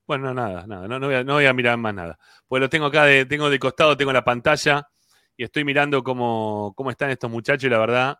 [0.06, 0.88] Bueno, no, nada, nada.
[0.88, 2.18] No, no, voy a, no voy a mirar más nada.
[2.48, 4.88] Pues lo tengo acá, de, tengo de costado, tengo la pantalla
[5.36, 8.18] y estoy mirando cómo, cómo están estos muchachos y la verdad,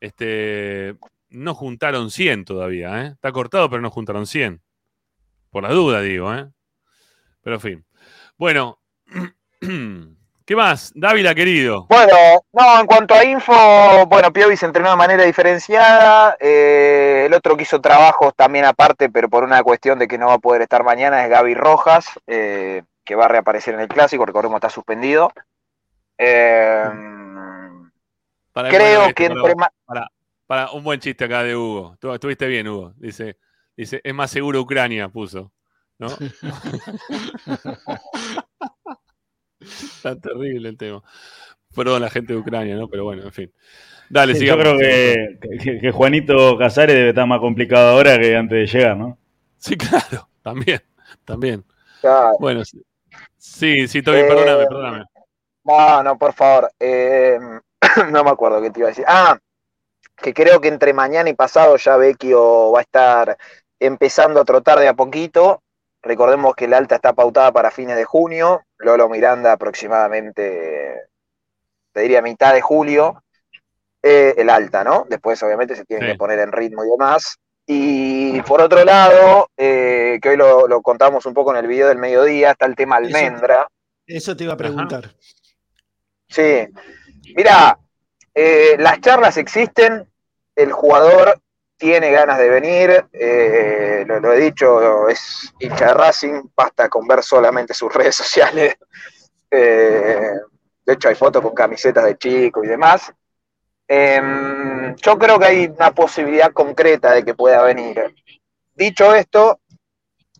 [0.00, 0.96] este,
[1.30, 3.08] no juntaron 100 todavía, ¿eh?
[3.08, 4.62] Está cortado, pero no juntaron 100.
[5.50, 6.50] Por la duda, digo, ¿eh?
[7.42, 7.86] Pero en fin.
[8.38, 8.80] Bueno,
[10.46, 10.92] ¿qué más?
[10.94, 11.86] Dávila, querido.
[11.88, 12.16] Bueno,
[12.52, 16.36] no, en cuanto a info, bueno, Piovi se entrenó de manera diferenciada.
[16.40, 20.28] eh, el otro que hizo trabajos también aparte, pero por una cuestión de que no
[20.28, 23.88] va a poder estar mañana, es Gaby Rojas, eh, que va a reaparecer en el
[23.88, 24.24] clásico.
[24.24, 25.30] Recordemos, está suspendido.
[26.18, 26.84] Eh,
[28.52, 30.08] Para, creo bueno, que este, entre para, para-
[30.46, 31.96] para un buen chiste acá de Hugo.
[32.00, 32.92] Tú estuviste bien, Hugo.
[32.96, 33.36] Dice,
[33.76, 35.52] dice, es más seguro Ucrania, puso.
[35.98, 36.08] ¿No?
[39.66, 41.02] Está terrible el tema.
[41.74, 42.88] Perdón la gente de Ucrania, ¿no?
[42.88, 43.52] Pero bueno, en fin.
[44.08, 44.78] Dale, Sí, yo sigamos.
[44.78, 48.96] creo que, que- que Juanito Casares debe estar más complicado ahora que antes de llegar,
[48.96, 49.18] ¿no?
[49.58, 50.80] Sí, claro, también,
[51.24, 51.64] también.
[52.00, 52.36] Claro.
[52.40, 52.82] Bueno, sí,
[53.36, 55.04] sí, sí, Toby, Eh, perdóname, perdóname.
[55.64, 56.70] No, no, por favor.
[56.80, 57.38] eh,
[58.12, 59.04] no me acuerdo qué te iba a decir.
[59.08, 59.38] Ah,
[60.16, 63.36] que creo que entre mañana y pasado ya Vecchio va a estar
[63.80, 65.62] empezando a trotar de a poquito.
[66.06, 68.62] Recordemos que el alta está pautada para fines de junio.
[68.78, 71.08] Lolo Miranda aproximadamente,
[71.92, 73.22] te diría mitad de julio.
[74.02, 75.04] Eh, el alta, ¿no?
[75.08, 76.12] Después obviamente se tiene Sí.
[76.12, 77.38] que poner en ritmo y demás.
[77.66, 81.88] Y por otro lado, eh, que hoy lo, lo contamos un poco en el video
[81.88, 83.66] del mediodía, está el tema almendra.
[84.06, 85.10] Eso te iba a preguntar.
[86.28, 86.68] Sí,
[87.34, 87.76] mira,
[88.32, 90.08] eh, las charlas existen,
[90.54, 91.40] el jugador
[91.76, 97.22] tiene ganas de venir, eh, lo, he dicho, es hincha de Racing, basta con ver
[97.22, 98.76] solamente sus redes sociales.
[99.50, 100.30] Eh,
[100.84, 103.12] de hecho, hay fotos con camisetas de chico y demás.
[103.88, 108.14] Em, yo creo que hay una posibilidad concreta de que pueda venir.
[108.74, 109.60] Dicho esto,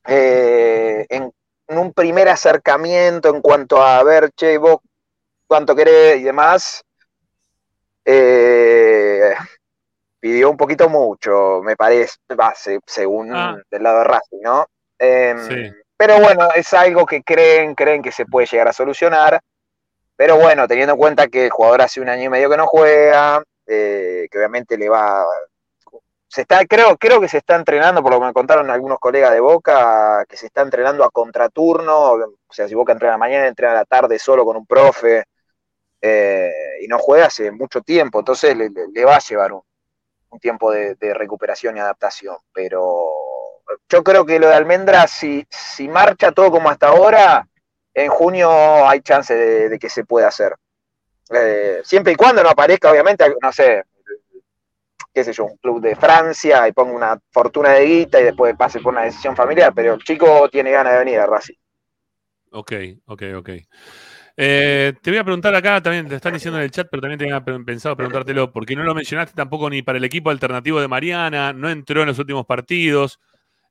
[0.06, 1.32] eh, en,
[1.68, 4.78] en un primer acercamiento en cuanto a ver, che, vos
[5.46, 6.84] cuánto querés y demás,
[8.04, 9.34] eh,
[10.26, 13.56] pidió un poquito mucho, me parece, va, se- según Ah.
[13.70, 14.66] del lado de Racing, ¿no?
[14.98, 15.72] Em, Sí.
[15.96, 19.40] Pero bueno, es algo que creen, creen que se puede llegar a solucionar.
[20.16, 22.66] Pero bueno, teniendo en cuenta que el jugador hace un año y medio que no
[22.66, 25.24] juega, eh, que obviamente le va.
[26.28, 29.32] Se está, creo, creo que se está entrenando, por lo que me contaron algunos colegas
[29.32, 31.96] de Boca, que se está entrenando a contraturno.
[32.14, 35.22] O sea, si Boca entrena mañana, entrena a la tarde solo con un profe.
[36.02, 38.18] eh, y no juega hace mucho tiempo.
[38.18, 39.62] Entonces le, le- le va a llevar un,
[40.30, 42.36] un tiempo de, recuperación y adaptación.
[42.52, 43.06] Pero
[43.88, 47.46] yo creo que lo de Almendra, si, si marcha todo como hasta ahora,
[47.94, 48.50] en junio
[48.88, 50.54] hay chance de, de que se pueda hacer.
[51.30, 53.84] Eh, siempre y cuando no aparezca, obviamente, no sé,
[55.12, 58.54] qué sé yo, un club de Francia y ponga una fortuna de guita y después
[58.54, 61.56] pase por una decisión familiar, pero el chico tiene ganas de venir a Racing.
[62.52, 62.72] Ok,
[63.06, 63.50] ok, ok.
[64.36, 67.18] Eh, te voy a preguntar acá, también te están diciendo en el chat, pero también
[67.18, 70.88] tenía pe- pensado preguntártelo, porque no lo mencionaste tampoco ni para el equipo alternativo de
[70.88, 73.18] Mariana, no entró en los últimos partidos.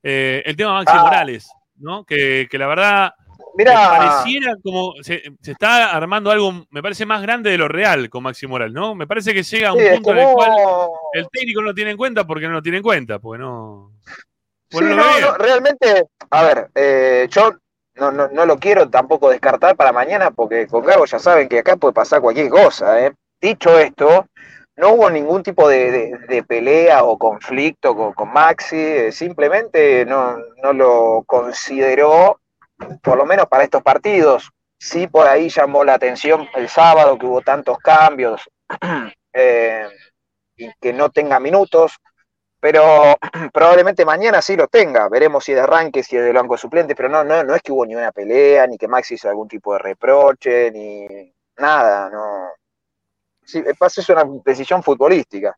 [0.01, 1.01] Eh, el tema Maxi Ah.
[1.03, 2.03] Morales, ¿no?
[2.03, 3.13] Que, que la verdad
[3.55, 3.71] Mirá.
[3.91, 8.09] me pareciera como se, se está armando algo, me parece más grande de lo real
[8.09, 8.95] con Maxi Morales, ¿no?
[8.95, 10.51] Me parece que llega a un Sí, punto en el cual
[11.13, 13.91] el técnico no lo tiene en cuenta porque no lo tiene en cuenta, porque no.
[14.03, 17.55] Sí, Bueno, no, realmente, a ver, eh, yo
[17.95, 21.59] no, no, no lo quiero tampoco descartar para mañana porque con Gago ya saben que
[21.59, 22.99] acá puede pasar cualquier cosa.
[23.05, 23.13] ¿eh?
[23.41, 24.26] Dicho esto,
[24.76, 30.38] no hubo ningún tipo de, de- pelea o conflicto con, con Maxi, eh, simplemente no,
[30.61, 32.39] no lo consideró,
[33.03, 34.49] por lo menos para estos partidos.
[34.80, 38.41] sí por ahí llamó la atención el sábado que hubo tantos cambios
[39.34, 39.88] eh,
[40.57, 41.93] y que no tenga minutos,
[42.65, 43.15] pero
[43.53, 45.07] probablemente mañana sí lo tenga.
[45.07, 47.61] Veremos si es de arranque, si es de banco suplente, pero no, no, no es
[47.61, 52.09] que hubo ni una pelea, ni que Maxi hizo algún tipo de reproche, ni nada,
[52.09, 52.49] no.
[53.43, 55.55] Sí, pasa es una decisión futbolística.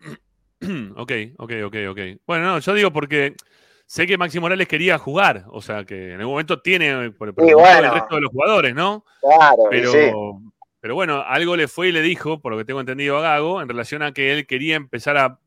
[0.96, 1.98] ok, ok, ok, ok.
[2.26, 3.36] Bueno, no, yo digo porque
[3.86, 7.44] sé que Maxi Morales quería jugar, o sea que en algún momento tiene por, por
[7.44, 7.94] Sí, el bueno.
[7.94, 9.04] resto de los jugadores, ¿no?
[9.20, 10.10] Claro, Pero, sí.
[10.80, 13.62] pero bueno, algo le fue y le dijo, por lo que tengo entendido a Gago,
[13.62, 15.38] en relación a que él quería empezar a.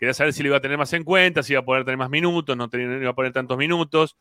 [0.00, 1.98] Quería saber si le iba a tener más en cuenta, si iba a poder tener
[1.98, 4.16] más minutos, no, iba a poner tantos minutos.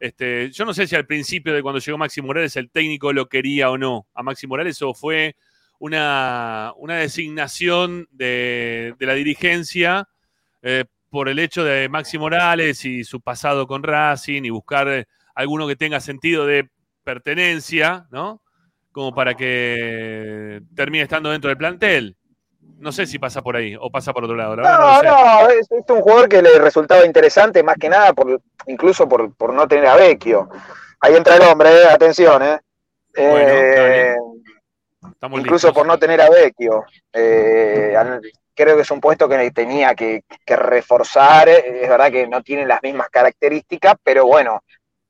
[0.00, 3.28] Este, yo no sé si al principio de cuando llegó Maxi Morales el técnico lo
[3.28, 5.36] quería o no a Maxi Morales o fue
[5.78, 10.08] una, designación de, de la dirigencia
[10.60, 15.06] eh, por el hecho de Maxi Morales y su pasado con Racing y buscar eh,
[15.36, 16.68] alguno que tenga sentido de
[17.04, 18.42] pertenencia, ¿no?
[18.90, 22.16] Como para que termine estando dentro del plantel.
[22.82, 24.56] No sé si pasa por ahí o pasa por otro lado.
[24.56, 25.02] La no, No,
[25.44, 29.32] no, es, es un jugador que le resultaba interesante más que nada, por, incluso por,
[29.34, 30.48] por no tener a Vecchio.
[31.00, 32.58] Ahí entra el hombre, eh, atención, ¿eh?
[33.14, 34.16] Eh,
[35.30, 35.72] incluso listos.
[35.72, 36.84] por no tener a Vecchio.
[37.12, 37.94] Eh,
[38.54, 41.48] creo que es un puesto que tenía que, que reforzar.
[41.48, 44.60] eh, Es verdad que no tiene las mismas características, pero bueno,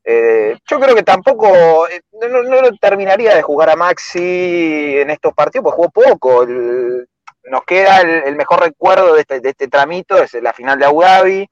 [0.05, 5.09] eh, yo creo que tampoco, eh, no, no- no terminaría de jugar a Maxi en
[5.09, 6.43] estos partidos, pues jugó poco.
[6.43, 7.09] El-
[7.44, 10.85] nos queda el, el mejor recuerdo de este, de este tramito, es la final de
[10.86, 11.48] Abu Dhabi,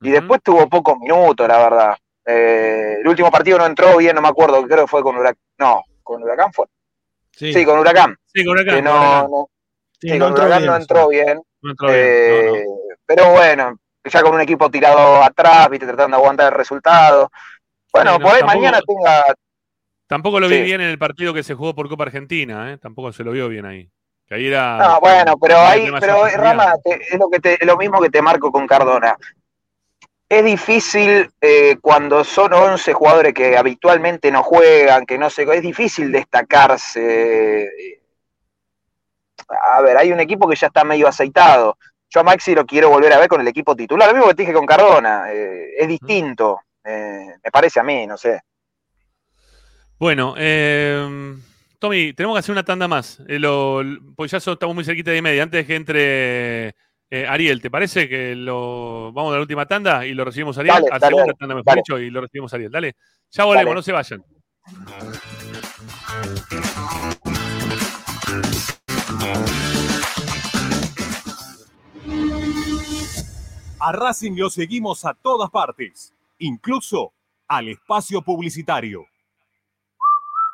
[0.00, 1.96] y después tuvo pocos minutos, la verdad.
[2.26, 5.40] Eh, el último partido no entró bien, no me acuerdo, creo que fue con Huracán.
[5.58, 6.66] No, con Huracán fue.
[7.32, 8.16] Sí, con Huracán.
[8.26, 9.30] Sí, con Huracán, Que no, Huracán.
[9.30, 9.48] no-
[10.00, 11.42] Sí, sí, con Huracán bien, no entró bien.
[11.62, 12.64] No entró bien, Eh.
[13.06, 17.30] Pero bueno, ya con un equipo tirado atrás, viste, tratando de aguantar el resultado.
[17.92, 19.34] Bueno, Sí, no, por ahí tampoco- mañana tenga.
[20.06, 20.62] Tampoco lo vi Sí.
[20.62, 22.78] bien en el partido que se jugó por Copa Argentina, ¿eh?
[22.78, 23.90] Tampoco se lo vio bien ahí.
[24.26, 24.78] Que ahí era.
[24.78, 26.42] No, bueno, pero ahí, pero facilidad.
[26.50, 29.16] Rama, te- es lo que te, es lo mismo que te marco con Cardona.
[30.28, 35.62] Es difícil eh, cuando son 11 jugadores que habitualmente no juegan, que no sé, es
[35.62, 37.68] difícil destacarse.
[39.76, 41.76] A ver, hay un equipo que ya está medio aceitado.
[42.08, 44.08] Yo a Maxi lo quiero volver a ver con el equipo titular.
[44.08, 45.26] Lo mismo que te dije con Cardona.
[45.32, 46.60] eh, es distinto.
[46.82, 48.40] eh, me parece a mí, no sé.
[49.98, 51.34] Bueno, eh,
[51.84, 53.20] Tommy, tenemos que hacer una tanda más.
[53.28, 53.82] Eh, lo-
[54.16, 55.42] pues ya so- estamos muy cerquita de media.
[55.42, 56.68] Antes de que entre
[57.10, 60.60] eh, Ariel, ¿te parece que lo vamos a la última tanda y lo recibimos a
[60.62, 60.76] Ariel?
[60.76, 61.80] Dale, a la dale, segunda dale, tanda, mejor dale.
[61.84, 62.72] dicho, y lo recibimos a Ariel.
[62.72, 62.96] Dale.
[63.32, 63.74] Ya volvemos, Dale.
[63.74, 64.24] no se vayan.
[73.80, 77.12] A Racing lo seguimos a todas partes, incluso
[77.48, 79.04] al espacio publicitario.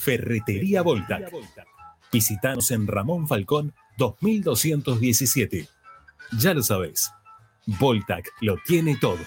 [0.00, 1.30] Ferretería Voltac.
[2.10, 5.68] Visítanos en Ramón Falcón 2217.
[6.38, 7.12] Ya lo sabéis,
[7.66, 9.18] Voltac lo tiene todo.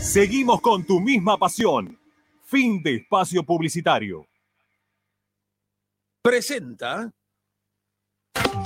[0.00, 2.00] Seguimos con tu misma pasión.
[2.46, 4.26] Fin de espacio publicitario.
[6.22, 7.12] Presenta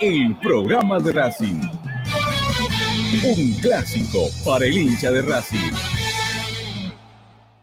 [0.00, 1.60] el programa de Racing.
[3.22, 5.72] Un clásico para el hincha de Racing.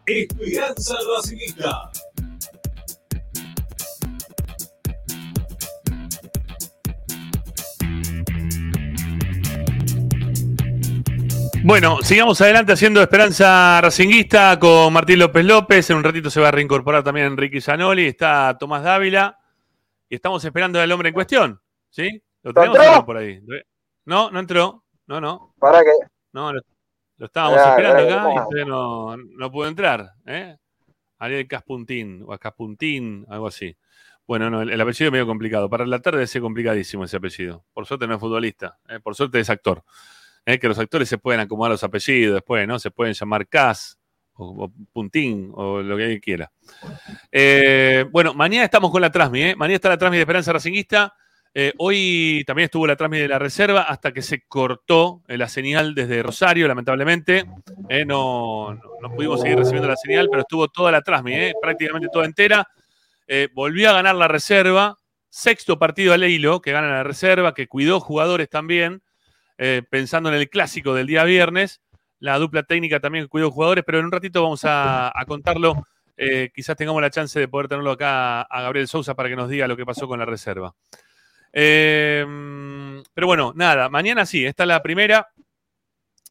[0.06, 1.90] Esperanza Racingista.
[11.64, 15.90] Bueno, sigamos adelante haciendo Esperanza Racinguista con Martín López López.
[15.90, 18.06] En un ratito se va a reincorporar también Enrique Zanoli.
[18.06, 19.38] Está Tomás Dávila.
[20.08, 21.61] Y estamos esperando al hombre en cuestión.
[21.92, 22.22] ¿Sí?
[22.42, 23.04] Lo tenemos ¿Entró?
[23.06, 23.40] por ahí.
[24.06, 24.82] No, no entró.
[25.06, 25.54] No, no.
[25.58, 25.90] ¿Para qué?
[26.32, 26.60] No, lo,
[27.18, 30.10] lo estábamos Ah, esperando acá y usted no, no pudo entrar.
[30.26, 30.56] ¿eh?
[31.18, 33.76] Ariel Caspuntín o Caspuntín, algo así.
[34.26, 35.68] Bueno, no, el, el apellido es medio complicado.
[35.68, 37.64] Para la tarde es complicadísimo ese apellido.
[37.74, 38.78] Por suerte no es futbolista.
[38.88, 38.98] ¿eh?
[39.00, 39.84] Por suerte es actor.
[40.46, 40.58] ¿eh?
[40.58, 42.78] Que los actores se pueden acomodar los apellidos después, ¿no?
[42.78, 43.98] Se pueden llamar Cas
[44.32, 46.50] o, o Puntín o lo que quiera.
[47.30, 49.56] Eh, bueno, mañana estamos con la Trasmi, ¿eh?
[49.56, 51.14] Mañana está la Trasmi de Esperanza Racinguista.
[51.54, 55.48] Eh, hoy también estuvo la Trasmi de la Reserva hasta que se cortó eh, la
[55.48, 57.44] señal desde Rosario, lamentablemente.
[57.90, 58.80] Eh, no,
[59.14, 62.66] pudimos seguir recibiendo la señal, pero estuvo toda la Trasmi, eh, prácticamente toda entera.
[63.54, 64.96] Volvió a ganar la Reserva.
[65.30, 69.02] Sexto partido al hilo que gana la Reserva, que cuidó jugadores también,
[69.88, 71.80] pensando en el clásico del día viernes.
[72.18, 75.82] La dupla técnica también cuidó jugadores, pero en un ratito vamos a, a contarlo.
[76.54, 79.66] Quizás tengamos la chance de poder tenerlo acá a Gabriel Sousa para que nos diga
[79.66, 80.74] lo que pasó con la reserva.
[81.52, 82.24] Eh,
[83.14, 85.28] pero bueno, nada, mañana sí, está la primera.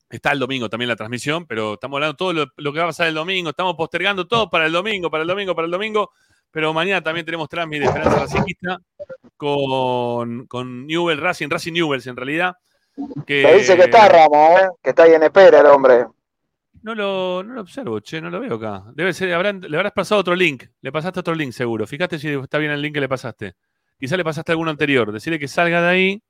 [0.09, 2.89] Está el domingo también la transmisión, pero estamos hablando todo lo, lo que va a
[2.89, 3.51] pasar el domingo.
[3.51, 6.11] Estamos postergando todo para el domingo, para el domingo, para el domingo.
[6.51, 8.77] Pero mañana también tenemos transmisión de Esperanza Racingista
[9.37, 12.57] con, con Newell Racing, Racing Newells en realidad.
[13.25, 14.67] Que, Me dice que está Ramos, ¿eh?
[14.83, 16.05] que está ahí en espera el hombre.
[16.83, 18.83] No lo, no lo observo, che, no lo veo acá.
[18.93, 20.65] Debe ser, habrán- le habrás pasado otro link.
[20.81, 21.87] Le pasaste otro link seguro.
[21.87, 23.55] Fíjate si está bien el link que le pasaste.
[24.01, 25.11] Quizá le pasaste alguno anterior.
[25.11, 26.23] Decirle que salga de ahí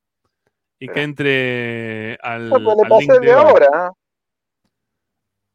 [0.77, 3.91] y que entre al, Pues le al pasé link el de ahora.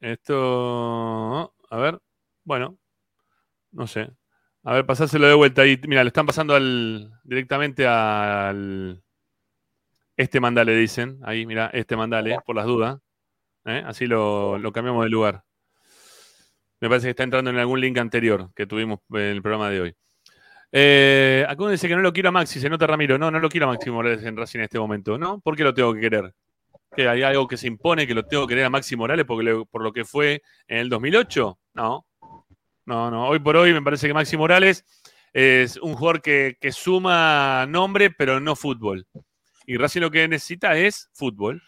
[0.00, 0.12] ¿eh?
[0.12, 2.00] Esto, a ver,
[2.42, 2.78] bueno,
[3.70, 4.08] no sé.
[4.64, 5.78] A ver, pasáselo de vuelta ahí.
[5.86, 9.02] Mira, le están pasando al, directamente al...
[10.16, 11.18] Este mandale, dicen.
[11.22, 12.98] Ahí, mira, este mandale, por las dudas.
[13.66, 13.82] ¿Eh?
[13.84, 15.44] Así lo, lo cambiamos de lugar.
[16.80, 19.80] Me parece que está entrando en algún link anterior que tuvimos en el programa de
[19.82, 19.96] hoy.
[20.78, 23.16] Eh, acá dice que no lo quiero a Maxi, se nota Ramiro.
[23.16, 25.16] No, no lo quiero a Maxi Morales en Racing en este momento.
[25.16, 25.40] ¿No?
[25.40, 26.34] ¿Por qué lo tengo que querer?
[26.94, 29.82] ¿Que hay algo que se impone que lo tengo que querer a Maxi Morales por
[29.82, 31.58] lo que fue en el 2008?
[31.72, 32.06] No.
[32.84, 33.26] No, no.
[33.26, 34.84] Hoy por hoy me parece que Maxi Morales
[35.32, 39.06] es un jugador que, suma nombre, pero no fútbol.
[39.64, 41.62] Y Racing lo que necesita es fútbol.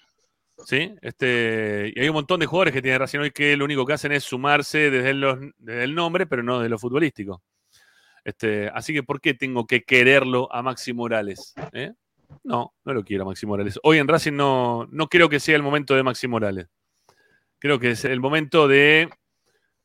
[0.67, 0.95] ¿Sí?
[1.01, 3.95] Este, y hay un montón de jugadores que tiene Racing hoy que lo único que
[3.95, 5.15] hacen es sumarse desde,
[5.57, 7.43] desde el nombre, pero no desde lo futbolístico.
[8.29, 11.55] Este, así que, ¿por qué tengo que quererlo a Maxi Morales?
[11.73, 11.95] ¿Eh?
[12.45, 13.81] No, no lo quiero a Maxi Morales.
[13.83, 16.67] Hoy en Racing no, no creo que sea el momento de Maxi Morales.
[17.59, 19.09] Creo que es el momento de,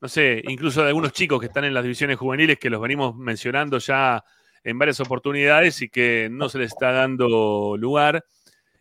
[0.01, 3.15] no sé, incluso de algunos chicos que están en las divisiones juveniles que los venimos
[3.15, 4.21] mencionando ya
[4.61, 8.25] en varias oportunidades y que no se les está dando lugar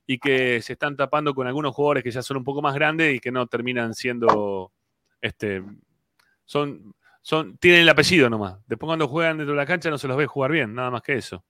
[0.09, 3.15] y que se están tapando con algunos jugadores que ya son un poco más grandes
[3.15, 4.73] y que no terminan siendo,
[5.21, 5.63] este,
[6.47, 8.57] son, son, tienen el apellido nomás.
[8.67, 11.03] Después cuando juegan dentro de la cancha no se los ve jugar bien, nada más
[11.03, 11.45] que eso.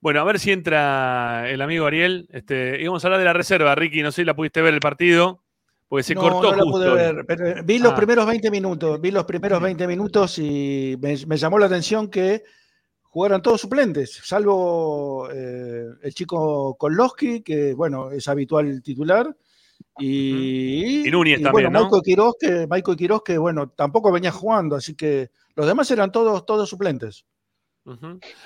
[0.00, 2.28] Bueno, a ver si entra el amigo Ariel.
[2.30, 4.80] Este, íbamos a hablar de la reserva, Ricky, no sé si la pudiste ver el
[4.80, 5.42] partido,
[5.88, 6.72] porque se No, cortó no la justo.
[6.78, 7.96] pude ver, pero vi los Ah.
[7.96, 12.42] primeros 20 minutos, vi los primeros 20 minutos y me, me llamó la atención que
[13.04, 19.34] jugaran todos suplentes, salvo eh, el chico Kolowski, que bueno, es habitual titular,
[19.98, 21.84] y, Y Núñez y, también, bueno, ¿no?
[21.84, 26.10] Michael Quiroz, que, Michael Quiroz, que bueno, tampoco venía jugando, así que los demás eran
[26.12, 27.24] todos, todos suplentes.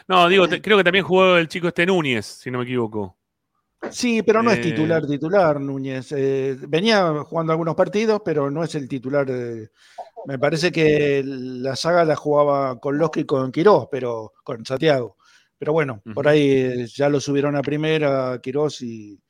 [0.09, 3.16] No, digo, te- creo que también jugó el chico este Núñez, si no me equivoco.
[3.92, 6.10] Sí, pero no Eh, es titular, titular Núñez.
[6.10, 9.26] Eh, venía jugando algunos partidos, pero no es el titular.
[9.30, 9.68] eh.
[10.26, 15.16] me parece que la saga la jugaba con Losky y con Quirós, pero con Santiago.
[15.56, 19.20] Pero bueno, por ahí eh, ya lo subieron a primera Quirós y,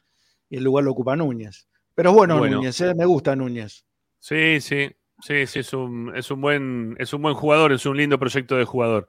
[0.48, 1.68] y el lugar lo ocupa Núñez.
[1.98, 2.58] Pero bueno, Bueno.
[2.58, 3.84] Núñez, eh, me gusta Núñez.
[4.20, 4.88] Sí, sí,
[5.20, 8.54] sí, sí, es un, es un buen, es un buen jugador, es un lindo proyecto
[8.56, 9.08] de jugador.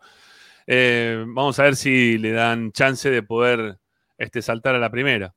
[0.66, 3.78] Eh, vamos a ver si le dan chance de poder
[4.18, 5.36] este, saltar a la primera.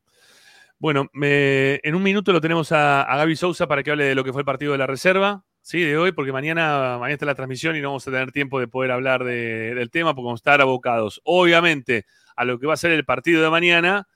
[0.78, 4.14] Bueno, me- en un minuto lo tenemos a, a Gaby Sousa para que hable de
[4.14, 7.26] lo que fue el partido de la reserva, sí, de hoy, porque mañana, mañana está
[7.26, 10.24] la transmisión y no vamos a tener tiempo de poder hablar de- del tema porque
[10.24, 14.08] vamos a estar abocados, obviamente, a lo que va a ser el partido de mañana,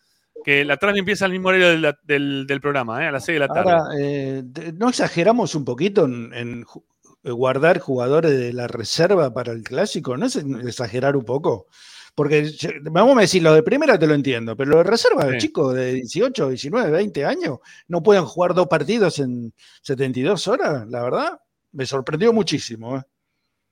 [0.44, 3.08] que la transmisión empieza al mismo horario del, del- del programa, ¿eh?
[3.08, 3.72] a las 6 de la tarde.
[3.72, 4.42] Ahora, eh,
[4.76, 6.84] ¿no exageramos un poquito en, en ju-
[7.24, 10.16] guardar jugadores de la reserva para el clásico?
[10.16, 11.66] ¿No es exagerar un poco?
[12.14, 12.50] Porque
[12.84, 15.38] vamos a decir, lo de primera te lo entiendo, pero lo de reserva, Sí.
[15.38, 17.58] chicos de 18, 19, 20 años,
[17.88, 19.52] no pueden jugar dos partidos en
[19.82, 21.38] 72 horas, la verdad,
[21.72, 22.96] me sorprendió muchísimo.
[22.96, 23.02] ¿eh?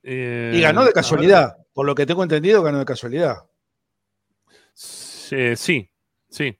[0.02, 3.36] Eh, Y ganó de casualidad, por lo que tengo entendido, ganó de casualidad.
[4.74, 5.88] Sí, sí,
[6.34, 6.58] sí.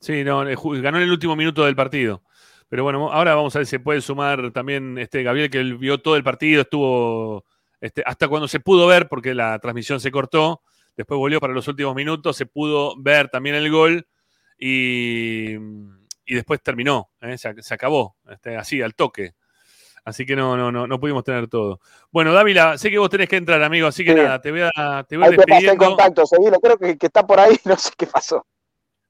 [0.00, 2.22] Sí, no, ju- ganó en el último minuto del partido.
[2.68, 5.76] Pero bueno, ahora vamos a ver si se puede sumar también este Gabriel, que él
[5.76, 7.44] vio todo el partido, estuvo
[7.80, 10.62] este, hasta cuando se pudo ver, porque la transmisión se cortó,
[10.96, 14.06] después volvió para los últimos minutos, se pudo ver también el gol
[14.58, 15.54] y,
[16.24, 17.36] y después terminó, ¿eh?
[17.38, 19.32] se, ac- se acabó, este, así, al toque.
[20.04, 21.80] Así que no, no, no, no pudimos tener todo.
[22.12, 24.16] Bueno, Dávila, sé que vos tenés que entrar, amigo, así que Sí.
[24.16, 25.84] nada, te voy a, te voy a Ahí te pasé el despidiendo.
[25.86, 28.46] contacto, seguilo, creo que, que está por ahí, no sé qué pasó.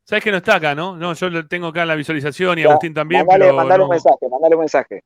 [0.08, 0.96] Sabes que no está acá, ¿no?
[0.96, 3.82] No, yo lo tengo acá en la visualización y Ya, Agustín también, mandale, pero mandale
[3.82, 5.02] un mensaje, mandale un mensaje.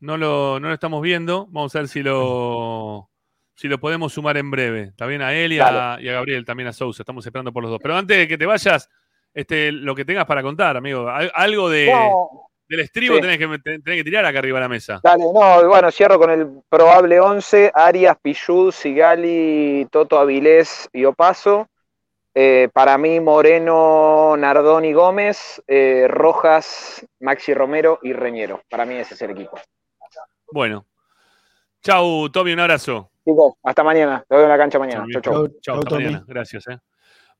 [0.00, 1.46] no lo, no lo estamos viendo.
[1.48, 3.08] Vamos a ver si lo,
[3.54, 4.82] si lo podemos sumar en breve.
[4.82, 7.02] Está bien a él y a, y a Gabriel, también a Sousa.
[7.02, 7.80] Estamos esperando por los dos.
[7.82, 8.90] Pero antes de que te vayas,
[9.32, 11.08] este, lo que tengas para contar, amigo.
[11.08, 13.22] Al- Algo de, No, del estribo sí.
[13.22, 15.00] tenés, que, tenés que tirar acá arriba de la mesa.
[15.02, 21.66] Dale, no, bueno, cierro con el probable 11, Arias, Pichud, Sigali, Toto Avilés y Opaso.
[22.34, 28.62] Eh, para mí, Moreno, Nardoni Gómez, eh, Rojas, Maxi Romero y Reñero.
[28.68, 29.58] Para mí ese es el equipo.
[30.50, 30.84] Bueno.
[31.82, 33.10] Chau, Tommy, un abrazo.
[33.24, 34.24] Chicos, hasta mañana.
[34.28, 35.04] Te veo en la cancha mañana.
[35.12, 35.48] Chau, chau.
[35.48, 36.04] Chau, Chau, hasta Tommy.
[36.06, 36.24] mañana.
[36.26, 36.66] Gracias.
[36.68, 36.78] eh.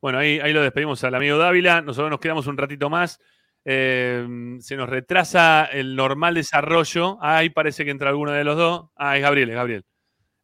[0.01, 1.81] Bueno, ahí, ahí lo despedimos al amigo Dávila.
[1.81, 3.19] Nosotros nos quedamos un ratito más.
[3.65, 4.27] Eh,
[4.61, 7.17] se nos retrasa el normal desarrollo.
[7.23, 8.91] Ahí parece que entra alguno de los dos.
[8.97, 9.85] Ah, es Gabriel, es Gabriel.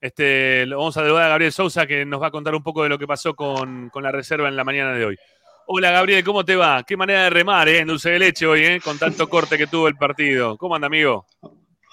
[0.01, 2.83] Este, lo vamos a devolver a Gabriel Sousa que nos va a contar un poco
[2.83, 5.19] de lo que pasó con, con la reserva en la mañana de hoy.
[5.67, 6.83] Hola Gabriel, ¿cómo te va?
[6.85, 7.81] Qué manera de remar, ¿eh?
[7.81, 8.81] En dulce de leche hoy, ¿eh?
[8.83, 10.57] Con tanto corte que tuvo el partido.
[10.57, 11.27] ¿Cómo anda, amigo?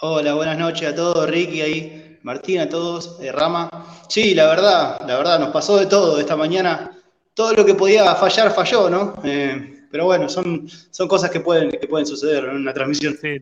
[0.01, 3.69] Hola, buenas noches a todos, Ricky ahí, Martín, a todos, eh, Rama.
[4.07, 6.91] Sí, la verdad, la verdad, nos pasó de todo esta mañana.
[7.33, 9.15] Todo lo que podía fallar, falló, ¿no?
[9.23, 13.17] Eh, pero bueno, son, son cosas que pueden, que pueden suceder en una transmisión.
[13.21, 13.37] Sí,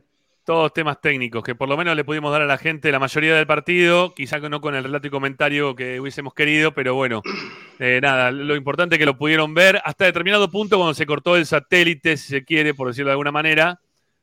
[0.46, 3.36] todos temas técnicos que por lo menos le pudimos dar a la gente la mayoría
[3.36, 7.24] del partido, quizá no con el relato y comentario que hubiésemos querido, pero bueno,
[7.80, 11.36] eh, nada, lo importante es que lo pudieron ver hasta determinado punto cuando se cortó
[11.36, 13.80] el satélite, si se quiere, por decirlo de alguna manera,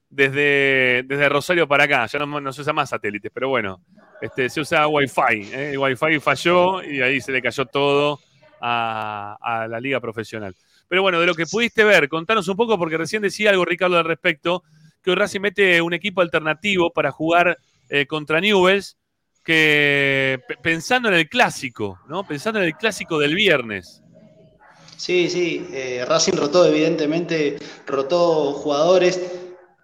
[0.09, 3.81] desde, desde Rosario para acá, ya no, se usa más satélites, pero bueno,
[4.21, 5.77] este, se usa Wi-Fi, ¿eh?
[5.77, 8.21] Wi-Fi falló y ahí se le cayó todo
[8.61, 10.55] a la liga profesional.
[10.87, 13.99] Pero bueno, de lo que pudiste ver, contanos un poco, porque recién decía algo Ricardo
[13.99, 14.63] al respecto,
[15.03, 17.59] que hoy Racing mete un equipo alternativo para jugar
[17.89, 18.97] eh, contra Newells,
[19.45, 22.25] que pe- pensando en el clásico, ¿no?
[22.27, 24.01] Pensando en el clásico del viernes.
[24.97, 27.57] Sí, sí, eh, Racing rotó, evidentemente,
[27.87, 29.21] rotó jugadores,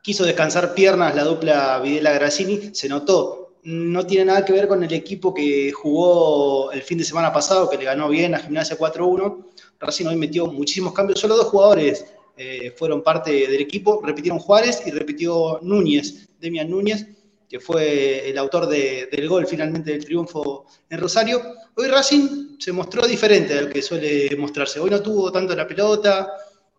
[0.01, 3.57] quiso descansar piernas la dupla Videla-Grassini, se notó.
[3.65, 7.69] No tiene nada que ver con el equipo que jugó el fin de semana pasado,
[7.69, 9.45] que le ganó bien a Gimnasia 4-1.
[9.81, 12.07] Racing hoy metió muchísimos cambios, solo dos jugadores
[12.39, 17.05] eh, fueron parte del equipo, repitieron Juárez y repitió Núñez, Demian Núñez,
[17.49, 21.43] que fue el autor de- del gol finalmente del triunfo en Rosario.
[21.75, 24.79] Hoy Racing se mostró diferente de lo que suele mostrarse.
[24.79, 26.29] Hoy no tuvo tanto la pelota,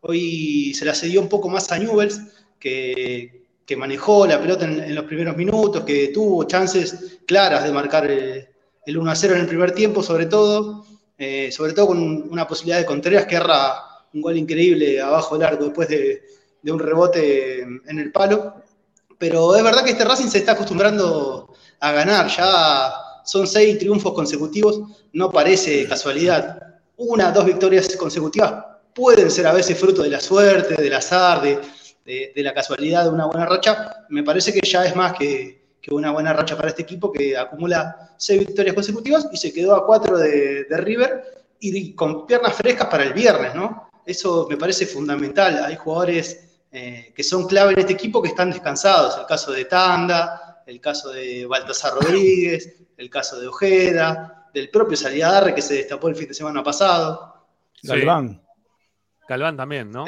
[0.01, 2.21] hoy se la cedió un poco más a Newells,
[2.59, 8.09] que, que manejó la pelota en, los primeros minutos, que tuvo chances claras de marcar
[8.09, 8.47] el,
[8.85, 10.85] el 1 0 en el primer tiempo, sobre todo,
[11.17, 15.47] eh, sobre todo con una posibilidad de Contreras que erra un gol increíble abajo del
[15.47, 16.23] arco después de,
[16.63, 18.55] un rebote en el palo.
[19.17, 22.91] Pero es verdad que este Racing se está acostumbrando a ganar, ya
[23.25, 24.81] son seis triunfos consecutivos,
[25.13, 26.57] no parece casualidad.
[26.97, 31.59] Una, dos victorias consecutivas pueden ser a veces fruto de la suerte, del azar, de,
[32.05, 34.05] de- la casualidad de una buena racha.
[34.09, 37.37] Me parece que ya es más que, que una buena racha para este equipo que
[37.37, 41.23] acumula seis victorias consecutivas y se quedó a cuatro de, de River
[41.59, 43.88] y con piernas frescas para el viernes, ¿no?
[44.09, 45.63] Eso me parece fundamental.
[45.63, 49.15] Hay jugadores eh, que son clave en este equipo que están descansados.
[49.19, 54.97] El caso de Tanda, el caso de Baltasar Rodríguez, el caso de Ojeda, del propio
[54.97, 57.45] Saliadarre que se destapó el fin de semana pasado.
[57.83, 58.41] Galván.
[59.27, 60.05] Galván también, ¿no?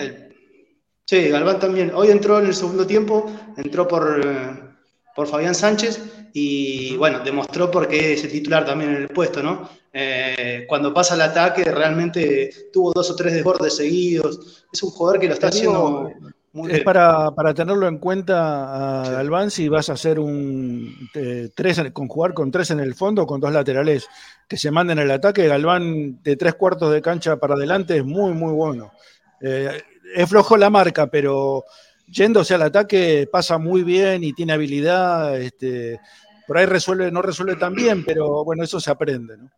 [1.06, 1.91] Sí, Galván también.
[1.94, 4.73] Hoy entró en el segundo tiempo, entró por, eh,
[5.15, 9.44] por Fabián Sánchez y bueno, demostró por qué es el titular también en el puesto,
[9.44, 9.69] ¿no?
[9.93, 14.65] Eh, cuando pasa el ataque realmente tuvo dos o tres desbordes seguidos.
[14.72, 16.11] Es un jugador que lo está haciendo
[16.53, 16.84] muy Es bien.
[16.85, 21.91] para, para tenerlo en cuenta a Galván si vas a hacer un eh, tres en-
[21.91, 24.07] con jugar con tres en el fondo con dos laterales
[24.47, 25.47] que se manden al ataque.
[25.47, 28.91] Galván de tres cuartos de cancha para adelante es muy, muy bueno.
[29.41, 29.81] Eh,
[30.15, 31.63] es flojo la marca, pero
[32.07, 35.39] yéndose al ataque pasa muy bien y tiene habilidad.
[35.39, 35.99] Este,
[36.47, 39.38] por ahí resuelve, no resuelve tan bien, pero bueno, eso se aprende.
[39.38, 39.49] ¿no?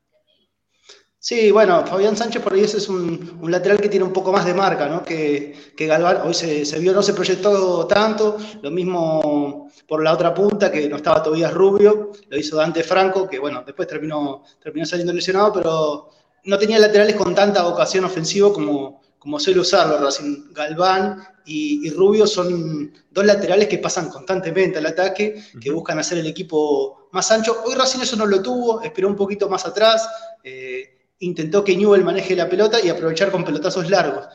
[1.26, 4.34] Sí, bueno, Fabián Sánchez por ahí ese es un, un lateral que tiene un poco
[4.34, 5.06] más de marca, ¿no?
[5.06, 10.12] Que, que Galván, hoy se, se vio, no se proyectó tanto, lo mismo por la
[10.12, 14.44] otra punta, que no estaba Tobías Rubio, lo hizo Dante Franco, que bueno, después terminó,
[14.62, 16.10] terminó saliendo lesionado, pero
[16.44, 20.52] no tenía laterales con tanta vocación ofensiva como, como suele usarlo Racing.
[20.52, 26.18] Galván y, y Rubio son dos laterales que pasan constantemente al ataque, que buscan hacer
[26.18, 27.64] el equipo más ancho.
[27.66, 30.10] Hoy Racing eso no lo tuvo, esperó un poquito más atrás,
[30.44, 30.93] eh,
[31.26, 34.28] intentó que Newell maneje la pelota y aprovechar con pelotazos largos.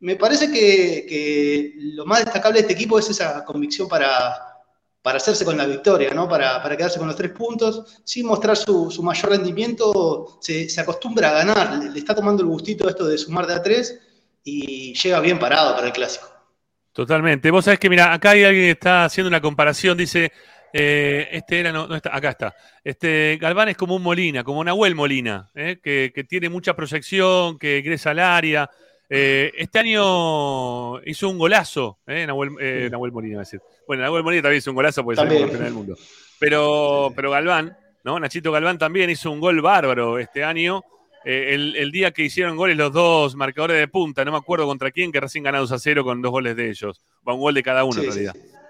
[0.00, 4.34] Me parece que, que lo más destacable de este equipo es esa convicción para,
[5.00, 6.28] para hacerse con la victoria, ¿no?
[6.28, 10.80] para, para quedarse con los tres puntos, sin mostrar su, su mayor rendimiento, se, se
[10.80, 14.00] acostumbra a ganar, le, le está tomando el gustito esto de sumar de a tres
[14.42, 16.26] y llega bien parado para el clásico.
[16.92, 17.50] Totalmente.
[17.50, 20.32] Vos sabés que, mira, acá hay alguien que está haciendo una comparación, dice,
[20.72, 22.54] eh, este era, no, no está, acá está.
[22.82, 27.58] Este, Galván es como un Molina, como Nahuel Molina, eh, que, que tiene mucha proyección,
[27.58, 28.70] que ingresa al área.
[29.14, 33.60] Eh, este año hizo un golazo, eh, Nahuel, eh, Nahuel Molina, iba a decir.
[33.86, 35.96] Bueno, Nahuel Molina también hizo un golazo porque salió campeón del mundo.
[36.38, 38.18] Pero, pero Galván, ¿no?
[38.18, 40.82] Nachito Galván también hizo un gol bárbaro este año.
[41.24, 44.90] El, el día que hicieron goles los dos marcadores de punta, no me acuerdo contra
[44.90, 47.00] quién, que recién ganados a cero con dos goles de ellos.
[47.28, 48.61] Va un gol de cada uno Sí, en sí, realidad.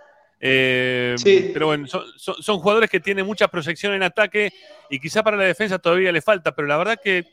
[0.44, 1.50] Eh, Sí.
[1.52, 4.52] Pero bueno, son, son- son jugadores que tienen mucha proyección en ataque
[4.90, 7.26] y quizá para la defensa todavía le falta, pero la verdad que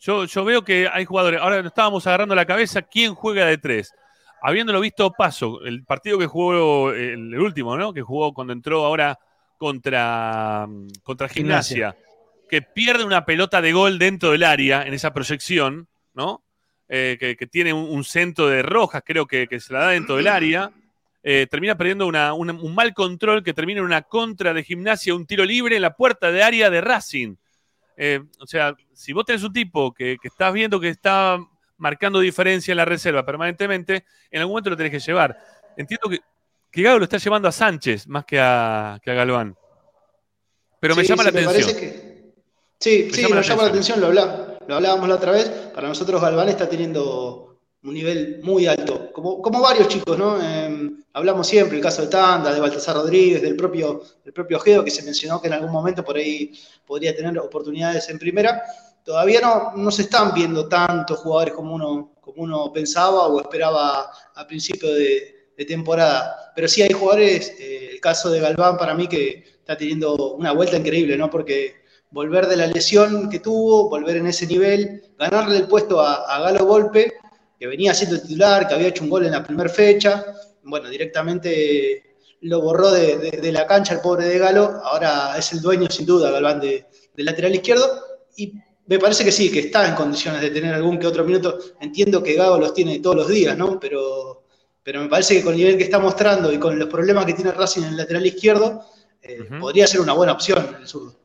[0.00, 1.38] yo, yo veo que hay jugadores.
[1.40, 3.92] Ahora nos estábamos agarrando la cabeza quién juega de tres.
[4.40, 7.92] Habiéndolo visto paso, el partido que jugó, el, el último, ¿no?
[7.92, 9.18] Que jugó cuando entró ahora
[9.58, 10.66] contra,
[11.02, 11.76] contra Gimnasia.
[11.92, 11.96] Gimnasia,
[12.48, 16.42] que pierde una pelota de gol dentro del área en esa proyección, ¿no?
[16.88, 19.88] Eh, que, que tiene un, un centro de rojas, creo que, que se la da
[19.90, 20.70] dentro del área.
[21.28, 25.12] Eh, termina perdiendo una- una- un mal control que termina en una contra de gimnasia,
[25.12, 27.34] un tiro libre en la puerta de área de Racing.
[27.96, 31.38] Eh, o sea, si vos tenés un tipo que, que estás viendo que está
[31.78, 35.36] marcando diferencia en la reserva permanentemente, en algún momento lo tenés que llevar.
[35.76, 36.20] Entiendo que,
[36.70, 39.56] que Gago lo está llevando a Sánchez más que a, que a Galván.
[40.78, 41.62] Pero me Sí, llama sí, la atención.
[41.64, 42.16] parece que-
[42.78, 45.32] Sí, Me sí, llama la nos llama la atención, lo, habla- lo hablábamos la otra
[45.32, 45.48] vez.
[45.74, 47.45] Para nosotros Galván está teniendo
[47.86, 50.38] un nivel muy alto, como, como varios chicos, ¿no?
[50.42, 54.84] Eh, hablamos siempre, el caso de Tanda, de Baltasar Rodríguez, del propio, del propio Ojeda,
[54.84, 56.52] que se mencionó que en algún momento por ahí
[56.84, 58.60] podría tener oportunidades en primera.
[59.04, 64.10] Todavía no, no se están viendo tantos jugadores como uno, como uno pensaba o esperaba
[64.34, 65.34] a principio de,
[65.66, 66.52] temporada.
[66.54, 70.52] Pero sí hay jugadores, eh, el caso de Galván para mí que, está teniendo una
[70.52, 71.28] vuelta increíble, ¿no?
[71.28, 71.76] Porque
[72.10, 76.64] volver de la lesión que tuvo, volver en ese nivel, ganarle el puesto a Galo
[76.66, 77.14] Golpe,
[77.58, 80.24] que venía siendo titular, que había hecho un gol en la primera fecha,
[80.62, 85.52] bueno, directamente lo borró de, de- de la cancha el pobre de Galo, ahora es
[85.52, 87.88] el dueño sin duda, Galván, de, del lateral izquierdo,
[88.36, 88.52] y
[88.86, 91.58] me parece que sí, que está en condiciones de tener algún que otro minuto.
[91.80, 93.80] Entiendo que Gago los tiene todos los días, ¿no?
[93.80, 94.44] Pero,
[94.82, 97.32] pero me parece que con el nivel que está mostrando y con los problemas que
[97.34, 98.84] tiene Racing en el lateral izquierdo,
[99.22, 101.16] eh, podría ser una buena opción el zurdo.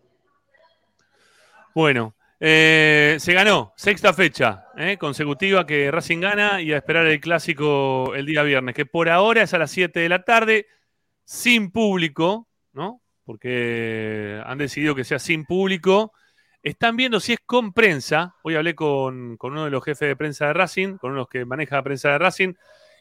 [1.76, 7.20] Bueno, eh, se ganó, sexta fecha eh, consecutiva que Racing gana y a esperar el
[7.20, 10.66] clásico el día viernes, que por ahora es a las 7 de la tarde,
[11.24, 13.00] sin público, ¿no?
[13.26, 16.14] Porque han decidido que sea sin público.
[16.64, 18.34] Están viendo si es con prensa.
[18.42, 21.22] Hoy hablé con, con uno de los jefes de prensa de Racing, con uno de
[21.22, 22.54] los que maneja la prensa de Racing,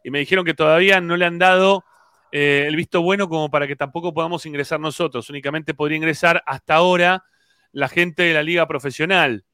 [0.05, 1.85] y me dijeron que todavía no le han dado
[2.31, 5.31] eh, el visto bueno como para que tampoco podamos ingresar nosotros.
[5.31, 7.25] Únicamente podría ingresar hasta ahora
[7.73, 9.45] la gente de la liga profesional,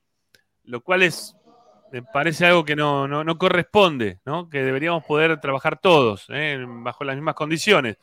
[0.65, 1.37] lo cual es,
[1.93, 4.49] me parece algo que no, no, no corresponde, ¿no?
[4.49, 6.59] que deberíamos poder trabajar todos ¿eh?
[6.67, 7.99] bajo las mismas condiciones,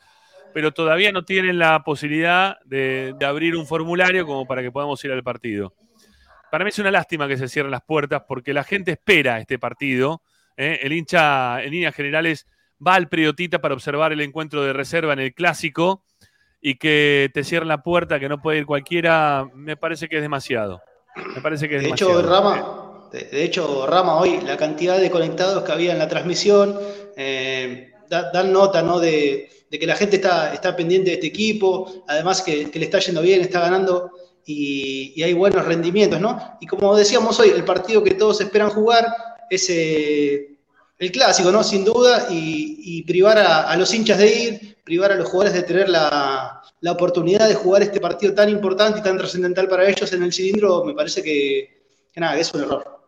[0.52, 5.12] pero todavía no tienen la posibilidad de, abrir un formulario como para que podamos ir
[5.12, 5.74] al partido.
[6.50, 9.58] Para mí es una lástima que se cierren las puertas porque la gente espera este
[9.58, 10.22] partido.
[10.56, 10.78] ¿eh?
[10.82, 12.46] El hincha, en líneas generales,
[12.84, 16.04] va al Priotita para observar el encuentro de reserva en el clásico
[16.66, 20.22] y que te cierren la puerta, que no puede ir cualquiera, me parece que es
[20.22, 20.80] demasiado.
[21.34, 22.20] Me parece que es De demasiado.
[22.20, 26.08] hecho, Rama, de, de hecho, Rama, hoy la cantidad de conectados que había en la
[26.08, 26.74] transmisión
[27.18, 28.98] eh, da- dan nota ¿no?
[28.98, 32.86] de, de que la gente está, está pendiente de este equipo, además que, que le
[32.86, 34.10] está yendo bien, está ganando
[34.46, 36.56] y, y hay buenos rendimientos, ¿no?
[36.62, 39.06] Y como decíamos hoy, el partido que todos esperan jugar
[39.50, 40.53] es eh,
[40.98, 41.62] el clásico, ¿no?
[41.64, 45.88] Sin duda, y, privar a, los hinchas de ir, privar a los jugadores de tener
[45.88, 50.32] la, oportunidad de jugar este partido tan importante y tan trascendental para ellos en el
[50.32, 53.00] cilindro, me parece que, nada, es un error.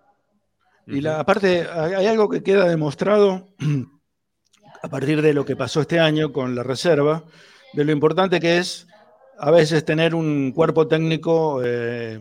[0.87, 3.49] Y aparte, hay hay algo que queda demostrado
[4.83, 7.25] a partir de lo que pasó este año con la reserva,
[7.73, 8.87] de lo importante que es
[9.39, 12.21] a veces tener un cuerpo técnico, eh,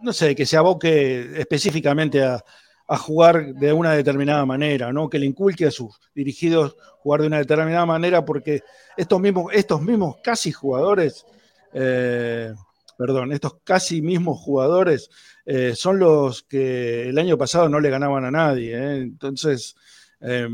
[0.00, 2.42] no sé, que se aboque específicamente a,
[2.88, 5.10] a jugar de una determinada manera, ¿no?
[5.10, 8.62] Que le inculque a sus dirigidos jugar de una determinada manera, porque
[8.96, 11.26] estos mismos, estos mismos casi jugadores,
[11.74, 12.54] eh,
[12.96, 15.10] perdón, estos casi mismos jugadores
[15.44, 18.74] eh, son los que el año pasado no le ganaban a nadie.
[18.74, 18.96] ¿eh?
[18.96, 19.76] Entonces,
[20.22, 20.48] eh,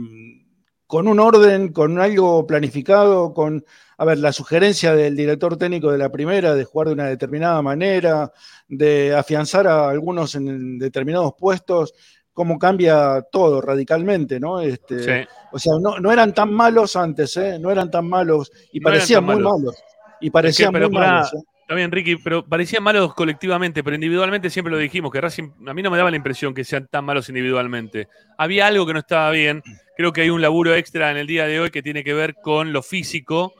[0.87, 3.65] con un orden, con algo planificado, con,
[3.97, 7.63] a ver, la sugerencia del director técnico de la primera de jugar de una determinada
[7.63, 8.33] manera,
[8.69, 11.95] de afianzar a algunos en determinados puestos,
[12.35, 14.61] cómo cambia todo radicalmente, ¿no?
[14.61, 15.29] Este, Sí.
[15.53, 17.59] O sea, no, no eran tan malos antes, ¿eh?
[17.61, 19.53] No eran tan malos y No parecían muy malos.
[19.53, 19.85] malos.
[20.21, 21.33] Y parecían Es que, pero muy malos.
[21.33, 21.39] ¿eh?
[21.61, 25.73] Está bien, Ricky, pero parecían malos colectivamente, pero individualmente siempre lo dijimos, que Racing, a
[25.73, 28.09] mí no me daba la impresión que sean tan malos individualmente.
[28.37, 29.63] Había algo que no estaba bien.
[29.97, 32.35] Creo que hay un laburo extra en el día de hoy que tiene que ver
[32.35, 33.55] con lo físico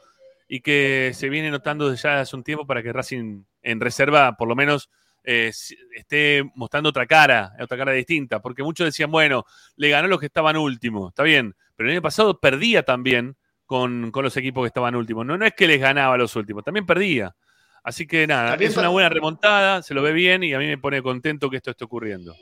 [0.49, 4.37] y que se viene notando desde ya hace un tiempo para que Racing en reserva,
[4.37, 4.91] por lo menos,
[5.25, 5.51] eh,
[5.95, 8.41] esté mostrando otra cara, otra cara distinta.
[8.41, 9.45] Porque muchos decían, bueno,
[9.77, 13.37] le ganó los que estaban últimos, está bien, pero el año pasado perdía también
[13.67, 15.27] con, con los equipos que estaban últimos.
[15.27, 17.35] No, no es que les ganaba a los últimos, también perdía.
[17.83, 20.67] Así que nada, También es una buena remontada, se lo ve bien y a mí
[20.67, 22.35] me pone contento que esto esté ocurriendo.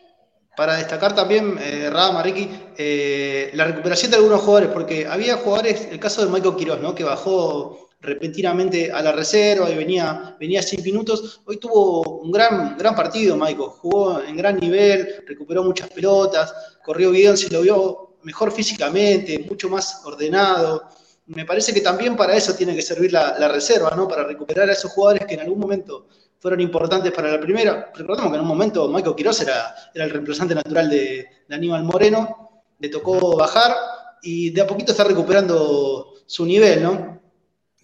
[0.57, 5.89] Para destacar también, eh, Rama, Ricky, eh, la recuperación de algunos jugadores, porque había jugadores,
[5.91, 6.95] el caso de Michael Quiroz, ¿no?
[6.95, 11.41] que bajó repentinamente a la reserva y venía, venía sin minutos.
[11.47, 13.71] Hoy tuvo un gran, gran partido, Michael.
[13.81, 16.53] Jugó en gran nivel, recuperó muchas pelotas,
[16.85, 20.83] corrió bien, se lo vio mejor físicamente, mucho más ordenado.
[21.27, 24.09] Me parece que también para eso tiene que servir la, la reserva, ¿no?
[24.09, 26.09] Para recuperar a esos jugadores que en algún momento
[26.41, 27.93] fueron importantes para la primera.
[27.95, 31.85] Recordemos que en un momento Michael Quiroz era, era el reemplazante natural de, de Aníbal
[31.85, 33.77] Moreno, le tocó bajar
[34.23, 37.22] y de a poquito está recuperando su nivel, ¿no?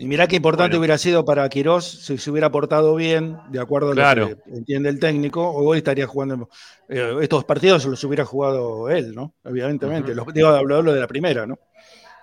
[0.01, 0.79] Y mirá qué importante Bueno.
[0.81, 4.29] hubiera sido para Quirós si se hubiera portado bien, de acuerdo a Claro.
[4.29, 6.49] lo que entiende el técnico, o hoy estaría jugando.
[6.89, 9.35] eh, estos partidos los hubiera jugado él, ¿no?
[9.45, 10.15] Evidentemente.
[10.15, 11.59] Los, digo, hablo, hablo de la primera, ¿no?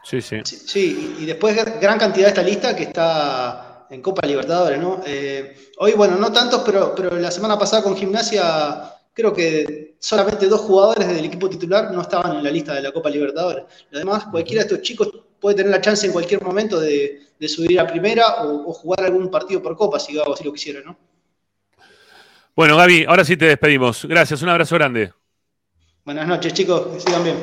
[0.03, 0.37] Sí, sí.
[0.43, 5.01] Sí, y después gran cantidad de esta lista que está en Copa Libertadores, ¿no?
[5.05, 8.83] Eh, hoy, bueno, no tantos, pero, pero la semana pasada con Gimnasia
[9.13, 12.91] creo que solamente dos jugadores del equipo titular no estaban en la lista de la
[12.91, 13.63] Copa Libertadores.
[13.91, 15.09] Además, cualquiera de estos chicos
[15.39, 19.03] puede tener la chance en cualquier momento de, de subir a primera o, o jugar
[19.03, 20.95] algún partido por Copa, si Gabo así lo quisiera, ¿no?
[22.55, 24.05] Bueno, Gaby, ahora sí te despedimos.
[24.05, 25.11] Gracias, un abrazo grande.
[26.03, 27.37] Buenas noches, chicos, que sigan bien.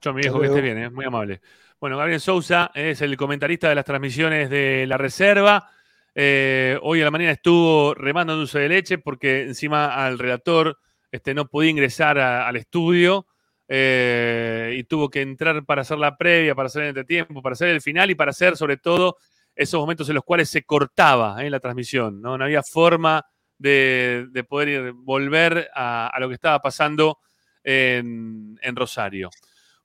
[0.00, 0.90] Chao, mi viejo, que esté bien, ¿eh?
[0.90, 1.40] muy amable.
[1.80, 5.68] Bueno, Gabriel Sousa es el comentarista de las transmisiones de la reserva.
[6.14, 10.78] Eh, hoy a la mañana estuvo remando dulce de leche porque encima al relator
[11.10, 13.26] este, no podía ingresar al estudio
[13.68, 17.68] eh, y tuvo que entrar para hacer la previa, para hacer el entretiempo, para hacer
[17.68, 19.16] el final y para hacer sobre todo
[19.54, 22.20] esos momentos en los cuales se cortaba eh, la transmisión.
[22.22, 23.24] No, no había forma
[23.58, 27.18] de, de poder ir- volver a, lo que estaba pasando
[27.64, 29.30] en, en Rosario.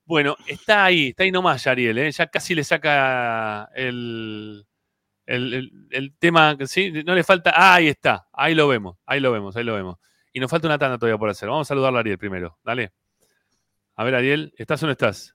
[0.04, 2.12] Bueno, está ahí, está ahí nomás, Ariel, ¿eh?
[2.12, 4.64] ya casi le saca el,
[5.26, 9.32] el, el- tema, sí, no le falta, ah, ahí está, ahí lo vemos, ahí lo
[9.32, 9.96] vemos, ahí lo vemos.
[10.36, 11.48] Y nos falta una tanda todavía por hacer.
[11.48, 12.92] Vamos a saludar a Ariel primero, dale.
[13.94, 15.32] A ver, Ariel, ¿estás o no estás?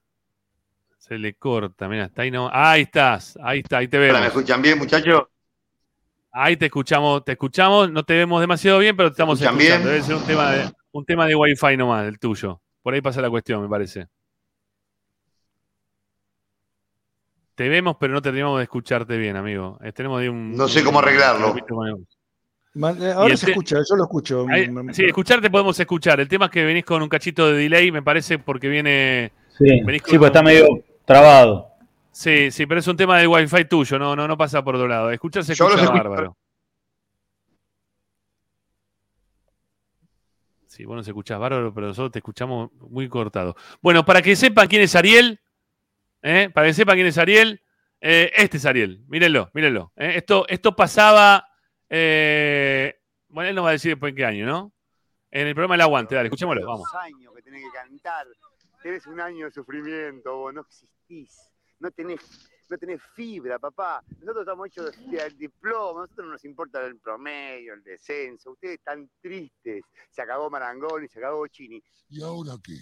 [0.97, 2.49] Se le corta, mira, está ahí no.
[2.51, 3.97] Ahí estás, ahí está, ahí te.
[3.97, 5.23] Hola, ¿me escuchan bien, muchachos?
[6.33, 9.87] Ahí te escuchamos, te escuchamos, no te vemos demasiado bien, pero te estamos escuchan escuchando.
[9.89, 9.93] bien?
[9.95, 12.61] Debe ser un tema de, un tema de Wi-Fi nomás, el tuyo.
[12.83, 14.07] Por ahí pasa la cuestión, me parece.
[17.55, 19.79] Te vemos, pero no terminamos de escucharte bien, amigo.
[19.81, 20.55] Eh, tenemos ahí un.
[20.55, 21.53] No sé cómo arreglarlo.
[21.53, 22.07] un-
[22.75, 24.45] Ahora el se escucha, yo lo escucho.
[24.91, 26.19] Sí, escucharte podemos escuchar.
[26.19, 29.31] El tema es que venís con un cachito de delay, me parece, porque viene.
[29.57, 30.67] Sí, venís con sí, pues está medio
[31.05, 31.67] trabado.
[32.11, 34.87] Sí, sí, pero es un tema del wifi tuyo, no, no, no pasa por otro
[34.87, 35.11] lado.
[35.11, 36.37] Escuchar se Yo los escucha bárbaro.
[40.67, 43.55] Sí, vos nos escuchás bárbaro, pero nosotros te escuchamos muy cortado.
[43.81, 45.41] Bueno, para que sepan quién es Ariel,
[46.21, 46.49] ¿eh?
[46.53, 47.61] para que sepan quién es Ariel,
[47.99, 49.91] eh, este es Ariel, mírenlo, mírenlo.
[49.97, 50.13] ¿eh?
[50.15, 51.48] Esto, esto pasaba,
[51.89, 52.99] eh,
[53.29, 54.71] bueno, él nos va a decir después en qué año, ¿no?
[55.31, 56.87] En el programa El Aguante, dale, escuchémoslo, vamos.
[56.95, 58.27] años que tenés que cantar.
[58.81, 61.37] Tenés un año de sufrimiento, vos no existís.
[61.79, 62.19] No tenés,
[62.69, 64.03] no tenés fibra, papá.
[64.19, 68.51] Nosotros estamos hechos de, de diploma, nosotros no nos importa el promedio, el descenso.
[68.51, 69.83] Ustedes están tristes.
[70.09, 71.81] Se acabó Marangoni, se acabó Chini.
[72.09, 72.77] ¿Y ahora qué?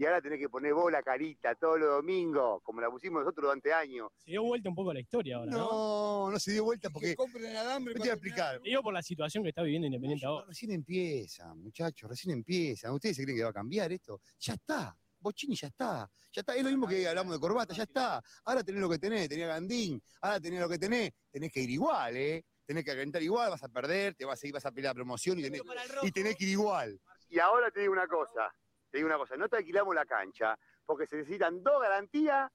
[0.00, 3.48] Y ahora tenés que poner vos la carita todos los domingos, como la pusimos nosotros
[3.48, 4.08] durante años.
[4.16, 5.58] Se dio vuelta un poco la historia ahora, ¿no?
[5.58, 7.14] No, no se dio vuelta porque.
[7.14, 8.62] compren alambre ¿Qué te voy a explicar?
[8.62, 10.46] Digo por la situación que está viviendo Independiente ahora.
[10.46, 12.90] Recién empieza, muchachos, recién empieza.
[12.90, 14.22] ¿Ustedes se creen que va a cambiar esto?
[14.38, 14.96] Ya está.
[15.18, 16.10] Bochini ya está.
[16.32, 16.56] Ya está.
[16.56, 18.22] Es lo mismo que hablamos de corbata, ya está.
[18.46, 20.02] Ahora tenés lo que tenés, tenés a Gandín.
[20.22, 21.12] Ahora tenés lo que tenés.
[21.30, 22.46] Tenés que ir igual, ¿eh?
[22.64, 25.38] Tenés que calentar igual, vas a perder, te vas a ir, vas a pelear promoción
[25.40, 25.60] y tenés,
[26.00, 26.98] y tenés que ir igual.
[27.28, 28.50] Y ahora te digo una cosa,
[28.90, 32.50] te digo una cosa, no te alquilamos la cancha, porque se necesitan dos garantías,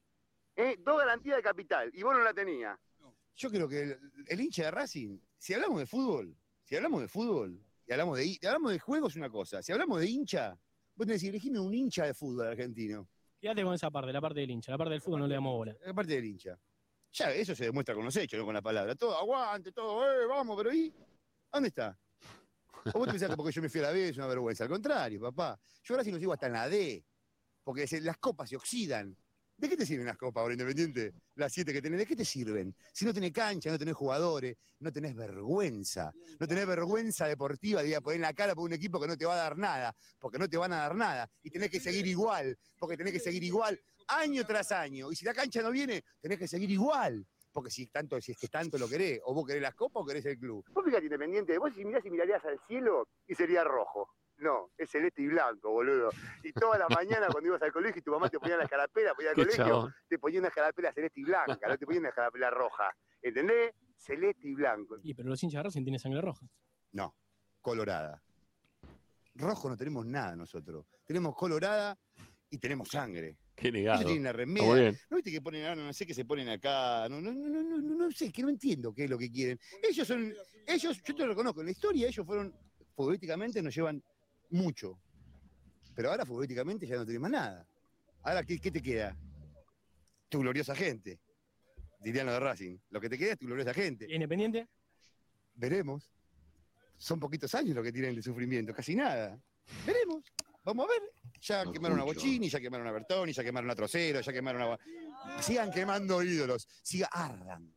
[0.55, 0.75] ¿eh?
[0.79, 2.77] dos garantías de capital, y vos no la tenías.
[3.35, 7.07] Yo creo que el, el hincha de Racing, si hablamos de fútbol, si hablamos de
[7.07, 10.57] fútbol, y hablamos de, hablamos de juego es una cosa, si hablamos de hincha,
[10.95, 13.07] vos tenés que elegirme un hincha de fútbol argentino,
[13.45, 14.71] Quédate con esa parte, la parte del hincha.
[14.71, 15.75] La parte del fútbol no le damos bola.
[15.85, 16.57] la parte del hincha.
[17.11, 18.95] Ya, eso se demuestra con los hechos, no con la palabra.
[18.95, 20.91] Todo, aguante, todo, eh, vamos, pero ¿y?
[21.51, 21.95] ¿Dónde está?
[22.93, 24.63] ¿O vos te pensás que porque yo me fui a la B es una vergüenza?
[24.63, 25.59] Al contrario, papá.
[25.83, 27.03] Yo ahora sí lo sigo hasta en la D,
[27.63, 29.15] porque las copas se oxidan.
[29.57, 31.13] ¿De qué te sirven las copas ahora, Independiente?
[31.35, 32.75] Las siete que tenés, ¿de qué te sirven?
[32.93, 36.11] Si no tenés cancha, no tenés jugadores, no tenés vergüenza.
[36.39, 39.17] No tenés vergüenza deportiva de ir a poner la cara por un equipo que no
[39.17, 41.29] te va a dar nada, porque no te van a dar nada.
[41.41, 45.11] Y tenés que seguir igual, porque tenés que seguir igual año tras año.
[45.11, 47.25] Y si la cancha no viene, tenés que seguir igual.
[47.55, 50.05] Porque si tanto, si es que tanto lo querés, o vos querés las copas o
[50.05, 50.65] querés el club.
[50.73, 54.09] Vos fíjate independiente, vos si mirás y mirarías al cielo y sería rojo.
[54.39, 56.09] No, es celeste y blanco, boludo.
[56.43, 59.13] Y toda la mañana cuando ibas al colegio y tu mamá te ponía la escarapela,
[59.13, 59.95] ponía al colegio, chabón.
[60.09, 62.93] te ponía una escarapela celeste y blanca, no te ponía una escarapela roja.
[63.21, 63.73] ¿Entendés?
[63.95, 64.97] Celeste y blanco.
[65.01, 66.45] Y pero los hinchas de Racing tienen sangre roja.
[66.91, 67.15] No,
[67.61, 68.21] colorada.
[69.35, 70.85] Rojo no tenemos nada nosotros.
[71.05, 71.97] Tenemos colorada
[72.49, 73.37] y tenemos sangre.
[73.55, 74.09] Qué Ellos negado.
[74.09, 74.73] muy remera.
[74.73, 74.99] bien.
[75.09, 75.75] ¿No viste que ponen ahora?
[75.83, 77.07] No sé qué se ponen acá.
[77.09, 79.31] No, no, no, no, no, no, no sé, que no entiendo qué es lo que
[79.31, 79.59] quieren.
[79.81, 80.33] Ellos son,
[80.67, 82.53] ellos, yo te lo reconozco, en la historia ellos fueron,
[82.95, 84.03] futbolísticamente nos llevan
[84.49, 84.99] mucho.
[85.95, 87.65] Pero ahora futbolísticamente ya no tenés más nada.
[88.23, 89.15] Ahora, ¿qué, qué te queda?
[90.27, 91.19] Tu gloriosa gente.
[92.01, 92.77] Dirían los de Racing.
[92.89, 94.05] Lo que te queda es tu gloriosa gente.
[94.09, 94.67] ¿Y Independiente?
[95.55, 96.11] Veremos.
[96.97, 99.39] Son poquitos años lo que tienen de sufrimiento, casi nada.
[99.85, 100.23] Veremos.
[100.65, 101.01] Vamos a ver.
[101.41, 105.41] Ya quemaron a Bochini, ya quemaron a Bertoni, ya quemaron a Trocero, ya quemaron a.
[105.41, 106.67] Sigan quemando ídolos.
[106.81, 107.71] Siga, ardan.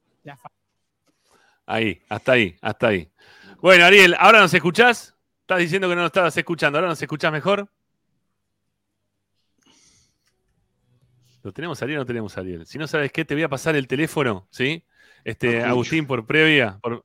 [1.67, 3.11] Ahí, hasta ahí, hasta ahí.
[3.61, 5.15] Bueno, Ariel, ¿ahora nos escuchás?
[5.43, 7.69] Estás diciendo que no nos estabas escuchando, ¿ahora nos escuchás mejor?
[11.43, 12.67] ¿Lo tenemos Ariel o no tenemos Ariel?
[12.67, 14.85] Si no sabes qué, te voy a pasar el teléfono, ¿sí?
[15.25, 15.67] Este, escucho.
[15.69, 17.05] Agustín, por previa, por-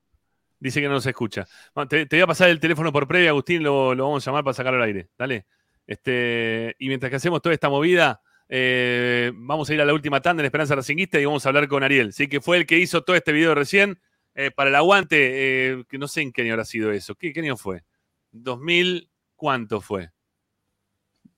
[0.60, 1.46] dice que no nos escucha.
[1.76, 4.32] Bueno, te, te voy a pasar el teléfono por previa, Agustín, lo, lo vamos a
[4.32, 5.10] llamar para sacarlo al aire.
[5.18, 5.46] Dale.
[5.86, 10.22] Este, y mientras que hacemos toda esta movida, eh, vamos a ir a la última
[10.22, 12.28] tanda en Esperanza Racinguista y vamos a hablar con Ariel, ¿sí?
[12.28, 14.00] Que fue el que hizo todo este video recién.
[14.36, 15.18] eh, para el aguante,
[15.72, 17.14] eh, que no sé en qué año habrá sido eso.
[17.16, 17.84] ¿Qué, qué año fue?
[18.34, 20.10] ¿2000 cuánto fue?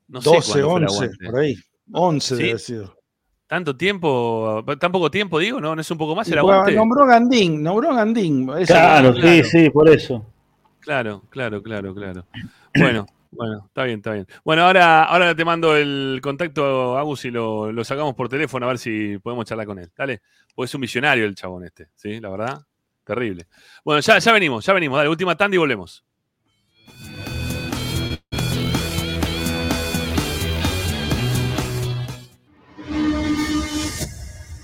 [0.08, 1.26] No sé 12, cuándo fue el 11, aguante.
[1.26, 1.56] por ahí.
[1.92, 2.34] 11 ¿Sí?
[2.36, 2.96] debe haber sido.
[3.46, 5.74] Tanto tiempo, tan poco tiempo, digo, ¿no?
[5.74, 6.72] ¿No es un poco más el aguante?
[6.72, 8.46] nombró Gandín, nombró Gandín.
[8.66, 10.26] Claro, sí, sí, por eso.
[10.80, 12.26] Claro, claro, claro, claro.
[12.74, 13.06] Bueno,
[13.36, 14.26] bueno, está bien, está bien.
[14.44, 18.70] Bueno, ahora, ahora te mando el contacto, Agus, y lo, lo sacamos por teléfono a
[18.70, 19.90] ver si podemos charlar con él.
[19.96, 20.22] Dale,
[20.54, 22.20] porque es un millonario el chabón este, ¿sí?
[22.20, 22.66] La verdad,
[23.04, 23.46] terrible.
[23.84, 24.96] Bueno, ya, ya venimos, ya venimos.
[24.96, 26.04] Dale, última tanda y volvemos.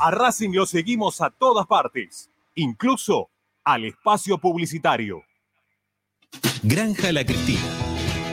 [0.04, 3.30] A Racing lo seguimos a todas partes, incluso
[3.62, 5.22] al espacio publicitario.
[6.64, 7.81] Granja La Cristina.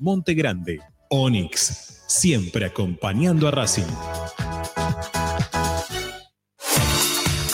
[0.00, 0.80] Monte Grande.
[1.10, 3.82] Onyx, siempre acompañando a Racing.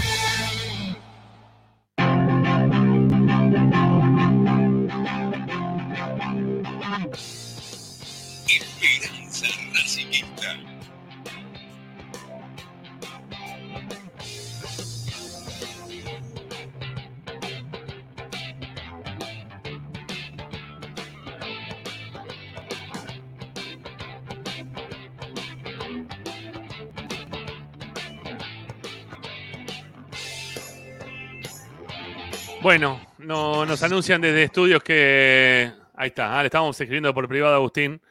[32.71, 35.69] Bueno, no, nos anuncian desde estudios que.
[35.93, 38.01] Ahí está, ah, le estábamos escribiendo por privado a Agustín.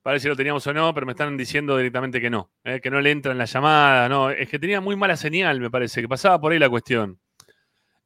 [0.00, 2.78] Para ver si lo teníamos o no, pero me están diciendo directamente que no, eh,
[2.80, 4.08] que no le entra en la llamada.
[4.08, 7.18] No, es que tenía muy mala señal, me parece, que pasaba por ahí la cuestión.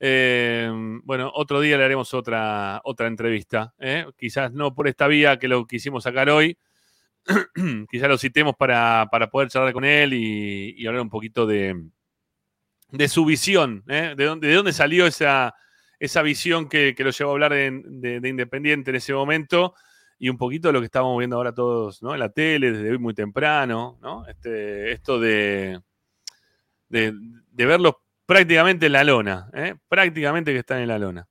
[0.01, 0.71] Eh,
[1.05, 3.75] bueno, otro día le haremos otra, otra entrevista.
[3.79, 4.07] eh.
[4.17, 6.57] Quizás no por esta vía que lo quisimos sacar hoy.
[7.91, 11.79] Quizás lo citemos para, para poder charlar con él y, hablar un poquito de,
[12.89, 15.55] de su visión, de, dónde, de dónde salió esa,
[16.01, 19.75] esa visión que, que lo llevó a hablar de, de- de Independiente en ese momento
[20.19, 22.13] y un poquito lo que estamos viendo ahora todos ¿no?
[22.15, 24.27] en la tele, desde hoy muy temprano, ¿no?
[24.27, 25.81] este, esto de,
[26.89, 27.13] de,
[27.67, 27.95] verlos
[28.27, 29.75] prácticamente en la lona, ¿eh?
[29.89, 31.27] prácticamente que están en la lona.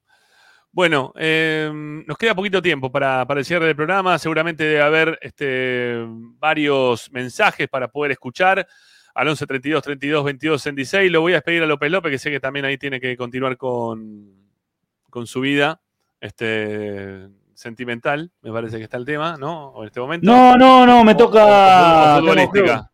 [0.71, 4.19] Bueno, eh, nos queda poquito tiempo para, para el cierre del programa.
[4.19, 8.67] Seguramente debe haber este, varios mensajes para poder escuchar.
[9.15, 11.11] Al 11 32 32 22 66.
[11.11, 13.57] Lo voy a despedir a López López, que sé que también ahí tiene que continuar
[13.57, 14.48] con,
[15.09, 15.79] con su vida
[16.21, 18.31] este, sentimental.
[18.41, 19.69] Me parece que está el tema, ¿no?
[19.69, 20.25] O en este momento.
[20.29, 22.17] No, no, no, me O- toca.
[22.17, 22.89] o- futbolística.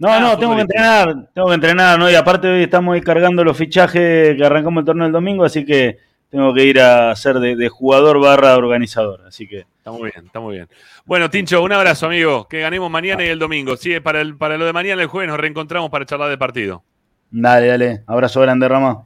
[0.00, 2.08] No, Ah, no, tengo que entrenar, tengo que entrenar, ¿no?
[2.08, 5.64] Y aparte hoy estamos ahí cargando los fichajes que arrancamos el torneo el domingo, así
[5.64, 5.98] que
[6.30, 9.66] tengo que ir a ser de, de jugador barra organizador, así que.
[9.78, 10.68] Está muy bien, está muy bien.
[11.04, 12.46] Bueno, Tincho, un abrazo, amigo.
[12.46, 13.76] Que ganemos mañana y el domingo.
[13.76, 16.84] Sí, para, el, para lo de mañana, el jueves, nos reencontramos para charlar del partido.
[17.30, 19.02] Dale, dale, abrazo grande, Rama.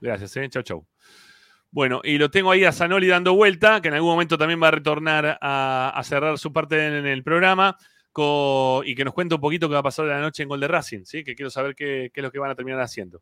[0.00, 0.48] Gracias, eh.
[0.50, 0.84] Chau, chau.
[1.76, 4.68] Bueno, y lo tengo ahí a Zanoli dando vuelta, que en algún momento también va
[4.68, 7.76] a retornar a, cerrar su parte en el programa
[8.82, 10.68] y que nos cuente un poquito qué va a pasar la noche en Gol de
[10.68, 11.22] Racing, ¿sí?
[11.22, 13.20] que quiero saber qué, es lo que van a terminar haciendo.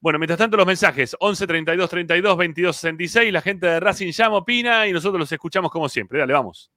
[0.00, 3.32] Bueno, mientras tanto, los mensajes 11 32 32 22 66.
[3.34, 6.20] La gente de Racing llama, opina y nosotros los escuchamos como siempre.
[6.20, 6.70] Dale, vamos.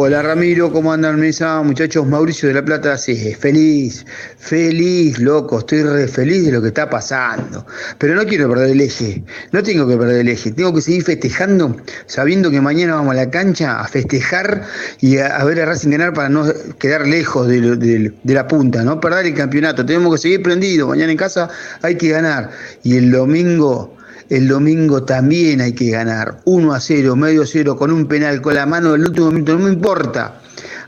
[0.00, 1.60] Hola Ramiro, ¿cómo andan mesa?
[1.60, 4.06] Muchachos, Mauricio de la Plata, sí, feliz,
[4.38, 7.66] feliz, loco, estoy re feliz de lo que está pasando.
[7.98, 11.02] Pero no quiero perder el eje, no tengo que perder el eje, tengo que seguir
[11.02, 11.76] festejando,
[12.06, 14.62] sabiendo que mañana vamos a la cancha a festejar
[15.00, 16.44] y a, ver a Racing ganar para no
[16.78, 19.84] quedar lejos de la punta, no perder el campeonato.
[19.84, 21.48] Tenemos que seguir prendidos, mañana en casa
[21.82, 22.50] hay que ganar.
[22.84, 23.97] Y el domingo
[24.30, 26.40] el domingo también hay que ganar.
[26.44, 29.64] 1 a 0, medio 0, con un penal, con la mano del último minuto, no
[29.64, 30.40] me importa.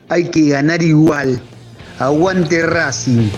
[0.09, 1.41] Hay que ganar igual.
[1.99, 3.31] Aguante Racing.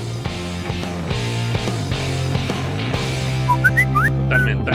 [3.46, 4.72] Totalmente, totalmente.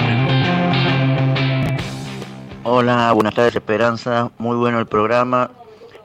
[2.63, 5.49] Hola, buenas tardes Esperanza, muy bueno el programa.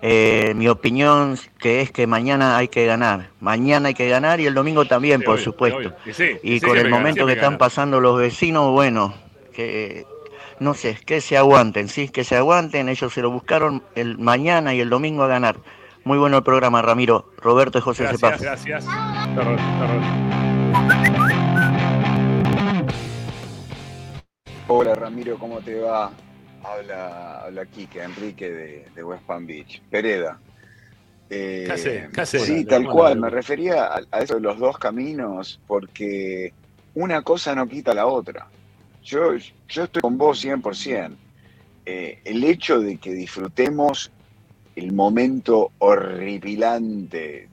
[0.02, 4.46] Eh, mi opinión que es que mañana hay que ganar, mañana hay que ganar y
[4.46, 5.94] el domingo también, Sí, por obvio, supuesto.
[6.04, 9.14] Y sí, y y sí, con el momento que están pasando los vecinos, bueno,
[9.52, 10.06] que
[10.58, 14.74] no sé, que se aguanten, sí, que se aguanten, ellos se lo buscaron el mañana
[14.74, 15.56] y el domingo a ganar.
[16.04, 18.40] Muy bueno el programa, Ramiro, Roberto y José Gracias, Cepaz.
[18.40, 18.86] gracias.
[19.36, 20.00] Terror, terror.
[24.68, 26.10] Hola Ramiro, ¿cómo te va?
[26.64, 29.82] Habla, habla Kike, Enrique de, de West Palm Beach.
[29.90, 30.38] Pereda.
[31.30, 31.64] Eh.
[32.12, 32.38] ¿Qué hace?
[32.38, 33.18] Sí, tal cual.
[33.18, 36.52] Me refería a, a eso de los dos caminos porque
[36.94, 38.46] una cosa no quita la otra.
[39.02, 39.34] Yo,
[39.68, 41.16] yo estoy con vos 100%.
[41.84, 44.12] Eh, el hecho de que disfrutemos
[44.76, 47.48] el momento horripilante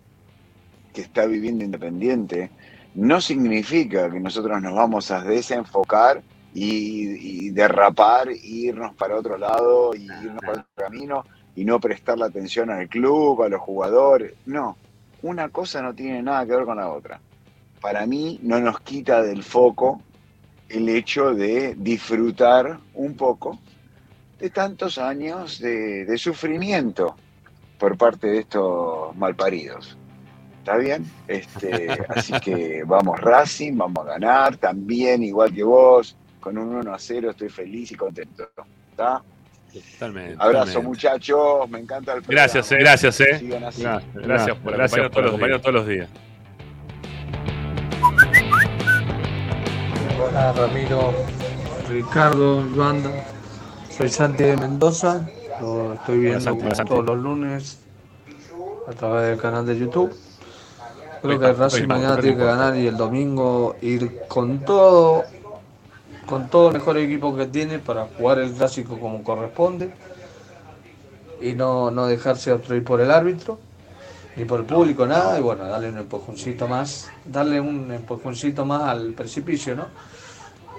[0.94, 2.52] que está viviendo Independiente
[2.94, 6.22] no significa que nosotros nos vamos a desenfocar
[6.54, 11.24] y, y derrapar, irnos para otro lado y irnos para otro camino
[11.56, 14.34] y no prestarle atención al club, a los jugadores.
[14.46, 14.78] No,
[15.22, 17.20] una cosa no tiene nada que ver con la otra.
[17.82, 20.02] Para mí no nos quita del foco
[20.70, 23.60] el hecho de disfrutar un poco
[24.40, 27.16] de tantos años de, de sufrimiento
[27.78, 29.98] por parte de estos malparidos.
[30.60, 31.06] ¿Está bien?
[31.28, 36.94] Este, así que vamos Racing, vamos a ganar, también igual que vos, con un 1
[36.94, 38.50] a 0 estoy feliz y contento.
[38.92, 39.22] ¿Está?
[39.74, 40.36] Totalmente.
[40.40, 40.88] Abrazo totalmente.
[40.88, 42.42] muchachos, me encanta el programa.
[42.42, 43.40] Gracias, eh, gracias, eh.
[43.40, 43.84] Sigan así.
[43.84, 46.10] Gracias, gracias por Gracias acompañarnos todos, todos los días.
[50.22, 51.14] Hola Ramiro,
[51.90, 53.12] Ricardo, Banda.
[53.90, 55.28] Soy Santi de Mendoza,
[55.60, 56.90] lo estoy viendo Santi, como Santi.
[56.90, 57.80] todos los lunes
[58.88, 60.16] a través del canal de YouTube.
[61.22, 65.26] Creo que está, Racing ahí mañana tiene que ganar y el domingo ir con todo,
[66.30, 69.90] con todo el mejor equipo que tiene para jugar el clásico como corresponde
[71.42, 73.58] y no, no dejarse obstruir por el árbitro
[74.36, 78.84] ni por el público, nada, y bueno, darle un empujoncito más, darle un empujoncito más
[78.84, 79.88] al precipicio, ¿no?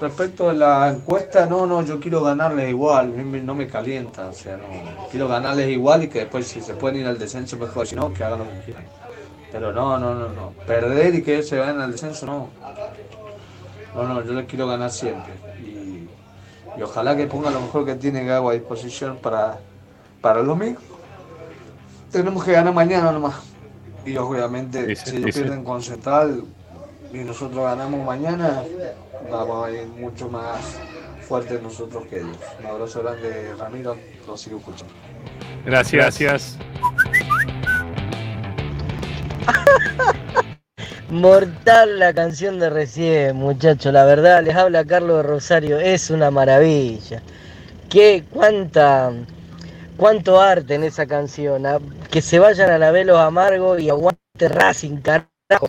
[0.00, 3.12] respecto a la encuesta, no, no, yo quiero ganarles igual,
[3.44, 4.64] no me calienta, o sea, no,
[5.10, 8.14] quiero ganarles igual y que después si se pueden ir al descenso mejor, si no,
[8.14, 8.84] que hagan lo que quieran.
[9.52, 12.48] Pero no, no, no, no, perder y que se vayan al descenso, no.
[13.94, 15.32] No, no, yo les quiero ganar siempre.
[15.60, 16.08] Y,
[16.78, 19.58] y ojalá que pongan lo mejor que tienen Gago a disposición para,
[20.20, 20.80] para el domingo.
[22.10, 23.36] Tenemos que ganar mañana nomás.
[24.04, 26.44] Y obviamente, Sí, sí, si ellos pierden con Central
[27.12, 28.62] y nosotros ganamos mañana,
[29.30, 30.78] vamos a ir mucho más
[31.28, 32.36] fuertes nosotros que ellos.
[32.60, 33.96] Un abrazo grande, Ramiro,
[34.26, 34.92] lo sigo escuchando.
[35.64, 36.58] Gracias, gracias.
[41.10, 43.92] Mortal la canción de recién, muchachos.
[43.92, 45.80] La verdad, les habla Carlos de Rosario.
[45.80, 47.20] Es una maravilla.
[47.88, 49.10] Qué cuánta,
[49.96, 51.64] cuánto arte en esa canción.
[52.12, 55.68] Que se vayan a la velos amargo y aguante Racing, carajo.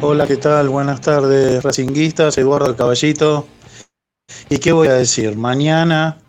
[0.00, 0.70] Hola, ¿qué tal?
[0.70, 3.46] Buenas tardes, racinguistas, Eduardo Caballito.
[4.48, 5.36] ¿Y qué voy a decir?
[5.36, 6.23] Mañana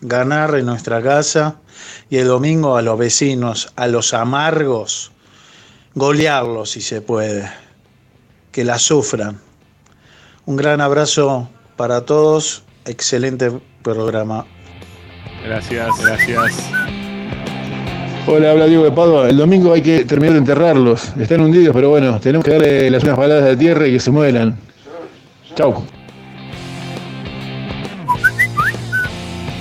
[0.00, 1.56] ganar en nuestra casa
[2.10, 5.12] y el domingo a los vecinos, a los amargos,
[5.94, 7.50] golearlos si se puede,
[8.52, 9.40] que la sufran.
[10.46, 13.50] Un gran abrazo para todos, excelente
[13.82, 14.46] programa.
[15.44, 16.70] Gracias, gracias.
[18.26, 19.28] Hola, habla Diego de Padua.
[19.28, 21.12] El domingo hay que terminar de enterrarlos.
[21.18, 24.10] Están hundidos, pero bueno, tenemos que darle las unas baladas de tierra y que se
[24.10, 24.56] muelan.
[25.54, 25.84] Chau.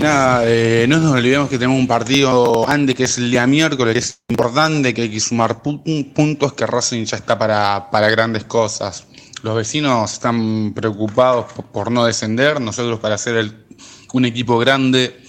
[0.03, 3.93] Nada, eh, no nos olvidemos que tenemos un partido antes que es el día miércoles,
[3.93, 8.09] que es importante, que hay que sumar pu- puntos, que Racing ya está para, para
[8.09, 9.07] grandes cosas.
[9.43, 13.65] Los vecinos están preocupados por, no descender, nosotros para ser el-
[14.11, 15.21] un equipo grande,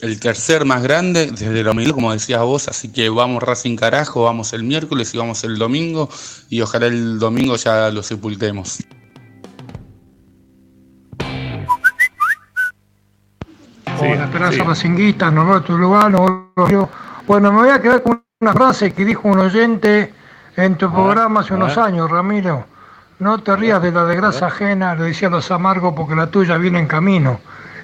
[0.00, 4.24] el tercer más grande, desde la humildad, como decías vos, así que vamos Racing carajo,
[4.24, 6.08] vamos el miércoles y vamos el domingo,
[6.50, 8.78] y ojalá el domingo ya lo sepultemos.
[13.98, 16.52] Hola, Esperanza Racinguista, Norberto Lugano.
[17.26, 20.12] Bueno, me voy a quedar con una frase que dijo un oyente
[20.56, 21.84] en tu programa hace a unos ver.
[21.86, 22.64] años, Ramiro.
[23.18, 26.58] No te rías de la desgracia ajena, le decía a los amargos, porque la tuya
[26.58, 27.40] viene en camino.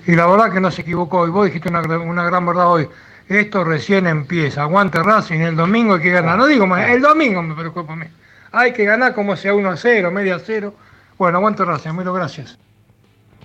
[0.06, 1.26] Y la verdad que no se equivocó.
[1.26, 2.88] Y vos dijiste una, una gran verdad hoy.
[3.28, 4.62] Esto recién empieza.
[4.62, 6.36] Aguante Racing, el domingo hay que ganar.
[6.36, 8.06] No digo más, el domingo me preocupa a mí.
[8.52, 10.74] Hay que ganar como sea 1 a 0, media a 0.
[11.16, 12.58] Bueno, aguante Racing, mil gracias.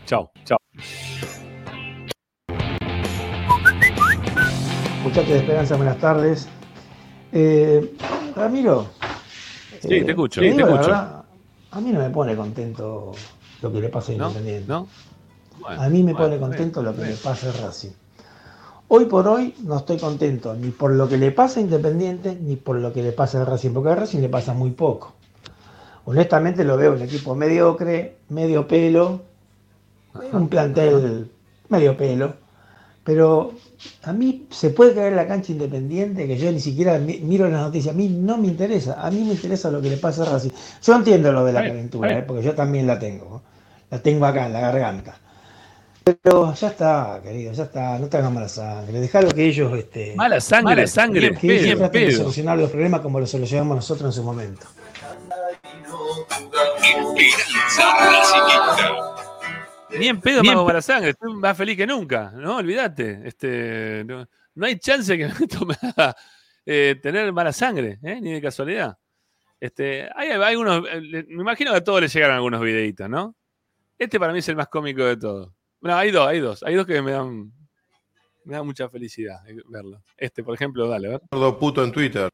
[0.06, 0.58] Chao, chao.
[5.08, 6.50] Muchachos de Esperanza, buenas tardes.
[7.32, 7.96] Eh,
[8.36, 8.88] Ramiro.
[9.82, 10.90] Sí, te escucho, te te digo la escucho.
[10.90, 11.24] verdad,
[11.72, 13.14] a mí no me pone contento
[13.62, 14.28] lo que le pasa a ¿No?
[14.28, 14.68] Independiente.
[14.68, 14.86] ¿No?
[15.62, 17.16] Bueno, a mí me bueno, pone contento bien, lo que bien.
[17.16, 17.92] le pasa a Racing.
[18.90, 22.58] Hoy por hoy no estoy contento ni por lo que le pasa a Independiente ni
[22.58, 25.14] por lo que le pasa a Racing, porque a Racing le pasa muy poco.
[26.04, 29.22] Honestamente lo veo un equipo mediocre, medio pelo,
[30.34, 31.32] un plantel
[31.70, 32.34] medio pelo,
[33.06, 33.54] pero
[34.04, 37.50] a mí se puede caer en la cancha independiente, que yo ni siquiera mi- miro
[37.50, 40.24] las noticias, a mí no me interesa, a mí me interesa lo que le pasa
[40.24, 40.50] a Racing.
[40.84, 43.42] Yo entiendo lo de la calentura, eh, porque yo también la tengo,
[43.90, 45.18] la tengo acá en la garganta.
[46.04, 49.78] Pero ya está, querido, ya está, no te mala sangre, dejalo que ellos...
[49.78, 53.76] Este, Mala sangre, Mala sangre, que ellos traten de solucionar los problemas como los solucionamos
[53.76, 54.68] nosotros en su momento.
[59.98, 62.58] Ni en pedo pe- mala sangre, estoy más feliz que nunca, ¿no?
[62.58, 63.22] Olvídate.
[63.26, 66.16] Este, no, no hay chance que esto me haga
[66.66, 68.20] eh, tener mala sangre, ¿eh?
[68.22, 68.98] ni de casualidad.
[69.60, 73.10] Este, hay, hay unos, eh, le- me imagino que a todos les llegan algunos videitos,
[73.10, 73.36] ¿no?
[73.98, 75.52] Este para mí es el más cómico de todos.
[75.80, 77.52] Bueno, hay dos, hay dos, hay dos que me dan,
[78.46, 80.04] me dan mucha felicidad eh, verlo.
[80.18, 81.22] Este, por ejemplo, dale, a ver.
[81.58, 82.30] Puto en Twitter.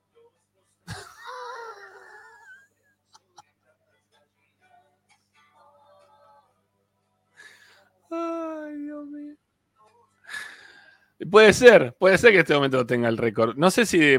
[11.29, 13.55] Puede ser, puede ser que este momento tenga el récord.
[13.55, 14.17] No sé si.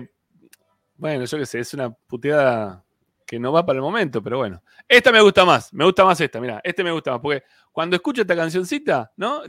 [0.97, 2.85] Bueno, yo qué sé, es una puteada
[3.27, 4.63] que no va para el momento, pero bueno.
[4.89, 7.97] Esta me gusta más, me gusta más esta, mira, este me gusta más, porque cuando
[7.97, 9.43] escucho esta cancioncita, ¿no?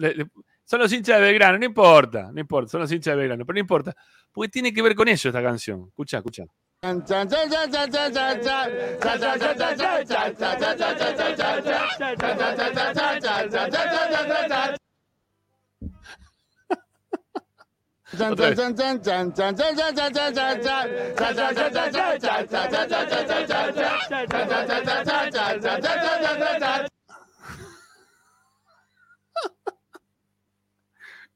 [0.64, 3.56] Son los hinchas de Belgrano, no importa, no importa, son los hinchas de Belgrano, pero
[3.56, 3.96] no importa,
[4.32, 5.86] porque tiene que ver con ellos esta canción.
[5.90, 6.46] Escucha, escucha.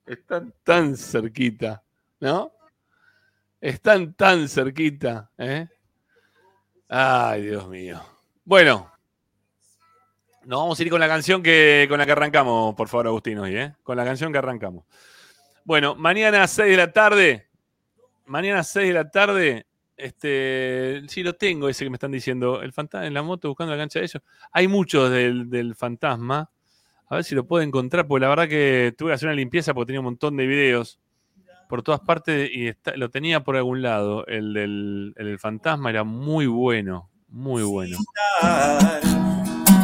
[0.06, 1.84] Están tan cerquita,
[2.20, 2.52] ¿no?
[3.62, 5.68] Están tan cerquita, ¿eh?
[6.88, 8.02] Ay, Dios mío.
[8.44, 8.92] Bueno,
[10.46, 13.38] nos vamos a ir con la canción que, con la que arrancamos, por favor, Agustín,
[13.38, 13.76] hoy, ¿eh?
[13.84, 14.86] Con la canción que arrancamos.
[15.70, 17.48] Bueno, mañana a 6 de la tarde.
[18.26, 19.68] Mañana a 6 de la tarde.
[19.96, 22.64] Este, sí lo tengo, ese que me están diciendo.
[22.64, 24.24] El fantasma en la moto buscando la cancha de ellos.
[24.52, 26.50] Hay muchos del, del fantasma.
[27.08, 29.76] A ver si lo puedo encontrar, porque la verdad que tuve que hacer una limpieza
[29.76, 31.00] porque tenía un montón de videos
[31.70, 34.26] por todas partes y está- lo tenía por algún lado.
[34.26, 37.96] El del, el del fantasma era muy bueno, muy bueno.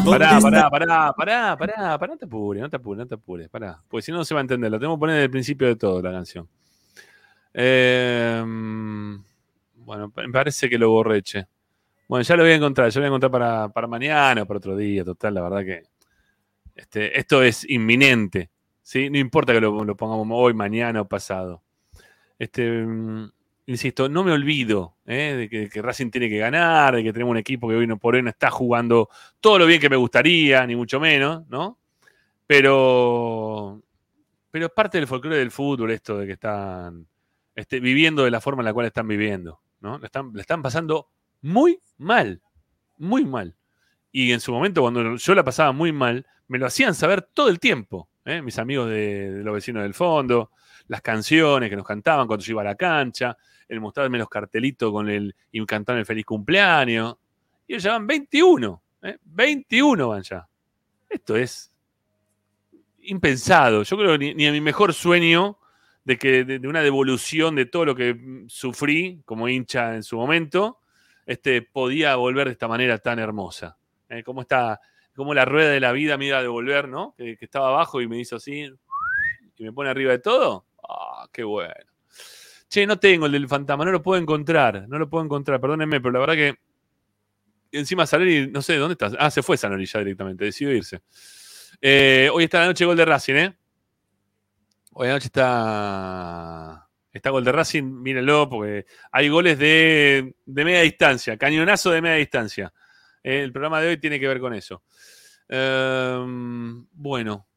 [0.06, 3.50] Pará, pará, pará, pará, pará, pará, no te apures, no te apures, no te apures,
[3.50, 3.82] pará.
[3.88, 4.72] Porque si no, no se va a entender.
[4.72, 6.48] Lo tengo que poner desde el principio de todo, la canción.
[7.54, 8.44] Eh,
[9.76, 11.48] bueno, me parece que lo borré, che.
[12.08, 14.46] Bueno, ya lo voy a encontrar, ya lo voy a encontrar para, para mañana o
[14.46, 15.84] para otro día, total, la verdad que
[16.76, 18.50] este, esto es inminente,
[18.82, 19.10] ¿sí?
[19.10, 21.64] No importa que lo, lo pongamos hoy, mañana o pasado.
[22.38, 23.32] Este, mm,
[23.68, 25.50] insisto, no me olvido ¿eh?
[25.50, 28.16] de que, Racing tiene que ganar, de que tenemos un equipo que hoy no por
[28.16, 29.10] hoy no está jugando
[29.40, 31.80] todo lo bien que me gustaría, ni mucho menos, ¿no?
[32.48, 33.82] Pero,
[34.52, 37.08] pero es parte del folclore del fútbol esto de que están
[37.56, 39.98] este, viviendo de la forma en la cual están viviendo, ¿no?
[39.98, 41.10] Le están, le están pasando
[41.42, 42.42] muy mal,
[42.98, 43.56] muy mal.
[44.12, 47.50] Y en su momento, cuando yo la pasaba muy mal, me lo hacían saber todo
[47.50, 48.10] el tiempo.
[48.24, 48.42] ¿eh?
[48.42, 50.52] Mis amigos de, de los vecinos del fondo,
[50.88, 53.36] las canciones que nos cantaban cuando yo iba a la cancha,
[53.68, 57.18] el mostrarme los cartelitos con el y el feliz cumpleaños.
[57.68, 59.18] Y ellos ya van 21, ¿eh?
[59.24, 60.48] 21 van ya.
[61.10, 61.72] Esto es
[63.04, 63.84] impensado.
[63.84, 65.58] Yo creo que ni, ni a mi mejor sueño
[66.04, 70.18] de que de, una devolución de todo lo que mm, sufrí como hincha en su
[70.18, 70.80] momento,
[71.26, 73.78] este, podía volver de esta manera tan hermosa.
[74.10, 74.24] ¿eh?
[74.24, 74.80] Cómo está,
[75.16, 77.16] cómo la rueda de la vida me iba a devolver, ¿no?
[77.18, 78.70] Que, que estaba abajo y me hizo así
[79.58, 80.66] y me pone arriba de todo.
[80.88, 81.95] Ah, qué bueno.
[82.68, 86.02] Che, no tengo el del fantasma, no lo puedo encontrar, no lo puedo encontrar, perdónenme,
[86.02, 86.56] pero la verdad que
[87.72, 89.12] encima Sanori, no sé dónde está.
[89.20, 91.02] Ah, se fue Sanori ya directamente, decidió irse.
[91.82, 93.58] Eh, hoy está la noche gol de Racing, ¿eh?
[94.94, 96.88] Hoy la noche está.
[97.12, 102.18] Está gol de Racing, mírenlo, porque hay goles de, de media distancia, cañonazo de media
[102.18, 102.74] distancia.
[103.24, 104.84] Eh, el programa de hoy tiene que ver con eso.
[105.48, 107.48] Ehm, bueno,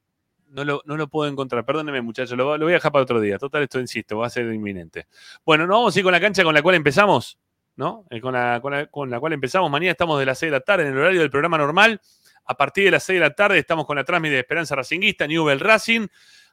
[0.50, 1.64] no lo, no lo puedo encontrar.
[1.64, 3.38] Perdónenme, muchachos, lo, lo voy a dejar para otro día.
[3.38, 5.06] Total, esto insisto, va a ser inminente.
[5.44, 7.38] Bueno, nos vamos a ir con la cancha con la cual empezamos,
[7.76, 8.06] ¿no?
[8.10, 9.70] Eh, con, la, con, la, con la cual empezamos.
[9.70, 12.00] Mañana estamos de las 6 de la tarde en el horario del programa normal.
[12.44, 15.26] A partir de las 6 de la tarde estamos con la transmisión de Esperanza Racinguista,
[15.26, 16.06] Newell Racing.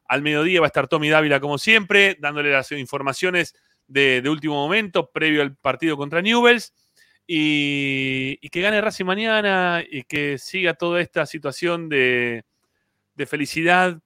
[0.08, 3.56] Al mediodía va a estar Tommy Dávila, como siempre, dándole las informaciones
[3.88, 6.74] de, de último momento, previo al partido contra Newells.
[7.28, 12.44] Y, y, que gane Racing mañana y que siga toda esta situación de,
[13.16, 14.00] de, felicidad,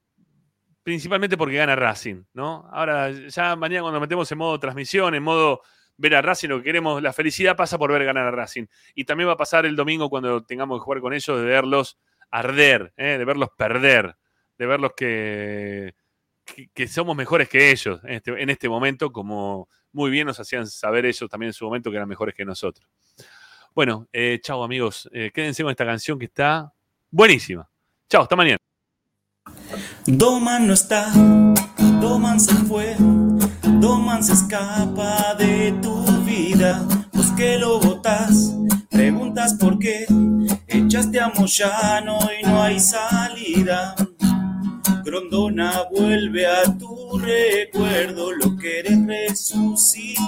[0.82, 2.68] principalmente porque gana Racing, ¿no?
[2.72, 5.62] Ahora, ya mañana cuando metemos en modo transmisión, en modo
[5.96, 8.66] ver a Racing, lo que queremos, la felicidad pasa por ver ganar a Racing.
[8.94, 11.98] Y también va a pasar el domingo cuando tengamos que jugar con ellos, de verlos
[12.30, 13.18] arder, ¿eh?
[13.18, 14.16] de verlos perder,
[14.56, 15.94] de verlos que,
[16.74, 20.66] que, somos mejores que ellos en este, en este momento, como muy bien nos hacían
[20.66, 22.88] saber ellos también en su momento que eran mejores que nosotros.
[23.74, 25.08] Bueno, eh, chao amigos.
[25.12, 26.72] Eh, quédense con esta canción que está
[27.10, 27.68] buenísima.
[28.08, 28.69] Chao, hasta mañana.
[30.06, 31.10] Doman no está,
[32.00, 32.96] Doman se fue,
[33.80, 36.82] Doman se escapa de tu vida.
[37.12, 38.54] Vos que lo botas,
[38.88, 40.06] preguntas por qué.
[40.66, 43.94] Echaste a Moyano y no hay salida.
[45.04, 50.24] Grondona vuelve a tu recuerdo, lo quieres resucitar.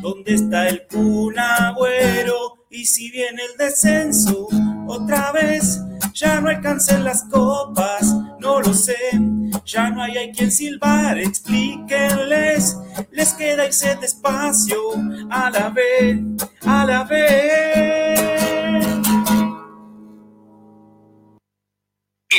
[0.00, 2.59] ¿Dónde está el cunagüero?
[2.72, 4.46] Y si viene el descenso,
[4.86, 5.80] otra vez,
[6.14, 8.94] ya no alcancen las copas, no lo sé,
[9.64, 12.76] ya no hay, hay quien silbar, explíquenles,
[13.10, 14.78] les queda irse despacio,
[15.30, 16.20] a la vez,
[16.64, 18.29] a la vez.